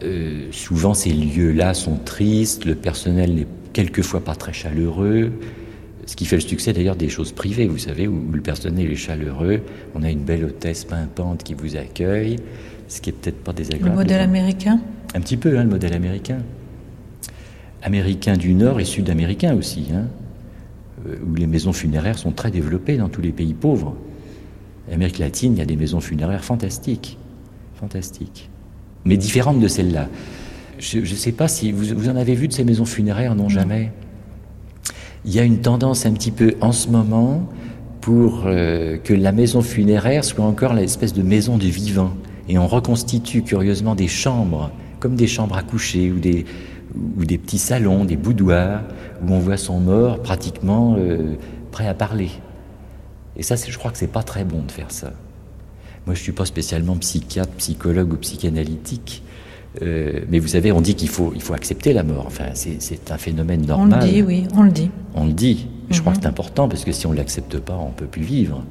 euh, 0.04 0.46
souvent 0.52 0.94
ces 0.94 1.10
lieux-là 1.10 1.74
sont 1.74 1.96
tristes, 1.96 2.64
le 2.64 2.76
personnel 2.76 3.34
n'est 3.34 3.48
quelquefois 3.72 4.20
pas 4.20 4.36
très 4.36 4.52
chaleureux, 4.52 5.32
ce 6.08 6.16
qui 6.16 6.24
fait 6.24 6.36
le 6.36 6.40
succès 6.40 6.72
d'ailleurs 6.72 6.96
des 6.96 7.10
choses 7.10 7.32
privées, 7.32 7.66
vous 7.66 7.76
savez, 7.76 8.08
où, 8.08 8.30
le 8.32 8.40
personnel 8.40 8.90
est 8.90 8.96
chaleureux, 8.96 9.60
on 9.94 10.02
a 10.02 10.10
une 10.10 10.22
belle 10.24 10.42
hôtesse 10.42 10.86
pimpante 10.86 11.42
qui 11.42 11.52
vous 11.52 11.76
accueille, 11.76 12.36
ce 12.88 13.02
qui 13.02 13.10
est 13.10 13.12
peut-être 13.12 13.44
pas 13.44 13.52
désagréable. 13.52 13.90
Le 13.90 13.94
modèle 13.94 14.22
américain 14.22 14.80
Un 15.14 15.20
petit 15.20 15.36
peu, 15.36 15.58
hein, 15.58 15.64
le 15.64 15.68
modèle 15.68 15.92
américain. 15.92 16.38
Américain 17.82 18.38
du 18.38 18.54
Nord 18.54 18.80
et 18.80 18.86
Sud-américain 18.86 19.54
aussi. 19.54 19.88
Hein. 19.92 20.06
Euh, 21.06 21.16
où 21.28 21.34
les 21.34 21.46
maisons 21.46 21.74
funéraires 21.74 22.18
sont 22.18 22.32
très 22.32 22.50
développées 22.50 22.96
dans 22.96 23.10
tous 23.10 23.20
les 23.20 23.32
pays 23.32 23.52
pauvres. 23.52 23.94
En 24.88 24.94
Amérique 24.94 25.18
latine, 25.18 25.56
il 25.56 25.58
y 25.58 25.62
a 25.62 25.66
des 25.66 25.76
maisons 25.76 26.00
funéraires 26.00 26.42
fantastiques, 26.42 27.18
fantastiques, 27.74 28.48
mais 29.04 29.18
différentes 29.18 29.60
de 29.60 29.68
celles-là. 29.68 30.08
Je 30.78 31.00
ne 31.00 31.04
sais 31.04 31.32
pas 31.32 31.48
si 31.48 31.70
vous, 31.70 31.94
vous, 31.94 32.08
en 32.08 32.16
avez 32.16 32.34
vu 32.34 32.48
de 32.48 32.54
ces 32.54 32.64
maisons 32.64 32.86
funéraires, 32.86 33.34
non 33.34 33.50
jamais. 33.50 33.92
Il 35.24 35.34
y 35.34 35.38
a 35.40 35.42
une 35.42 35.60
tendance 35.60 36.06
un 36.06 36.12
petit 36.12 36.30
peu 36.30 36.54
en 36.60 36.72
ce 36.72 36.88
moment 36.88 37.48
pour 38.00 38.44
euh, 38.46 38.96
que 38.96 39.12
la 39.12 39.32
maison 39.32 39.62
funéraire 39.62 40.24
soit 40.24 40.44
encore 40.44 40.74
l'espèce 40.74 41.12
de 41.12 41.22
maison 41.22 41.58
du 41.58 41.70
vivant. 41.70 42.12
Et 42.48 42.58
on 42.58 42.66
reconstitue 42.66 43.42
curieusement 43.42 43.94
des 43.94 44.08
chambres, 44.08 44.70
comme 45.00 45.16
des 45.16 45.26
chambres 45.26 45.56
à 45.56 45.62
coucher 45.62 46.10
ou 46.10 46.18
des, 46.18 46.46
ou 47.18 47.24
des 47.24 47.36
petits 47.36 47.58
salons, 47.58 48.04
des 48.04 48.16
boudoirs, 48.16 48.82
où 49.22 49.32
on 49.32 49.38
voit 49.38 49.56
son 49.56 49.80
mort 49.80 50.22
pratiquement 50.22 50.96
euh, 50.98 51.34
prêt 51.70 51.86
à 51.86 51.94
parler. 51.94 52.30
Et 53.36 53.42
ça, 53.42 53.56
je 53.56 53.76
crois 53.76 53.90
que 53.90 53.98
c'est 53.98 54.06
pas 54.06 54.22
très 54.22 54.44
bon 54.44 54.62
de 54.66 54.72
faire 54.72 54.90
ça. 54.90 55.12
Moi, 56.06 56.14
je 56.14 56.22
suis 56.22 56.32
pas 56.32 56.46
spécialement 56.46 56.96
psychiatre, 56.96 57.52
psychologue 57.58 58.12
ou 58.14 58.16
psychanalytique, 58.16 59.22
euh, 59.82 60.20
mais 60.28 60.38
vous 60.38 60.48
savez, 60.48 60.72
on 60.72 60.80
dit 60.80 60.94
qu'il 60.94 61.08
faut, 61.08 61.32
il 61.34 61.42
faut 61.42 61.54
accepter 61.54 61.92
la 61.92 62.02
mort. 62.02 62.24
Enfin, 62.26 62.46
c'est 62.54 63.10
un 63.10 63.18
phénomène 63.18 63.66
normal. 63.66 64.00
On 64.02 64.06
le 64.06 64.12
dit, 64.12 64.22
oui, 64.22 64.46
on 64.56 64.62
le 64.62 64.70
dit. 64.70 64.90
On 65.14 65.26
le 65.26 65.32
dit. 65.32 65.68
Je 65.90 66.00
crois 66.00 66.12
que 66.12 66.18
c'est 66.20 66.28
important 66.28 66.68
parce 66.68 66.84
que 66.84 66.92
si 66.92 67.06
on 67.06 67.12
l'accepte 67.12 67.58
pas, 67.58 67.76
on 67.76 67.90
peut 67.90 68.06
plus 68.06 68.22
vivre, 68.22 68.64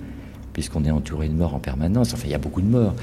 puisqu'on 0.53 0.85
est 0.85 0.91
entouré 0.91 1.29
de 1.29 1.33
morts 1.33 1.55
en 1.55 1.59
permanence. 1.59 2.13
Enfin, 2.13 2.23
il 2.25 2.31
y 2.31 2.35
a 2.35 2.39
beaucoup 2.39 2.61
de 2.61 2.67
morts 2.67 2.93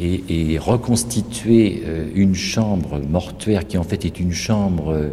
et, 0.00 0.52
et 0.54 0.58
reconstituer 0.58 1.82
euh, 1.86 2.06
une 2.14 2.34
chambre 2.34 3.00
mortuaire 3.00 3.66
qui 3.66 3.78
en 3.78 3.82
fait 3.82 4.04
est 4.04 4.20
une 4.20 4.32
chambre 4.32 4.92
euh, 4.92 5.08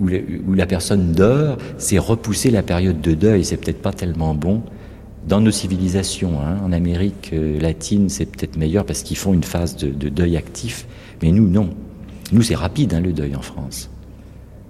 où, 0.00 0.06
la, 0.06 0.18
où 0.46 0.54
la 0.54 0.66
personne 0.66 1.12
dort, 1.12 1.56
c'est 1.78 1.98
repousser 1.98 2.50
la 2.50 2.62
période 2.62 3.00
de 3.00 3.14
deuil. 3.14 3.44
C'est 3.44 3.56
peut-être 3.56 3.82
pas 3.82 3.92
tellement 3.92 4.34
bon 4.34 4.62
dans 5.26 5.40
nos 5.40 5.50
civilisations. 5.50 6.40
Hein. 6.40 6.58
En 6.64 6.72
Amérique 6.72 7.30
euh, 7.32 7.60
latine, 7.60 8.08
c'est 8.08 8.26
peut-être 8.26 8.56
meilleur 8.56 8.84
parce 8.84 9.02
qu'ils 9.02 9.16
font 9.16 9.32
une 9.32 9.44
phase 9.44 9.76
de, 9.76 9.88
de, 9.88 10.08
deuil 10.08 10.36
actif, 10.36 10.86
mais 11.22 11.30
nous 11.32 11.48
non. 11.48 11.70
Nous 12.32 12.42
c'est 12.42 12.54
rapide 12.54 12.94
hein, 12.94 13.00
le 13.00 13.12
deuil 13.12 13.36
en 13.36 13.42
France. 13.42 13.90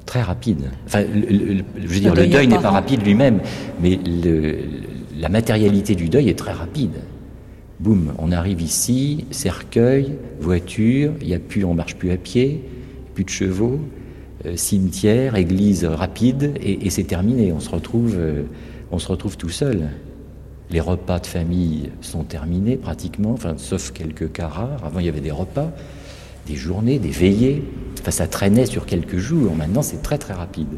Très 0.06 0.22
rapide. 0.22 0.70
Enfin, 0.86 1.02
le, 1.02 1.54
le, 1.54 1.64
je 1.80 1.86
veux 1.86 2.00
dire, 2.00 2.14
le 2.14 2.22
deuil, 2.22 2.30
deuil 2.30 2.48
n'est 2.48 2.58
pas 2.58 2.70
rapide 2.70 3.04
lui-même, 3.04 3.40
mais 3.80 3.98
la 5.18 5.28
matérialité 5.28 5.94
du 5.94 6.08
deuil 6.08 6.28
est 6.28 6.38
très 6.38 6.52
rapide 6.52 6.92
boum, 7.82 8.14
on 8.18 8.30
arrive 8.32 8.60
ici, 8.60 9.24
cercueil, 9.30 10.12
voiture, 10.40 11.12
il 11.20 11.28
y 11.28 11.34
a 11.34 11.38
plus, 11.38 11.64
on 11.64 11.74
marche 11.74 11.96
plus 11.96 12.12
à 12.12 12.16
pied, 12.16 12.62
plus 13.14 13.24
de 13.24 13.28
chevaux, 13.28 13.80
euh, 14.46 14.56
cimetière, 14.56 15.34
église 15.34 15.84
rapide, 15.84 16.54
et, 16.62 16.86
et 16.86 16.90
c'est 16.90 17.04
terminé. 17.04 17.52
On 17.52 17.60
se 17.60 17.68
retrouve, 17.68 18.14
euh, 18.16 18.44
on 18.92 18.98
se 18.98 19.08
retrouve 19.08 19.36
tout 19.36 19.48
seul. 19.48 19.88
Les 20.72 20.80
repas 20.80 21.18
de 21.18 21.26
famille 21.26 21.90
sont 22.00 22.24
terminés 22.24 22.76
pratiquement, 22.76 23.36
sauf 23.58 23.92
quelques 23.92 24.32
cas 24.32 24.48
rares. 24.48 24.82
Avant, 24.84 25.00
il 25.00 25.06
y 25.06 25.08
avait 25.08 25.20
des 25.20 25.30
repas, 25.30 25.70
des 26.46 26.56
journées, 26.56 26.98
des 26.98 27.10
veillées. 27.10 27.62
Enfin, 28.00 28.10
ça 28.10 28.26
traînait 28.26 28.64
sur 28.64 28.86
quelques 28.86 29.18
jours. 29.18 29.54
Maintenant, 29.54 29.82
c'est 29.82 30.02
très 30.02 30.16
très 30.16 30.32
rapide. 30.32 30.68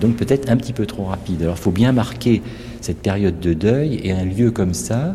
Donc 0.00 0.16
peut-être 0.16 0.50
un 0.50 0.56
petit 0.56 0.72
peu 0.72 0.86
trop 0.86 1.04
rapide. 1.04 1.42
Alors, 1.42 1.54
il 1.56 1.62
faut 1.62 1.70
bien 1.70 1.92
marquer 1.92 2.42
cette 2.80 2.98
période 2.98 3.38
de 3.38 3.54
deuil 3.54 4.00
et 4.02 4.10
un 4.10 4.24
lieu 4.24 4.50
comme 4.50 4.74
ça 4.74 5.14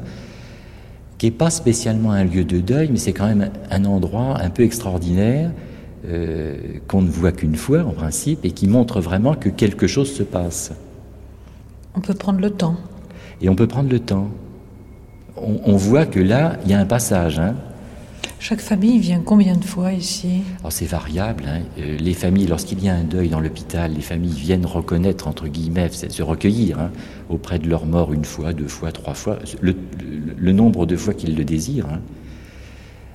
qui 1.17 1.25
n'est 1.25 1.31
pas 1.31 1.49
spécialement 1.49 2.11
un 2.11 2.23
lieu 2.23 2.45
de 2.45 2.59
deuil, 2.59 2.87
mais 2.89 2.97
c'est 2.97 3.11
quand 3.11 3.27
même 3.27 3.51
un 3.69 3.83
endroit 3.83 4.39
un 4.39 4.49
peu 4.49 4.63
extraordinaire 4.63 5.51
euh, 6.07 6.55
qu'on 6.87 7.01
ne 7.01 7.09
voit 7.09 7.33
qu'une 7.33 7.57
fois 7.57 7.83
en 7.83 7.91
principe 7.91 8.45
et 8.45 8.51
qui 8.51 8.67
montre 8.67 9.01
vraiment 9.01 9.33
que 9.33 9.49
quelque 9.49 9.85
chose 9.85 10.09
se 10.13 10.23
passe. 10.23 10.71
On 11.93 11.99
peut 11.99 12.13
prendre 12.13 12.39
le 12.39 12.51
temps. 12.51 12.77
Et 13.41 13.49
on 13.49 13.55
peut 13.55 13.67
prendre 13.67 13.89
le 13.89 13.99
temps. 13.99 14.29
On, 15.37 15.59
on 15.65 15.75
voit 15.75 16.05
que 16.05 16.19
là, 16.19 16.57
il 16.65 16.71
y 16.71 16.73
a 16.73 16.79
un 16.79 16.85
passage. 16.85 17.39
Hein. 17.39 17.55
Chaque 18.41 18.61
famille 18.61 18.99
vient 18.99 19.19
combien 19.19 19.57
de 19.57 19.65
fois 19.65 19.91
ici? 19.91 20.41
Alors 20.61 20.71
c'est 20.71 20.85
variable. 20.85 21.43
Hein. 21.45 21.61
Euh, 21.77 21.97
les 21.97 22.13
familles, 22.13 22.47
lorsqu'il 22.47 22.81
y 22.81 22.87
a 22.87 22.95
un 22.95 23.03
deuil 23.03 23.27
dans 23.27 23.41
l'hôpital, 23.41 23.93
les 23.93 24.01
familles 24.01 24.33
viennent 24.33 24.65
reconnaître, 24.65 25.27
entre 25.27 25.47
guillemets, 25.47 25.89
se 25.89 26.23
recueillir 26.23 26.79
hein, 26.79 26.91
auprès 27.29 27.59
de 27.59 27.67
leur 27.67 27.85
mort 27.85 28.13
une 28.13 28.23
fois, 28.23 28.53
deux 28.53 28.69
fois, 28.69 28.93
trois 28.93 29.13
fois, 29.13 29.39
le, 29.61 29.73
le, 29.73 30.33
le 30.37 30.51
nombre 30.53 30.85
de 30.85 30.95
fois 30.95 31.13
qu'ils 31.13 31.35
le 31.35 31.43
désirent. 31.43 31.87
Hein. 31.89 31.99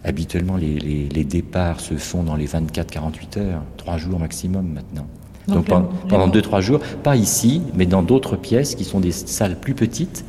Habituellement, 0.04 0.58
les, 0.58 0.78
les, 0.78 1.08
les, 1.08 1.24
départs 1.24 1.80
se 1.80 1.94
font 1.94 2.22
dans 2.22 2.36
les 2.36 2.46
24-48 2.46 3.38
heures, 3.38 3.62
trois 3.78 3.96
jours 3.96 4.20
maximum 4.20 4.68
maintenant. 4.68 5.06
Donc, 5.48 5.66
pendant 6.08 6.28
deux, 6.28 6.42
trois 6.42 6.60
jours, 6.60 6.80
pas 7.02 7.16
ici, 7.16 7.62
mais 7.74 7.86
dans 7.86 8.02
d'autres 8.02 8.36
pièces 8.36 8.74
qui 8.74 8.84
sont 8.84 9.00
des 9.00 9.12
salles 9.12 9.58
plus 9.60 9.74
petites, 9.74 10.24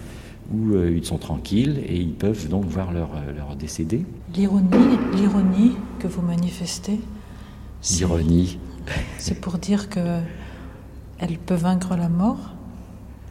où 0.54 0.74
euh, 0.74 0.96
ils 0.96 1.06
sont 1.06 1.18
tranquilles 1.18 1.82
et 1.88 1.96
ils 1.96 2.14
peuvent 2.14 2.48
donc 2.50 2.66
voir 2.66 2.92
leur, 2.92 3.10
euh, 3.16 3.36
leur 3.36 3.56
décédé. 3.56 4.06
L'ironie, 4.36 4.98
l'ironie 5.16 5.72
que 6.00 6.08
vous 6.08 6.22
manifestez, 6.22 7.00
l'ironie, 7.92 8.60
c'est 9.18 9.40
pour 9.40 9.58
dire 9.58 9.90
que 9.90 10.20
elle 11.18 11.38
peut 11.38 11.56
vaincre 11.56 11.96
la 11.96 12.10
mort. 12.10 12.52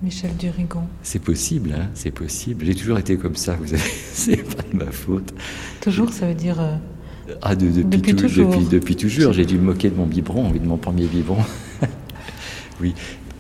Michel 0.03 0.37
Durigon. 0.37 0.83
C'est 1.03 1.19
possible, 1.23 1.73
hein, 1.73 1.89
c'est 1.95 2.11
possible. 2.11 2.67
J'ai 2.67 2.75
toujours 2.75 2.99
été 2.99 3.17
comme 3.17 3.37
ça, 3.37 3.55
vous 3.55 3.69
savez, 3.69 3.81
c'est 4.13 4.37
pas 4.37 4.63
de 4.71 4.77
ma 4.77 4.91
faute. 4.91 5.33
Toujours, 5.81 6.13
ça 6.13 6.27
veut 6.27 6.35
dire. 6.35 6.61
Euh, 6.61 6.77
ah, 7.43 7.55
de, 7.55 7.67
depuis, 7.67 7.85
depuis, 7.85 8.15
tout, 8.15 8.23
toujours. 8.23 8.51
Depuis, 8.51 8.67
depuis 8.67 8.97
toujours. 8.97 9.33
J'ai 9.33 9.47
dû 9.47 9.57
me 9.57 9.65
moquer 9.65 9.91
de 9.91 9.97
mon 9.97 10.07
biberon, 10.07 10.51
de 10.51 10.59
mon 10.59 10.77
premier 10.77 11.07
biberon. 11.07 11.43
oui, 12.81 12.95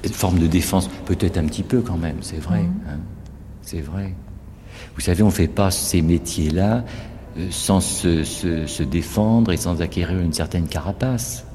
une 0.04 0.12
forme 0.12 0.38
de 0.38 0.46
défense, 0.46 0.88
peut-être 1.06 1.38
un 1.38 1.44
petit 1.44 1.62
peu 1.62 1.80
quand 1.80 1.96
même, 1.96 2.16
c'est 2.20 2.40
vrai. 2.40 2.62
Mmh. 2.62 2.74
Hein. 2.88 2.98
C'est 3.62 3.80
vrai. 3.80 4.14
Vous 4.94 5.00
savez, 5.00 5.22
on 5.22 5.26
ne 5.26 5.32
fait 5.32 5.48
pas 5.48 5.70
ces 5.70 6.02
métiers-là 6.02 6.84
euh, 7.38 7.48
sans 7.50 7.80
se, 7.80 8.24
se, 8.24 8.66
se, 8.66 8.82
défendre 8.82 9.52
et 9.52 9.56
sans 9.56 9.82
acquérir 9.82 10.20
une 10.20 10.32
certaine 10.32 10.66
carapace. 10.66 11.46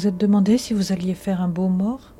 Vous 0.00 0.06
êtes 0.06 0.16
demandé 0.16 0.56
si 0.56 0.72
vous 0.72 0.92
alliez 0.92 1.12
faire 1.12 1.42
un 1.42 1.48
beau 1.48 1.68
mort 1.68 2.14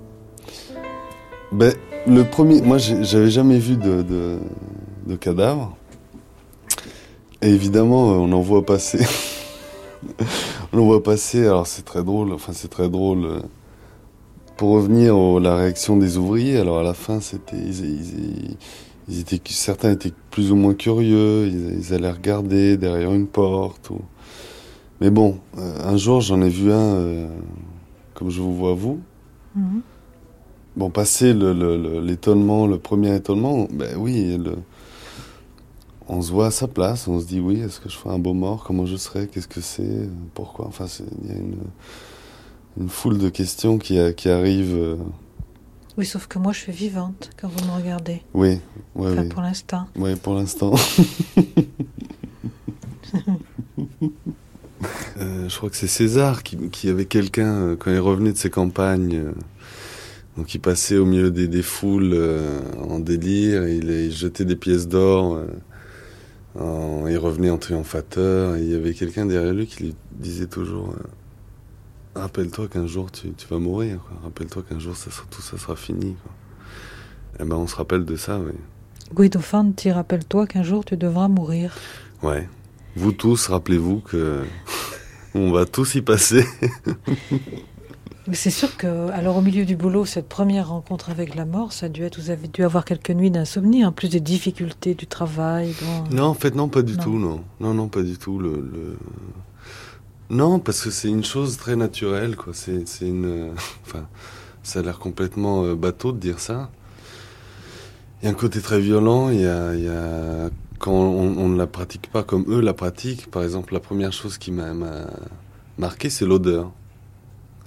ben, 1.51 1.73
Le 2.07 2.25
premier, 2.25 2.61
moi 2.61 2.77
j'avais 2.77 3.31
jamais 3.31 3.59
vu 3.59 3.79
de, 3.79 4.39
cadavre. 5.19 5.75
Et 7.41 7.49
évidemment, 7.49 8.03
on 8.03 8.31
en 8.33 8.41
voit 8.43 8.67
passer. 8.67 9.03
on 10.75 10.79
en 10.79 10.85
voit 10.85 11.03
passer, 11.03 11.47
alors 11.47 11.67
c'est 11.67 11.87
très 11.87 12.05
drôle, 12.05 12.35
enfin 12.35 12.53
c'est 12.53 12.69
très 12.69 12.91
drôle. 12.91 13.41
Pour 14.59 14.73
revenir 14.73 15.17
à 15.17 15.41
la 15.41 15.57
réaction 15.57 15.97
des 15.97 16.19
ouvriers, 16.19 16.59
alors 16.59 16.81
à 16.81 16.83
la 16.83 16.93
fin, 16.93 17.23
c'était. 17.23 17.57
Ils, 17.57 19.21
étaient, 19.21 19.41
certains 19.49 19.93
étaient 19.93 20.13
plus 20.31 20.53
ou 20.53 20.55
moins 20.55 20.75
curieux, 20.75 21.47
ils, 21.47 21.95
allaient 21.95 22.11
regarder 22.11 22.77
derrière 22.77 23.15
une 23.15 23.27
porte. 23.27 23.89
Ou... 23.89 24.03
Mais 25.01 25.09
bon, 25.09 25.39
euh, 25.57 25.79
un 25.83 25.97
jour 25.97 26.21
j'en 26.21 26.43
ai 26.43 26.51
vu 26.51 26.71
un. 26.71 26.77
Euh, 26.77 27.29
comme 28.21 28.31
je 28.31 28.41
vous 28.41 28.55
vois 28.55 28.75
vous. 28.75 29.01
Mhm. 29.57 29.81
Bon, 30.77 30.89
passer 30.91 31.33
le- 31.35 31.53
le- 31.53 31.77
le- 31.77 32.01
l'étonnement, 32.01 32.67
le, 32.69 32.79
premier 32.79 33.17
étonnement, 33.17 33.67
ben 33.73 33.97
oui, 33.99 34.37
le- 34.37 34.59
on 36.07 36.23
se 36.23 36.31
voit 36.31 36.47
à 36.47 36.51
sa 36.53 36.69
place, 36.69 37.09
on 37.09 37.19
se 37.19 37.27
dit 37.27 37.41
oui, 37.41 37.61
est-ce 37.61 37.81
que 37.81 37.89
je 37.89 37.97
ferai 37.97 38.15
un 38.15 38.19
beau 38.21 38.35
mort, 38.35 38.63
comment 38.63 38.87
je 38.87 38.97
serai, 38.97 39.27
qu'est-ce 39.27 39.49
que 39.49 39.61
c'est, 39.61 40.09
pourquoi, 40.35 40.67
enfin, 40.69 40.85
il 41.25 41.29
y 41.29 41.33
a 41.33 41.37
une, 41.39 41.57
une 42.79 42.89
foule 42.89 43.19
de 43.19 43.29
questions 43.31 43.79
qui, 43.79 43.99
a- 43.99 44.13
qui 44.13 44.29
arrivent. 44.29 44.77
euh, 44.77 44.97
Oui, 45.99 46.05
sauf 46.07 46.27
que 46.29 46.39
moi, 46.39 46.53
je 46.53 46.59
suis 46.61 46.73
vivante 46.73 47.31
quand 47.41 47.49
vous 47.49 47.65
me 47.67 47.73
regardez. 47.77 48.23
oui, 48.35 48.61
Enfin, 48.97 49.23
oui. 49.23 49.29
pour 49.29 49.43
l'instant. 49.43 49.87
Oui, 49.97 50.15
pour 50.17 50.35
l'instant. 50.35 50.73
Euh, 55.19 55.49
je 55.49 55.57
crois 55.57 55.69
que 55.71 55.77
c'est 55.77 55.87
César 55.87 56.43
qui, 56.43 56.57
qui 56.71 56.89
avait 56.89 57.05
quelqu'un, 57.05 57.53
euh, 57.55 57.77
quand 57.77 57.91
il 57.91 57.99
revenait 57.99 58.33
de 58.33 58.39
ses 58.39 58.51
campagnes, 58.51 59.17
euh, 59.17 59.33
donc 60.37 60.55
il 60.55 60.59
passait 60.61 60.97
au 60.97 61.05
milieu 61.05 61.31
des, 61.31 61.49
des 61.49 61.63
foules 61.63 62.13
euh, 62.15 62.61
en 62.89 62.99
délire, 62.99 63.69
il, 63.69 63.91
il 63.91 64.13
jetait 64.13 64.45
des 64.47 64.57
pièces 64.57 64.89
d'or, 64.89 65.37
euh, 65.37 65.47
en- 66.59 67.07
il 67.09 67.19
revenait 67.19 67.51
en 67.51 67.59
triomphateur, 67.59 68.57
et 68.57 68.63
il 68.63 68.71
y 68.71 68.75
avait 68.75 68.95
quelqu'un 68.95 69.27
derrière 69.27 69.53
lui 69.53 69.67
qui 69.67 69.83
lui 69.85 69.95
disait 70.13 70.47
toujours 70.47 70.91
euh, 70.91 71.03
Rappelle-toi 72.17 72.67
qu'un 72.69 72.87
jour 72.89 73.11
tu, 73.13 73.31
tu 73.33 73.47
vas 73.49 73.59
mourir, 73.59 74.01
rappelle-toi 74.25 74.65
qu'un 74.69 74.79
jour 74.81 74.97
ça 74.97 75.11
sera- 75.11 75.27
tout 75.31 75.43
ça 75.43 75.57
sera 75.59 75.77
fini. 75.77 76.17
Quoi. 76.23 76.33
Et 77.45 77.49
ben 77.49 77.57
on 77.57 77.67
se 77.69 77.77
rappelle 77.77 78.05
de 78.05 78.17
ça, 78.17 78.39
oui. 78.41 78.53
Guido 79.15 79.39
Fanti, 79.41 79.93
rappelle-toi 79.93 80.47
qu'un 80.47 80.63
jour 80.65 80.85
tu 80.85 80.97
devras 80.97 81.29
mourir. 81.29 81.73
Ouais. 82.23 82.49
Vous 82.97 83.13
tous, 83.13 83.47
rappelez-vous 83.47 84.01
que 84.01 84.43
on 85.35 85.51
va 85.53 85.65
tous 85.67 85.95
y 85.95 86.03
passer. 86.03 86.45
C'est 88.33 88.51
sûr 88.51 88.77
que, 88.77 89.11
alors 89.11 89.39
au 89.39 89.41
milieu 89.41 89.65
du 89.65 89.75
boulot, 89.77 90.05
cette 90.05 90.29
première 90.29 90.69
rencontre 90.69 91.11
avec 91.11 91.35
la 91.35 91.45
mort, 91.45 91.73
ça 91.73 91.87
a 91.87 91.89
dû 91.89 92.03
être, 92.05 92.21
vous 92.21 92.31
avez 92.31 92.47
dû 92.49 92.63
avoir 92.63 92.85
quelques 92.85 93.11
nuits 93.11 93.31
d'insomnie, 93.31 93.85
en 93.85 93.91
plus 93.93 94.09
des 94.09 94.21
difficultés 94.21 94.95
du 94.95 95.07
travail. 95.07 95.75
bon. 95.83 96.15
Non, 96.17 96.25
en 96.27 96.35
fait, 96.35 96.55
non, 96.55 96.69
pas 96.69 96.83
du 96.83 96.97
Non. 96.97 97.03
tout, 97.03 97.19
non. 97.19 97.41
Non, 97.61 97.75
non, 97.75 97.89
pas 97.89 98.03
du 98.03 98.19
tout. 98.19 98.39
Le, 98.39 98.51
le- 98.51 98.99
Non, 100.29 100.61
parce 100.61 100.83
que 100.83 100.91
c'est 100.91 101.09
une 101.09 101.25
chose 101.25 101.57
très 101.57 101.75
naturelle, 101.77 102.37
quoi. 102.37 102.53
C'est, 102.55 102.85
une. 103.01 103.25
euh, 103.25 103.51
Enfin, 103.87 104.07
ça 104.63 104.79
a 104.81 104.83
l'air 104.83 104.99
complètement 104.99 105.65
euh, 105.65 105.75
bateau 105.75 106.13
de 106.13 106.19
dire 106.19 106.39
ça. 106.39 106.71
Il 108.23 108.27
y 108.27 108.29
a 108.29 108.31
un 108.31 108.35
côté 108.35 108.61
très 108.61 108.81
violent. 108.81 109.31
Il 109.31 109.41
y 109.41 109.47
a, 109.47 109.75
il 109.75 109.83
y 109.85 109.89
a... 109.89 110.51
quand 110.81 110.91
on, 110.93 111.37
on 111.39 111.49
ne 111.49 111.57
la 111.57 111.67
pratique 111.69 112.11
pas 112.11 112.25
comme 112.25 112.45
eux 112.49 112.61
la 112.61 112.75
pratiquent. 112.75 113.31
Par 113.31 113.43
exemple, 113.45 113.73
la 113.75 113.81
première 113.81 114.13
chose 114.13 114.37
qui 114.39 114.51
m'a, 114.51 114.75
m'a 114.75 115.07
marqué, 115.79 116.11
c'est 116.11 116.27
l'odeur. 116.27 116.73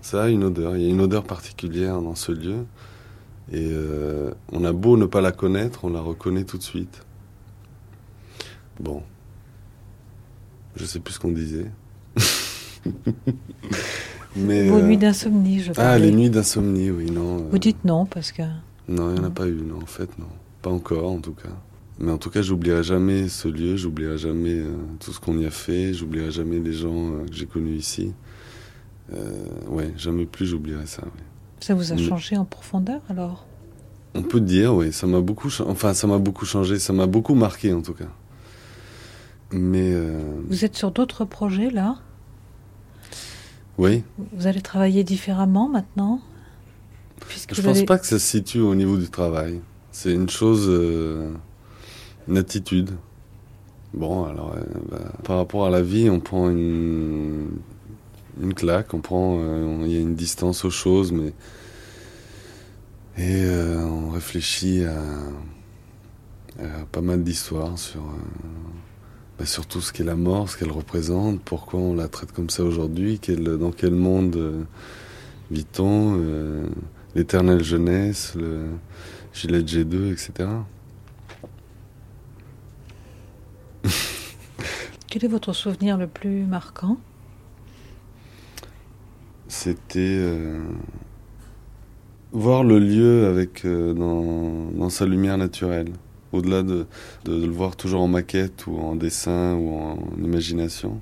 Ça 0.02 0.24
a 0.24 0.28
une 0.30 0.44
odeur. 0.44 0.76
Il 0.76 0.82
y 0.84 0.86
a 0.88 0.90
une 0.90 1.00
odeur 1.00 1.24
particulière 1.24 2.02
dans 2.02 2.16
ce 2.16 2.32
lieu. 2.34 2.66
Et 3.52 3.70
euh, 3.72 4.32
on 4.52 4.66
a 4.66 4.74
beau 4.74 4.98
ne 4.98 5.06
pas 5.06 5.22
la 5.22 5.32
connaître, 5.32 5.86
on 5.86 5.90
la 5.90 6.02
reconnaît 6.02 6.44
tout 6.44 6.58
de 6.58 6.64
suite. 6.64 7.06
Bon. 8.80 9.04
Je 10.76 10.86
sais 10.86 11.00
plus 11.00 11.14
ce 11.14 11.20
qu'on 11.20 11.32
disait. 11.32 11.70
Mais, 14.36 14.68
Vos 14.68 14.78
euh, 14.78 14.82
nuits 14.82 14.98
d'insomnie, 14.98 15.60
je 15.62 15.72
Ah, 15.72 15.76
parlais. 15.76 16.08
les 16.08 16.12
nuits 16.12 16.30
d'insomnie, 16.30 16.90
oui, 16.90 17.12
non. 17.12 17.38
euh, 17.38 17.50
Vous 17.52 17.60
dites 17.60 17.86
non, 17.86 18.06
parce 18.08 18.32
que... 18.32 18.42
Non, 18.88 19.10
il 19.12 19.14
n'y 19.14 19.20
en 19.20 19.26
a 19.26 19.30
pas 19.30 19.48
eu, 19.48 19.62
non, 19.62 19.78
en 19.82 19.86
fait, 19.86 20.18
non. 20.18 20.26
Pas 20.64 20.72
encore, 20.72 21.12
en 21.12 21.20
tout 21.20 21.34
cas. 21.34 21.50
Mais 22.00 22.12
en 22.12 22.18
tout 22.18 22.30
cas, 22.30 22.42
j'oublierai 22.42 22.84
jamais 22.84 23.28
ce 23.30 23.48
lieu, 23.48 23.76
j'oublierai 23.78 24.18
jamais 24.18 24.60
euh, 24.60 24.74
tout 25.00 25.14
ce 25.14 25.20
qu'on 25.20 25.38
y 25.38 25.46
a 25.46 25.52
fait, 25.52 25.94
j'oublierai 25.94 26.32
jamais 26.32 26.60
les 26.60 26.74
gens 26.74 27.12
euh, 27.14 27.26
que 27.26 27.34
j'ai 27.34 27.46
connus 27.46 27.76
ici. 27.76 28.14
Euh, 29.14 29.32
ouais, 29.68 29.94
jamais 29.96 30.26
plus 30.26 30.46
j'oublierai 30.48 30.86
ça. 30.88 31.04
Ça 31.60 31.76
vous 31.76 31.92
a 31.92 31.96
Mais- 31.96 32.04
changé 32.04 32.36
en 32.38 32.46
profondeur, 32.46 33.02
alors? 33.10 33.46
On 34.16 34.22
peut 34.22 34.42
dire, 34.42 34.74
oui, 34.76 34.92
ça 34.94 35.08
m'a 35.08 35.22
beaucoup, 35.22 35.50
enfin, 35.66 35.94
ça 35.94 36.06
m'a 36.08 36.18
beaucoup 36.20 36.46
changé, 36.46 36.78
ça 36.80 36.94
m'a 36.94 37.08
beaucoup 37.08 37.36
marqué, 37.36 37.74
en 37.74 37.82
tout 37.82 37.94
cas. 37.94 38.10
Mais, 39.52 39.92
euh, 39.94 40.20
Vous 40.50 40.66
êtes 40.66 40.76
sur 40.76 40.92
d'autres 40.92 41.26
projets, 41.26 41.70
là? 41.70 41.98
Oui, 43.78 44.04
Vous 44.34 44.46
allez 44.48 44.62
travailler 44.62 45.04
différemment, 45.04 45.68
maintenant? 45.70 46.22
Je 47.52 47.62
vous 47.62 47.68
pense 47.68 47.84
pas 47.84 47.98
que 47.98 48.06
ça 48.06 48.20
se 48.20 48.28
situe 48.28 48.60
au 48.60 48.76
niveau 48.76 48.98
du 48.98 49.10
travail. 49.10 49.62
C'est 49.92 50.14
une 50.14 50.30
chose, 50.30 50.66
euh, 50.68 51.32
une 52.28 52.38
attitude. 52.38 52.92
Bon, 53.94 54.26
alors, 54.26 54.56
euh, 54.58 54.62
bah, 54.90 55.12
par 55.24 55.38
rapport 55.38 55.66
à 55.66 55.70
la 55.70 55.82
vie, 55.82 56.10
on 56.10 56.20
prend 56.20 56.50
une, 56.50 57.50
une 58.42 58.54
claque, 58.54 58.94
on 58.94 59.02
prend, 59.02 59.38
euh, 59.40 59.84
il 59.86 59.92
y 59.92 59.98
a 59.98 60.02
une 60.02 60.16
distance 60.16 60.66
aux 60.66 60.72
choses, 60.72 61.12
mais 61.12 61.34
et 63.18 63.44
euh, 63.46 63.86
on 63.86 64.10
réfléchit 64.10 64.84
à, 64.86 64.98
pas 66.92 67.02
mal 67.02 67.24
d'histoires 67.24 67.78
sur, 67.78 68.02
bah, 69.38 69.46
tout 69.70 69.82
ce 69.82 69.92
qu'est 69.94 70.04
la 70.04 70.16
mort, 70.16 70.50
ce 70.50 70.58
qu'elle 70.58 70.72
représente, 70.72 71.42
pourquoi 71.42 71.80
on 71.80 71.96
la 71.96 72.08
traite 72.08 72.32
comme 72.32 72.50
ça 72.50 72.64
aujourd'hui, 72.64 73.20
quel- 73.20 73.58
dans 73.58 73.72
quel 73.72 73.94
monde 73.94 74.66
vit-on. 75.52 76.20
l'éternelle 77.16 77.64
jeunesse, 77.64 78.34
le 78.36 78.66
gilet 79.34 79.62
de 79.64 79.68
G2, 79.68 80.12
etc. 80.12 80.50
Quel 85.14 85.26
est 85.26 85.28
votre 85.28 85.54
souvenir 85.54 85.96
le 85.96 86.08
plus 86.08 86.44
marquant? 86.44 86.98
C'était 89.48 90.00
euh, 90.00 90.60
voir 92.32 92.64
le 92.64 92.80
lieu 92.80 93.28
avec 93.28 93.64
euh, 93.64 93.94
dans, 93.94 94.90
sa 94.90 95.06
lumière 95.06 95.38
naturelle, 95.38 95.92
au-delà 96.32 96.64
de, 96.64 96.88
le 97.28 97.46
voir 97.46 97.76
toujours 97.76 98.02
en 98.02 98.08
maquette 98.08 98.66
ou 98.66 98.80
en 98.80 98.96
dessin 98.96 99.54
ou 99.54 99.76
en, 99.78 100.00
imagination. 100.18 101.00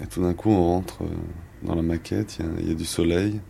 Et 0.00 0.06
tout 0.06 0.22
d'un 0.22 0.32
coup, 0.32 0.50
on 0.50 0.64
rentre 0.64 1.02
euh, 1.02 1.66
dans 1.66 1.74
la 1.74 1.82
maquette, 1.82 2.38
il 2.60 2.68
y 2.68 2.70
a- 2.70 2.74
du 2.76 2.84
soleil. 2.84 3.40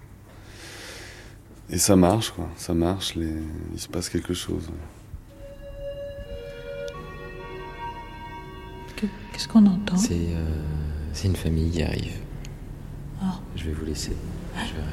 Et 1.69 1.77
ça 1.77 1.97
marche, 1.97 2.31
quoi. 2.31 2.49
Ça 2.57 2.73
marche, 2.73 3.15
il 3.17 3.79
se 3.79 3.89
passe 3.89 4.09
quelque 4.09 4.33
chose. 4.33 4.71
Qu'est-ce 9.33 9.49
qu'on 9.49 9.67
entend 9.67 9.97
C'est 9.97 10.13
euh, 10.15 11.25
une 11.25 11.37
famille 11.37 11.71
qui 11.71 11.83
arrive. 11.83 12.19
Ah. 13.21 13.41
Je 13.57 13.65
vais 13.65 13.73
vous 13.73 13.85
laisser. 13.85 14.17
Je 14.55 14.75
verrai. 14.75 14.93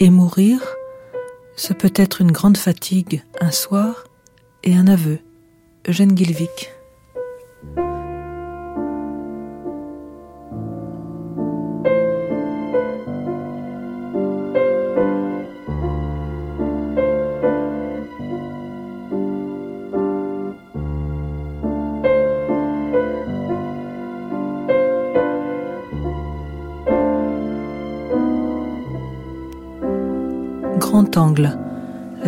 Et 0.00 0.10
mourir, 0.10 0.60
ce 1.56 1.72
peut 1.72 1.92
être 1.96 2.20
une 2.20 2.30
grande 2.30 2.56
fatigue 2.56 3.24
un 3.40 3.50
soir 3.50 4.04
et 4.62 4.76
un 4.76 4.86
aveu. 4.86 5.18
Eugène 5.88 6.12
Guilvic. 6.12 6.70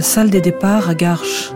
Salle 0.02 0.30
des 0.30 0.40
départs 0.40 0.88
à 0.88 0.94
Garches. 0.94 1.52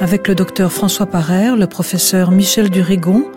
Avec 0.00 0.28
le 0.28 0.34
docteur 0.34 0.72
François 0.72 1.06
Parère, 1.06 1.56
le 1.56 1.66
professeur 1.66 2.30
Michel 2.30 2.70
Durigon, 2.70 3.30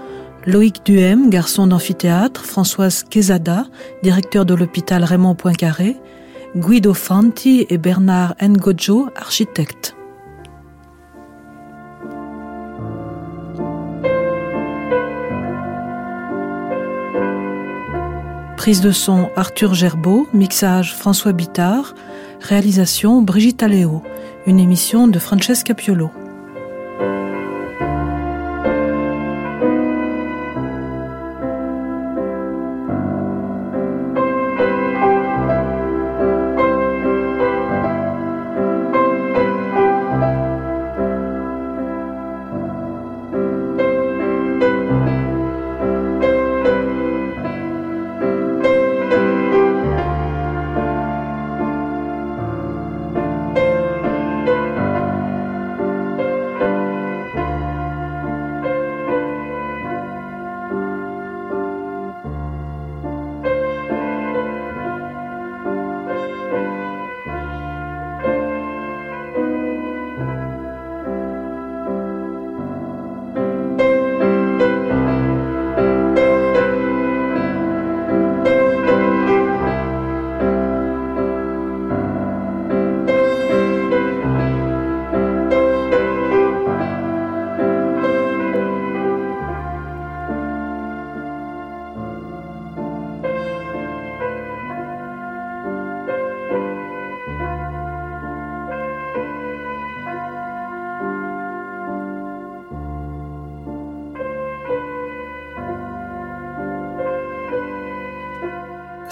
Loïc 0.45 0.85
Duhem, 0.85 1.29
garçon 1.29 1.67
d'amphithéâtre, 1.67 2.45
Françoise 2.45 3.03
Quesada, 3.03 3.65
directeur 4.01 4.45
de 4.45 4.53
l'hôpital 4.53 5.03
Raymond 5.03 5.35
Poincaré, 5.35 5.97
Guido 6.55 6.93
Fanti 6.93 7.65
et 7.69 7.77
Bernard 7.77 8.35
Ngojo, 8.41 9.09
architectes. 9.15 9.95
Prise 18.63 18.79
de 18.79 18.91
son 18.91 19.29
Arthur 19.35 19.73
Gerbeau, 19.73 20.25
mixage 20.33 20.95
François 20.95 21.33
Bittard, 21.33 21.95
réalisation 22.39 23.21
Brigitte 23.21 23.61
Aléo, 23.61 24.01
une 24.47 24.57
émission 24.57 25.09
de 25.09 25.19
Francesca 25.19 25.73
Piolo. 25.73 26.11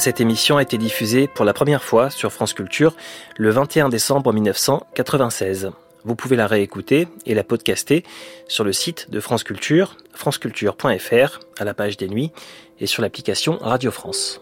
Cette 0.02 0.20
émission 0.20 0.58
a 0.58 0.64
été 0.64 0.80
diffusée 0.80 1.28
pour 1.28 1.46
la 1.46 1.54
première 1.54 1.84
fois 1.84 2.10
sur 2.10 2.34
France 2.34 2.56
Culture 2.56 2.96
le 3.38 3.52
21 3.52 3.90
décembre 3.90 4.34
1996. 4.34 5.70
Vous 6.06 6.16
pouvez 6.16 6.36
la 6.36 6.48
réécouter 6.48 7.08
et 7.28 7.36
la 7.36 7.44
podcaster 7.44 8.04
sur 8.48 8.64
le 8.64 8.74
site 8.74 9.12
de 9.12 9.20
France 9.20 9.44
Culture, 9.44 9.98
franceculture.fr, 10.16 11.40
à 11.60 11.64
la 11.66 11.76
page 11.76 11.98
des 11.98 12.08
nuits 12.08 12.32
et 12.80 12.88
sur 12.88 13.04
l'application 13.04 13.60
Radio 13.62 13.92
France. 13.92 14.42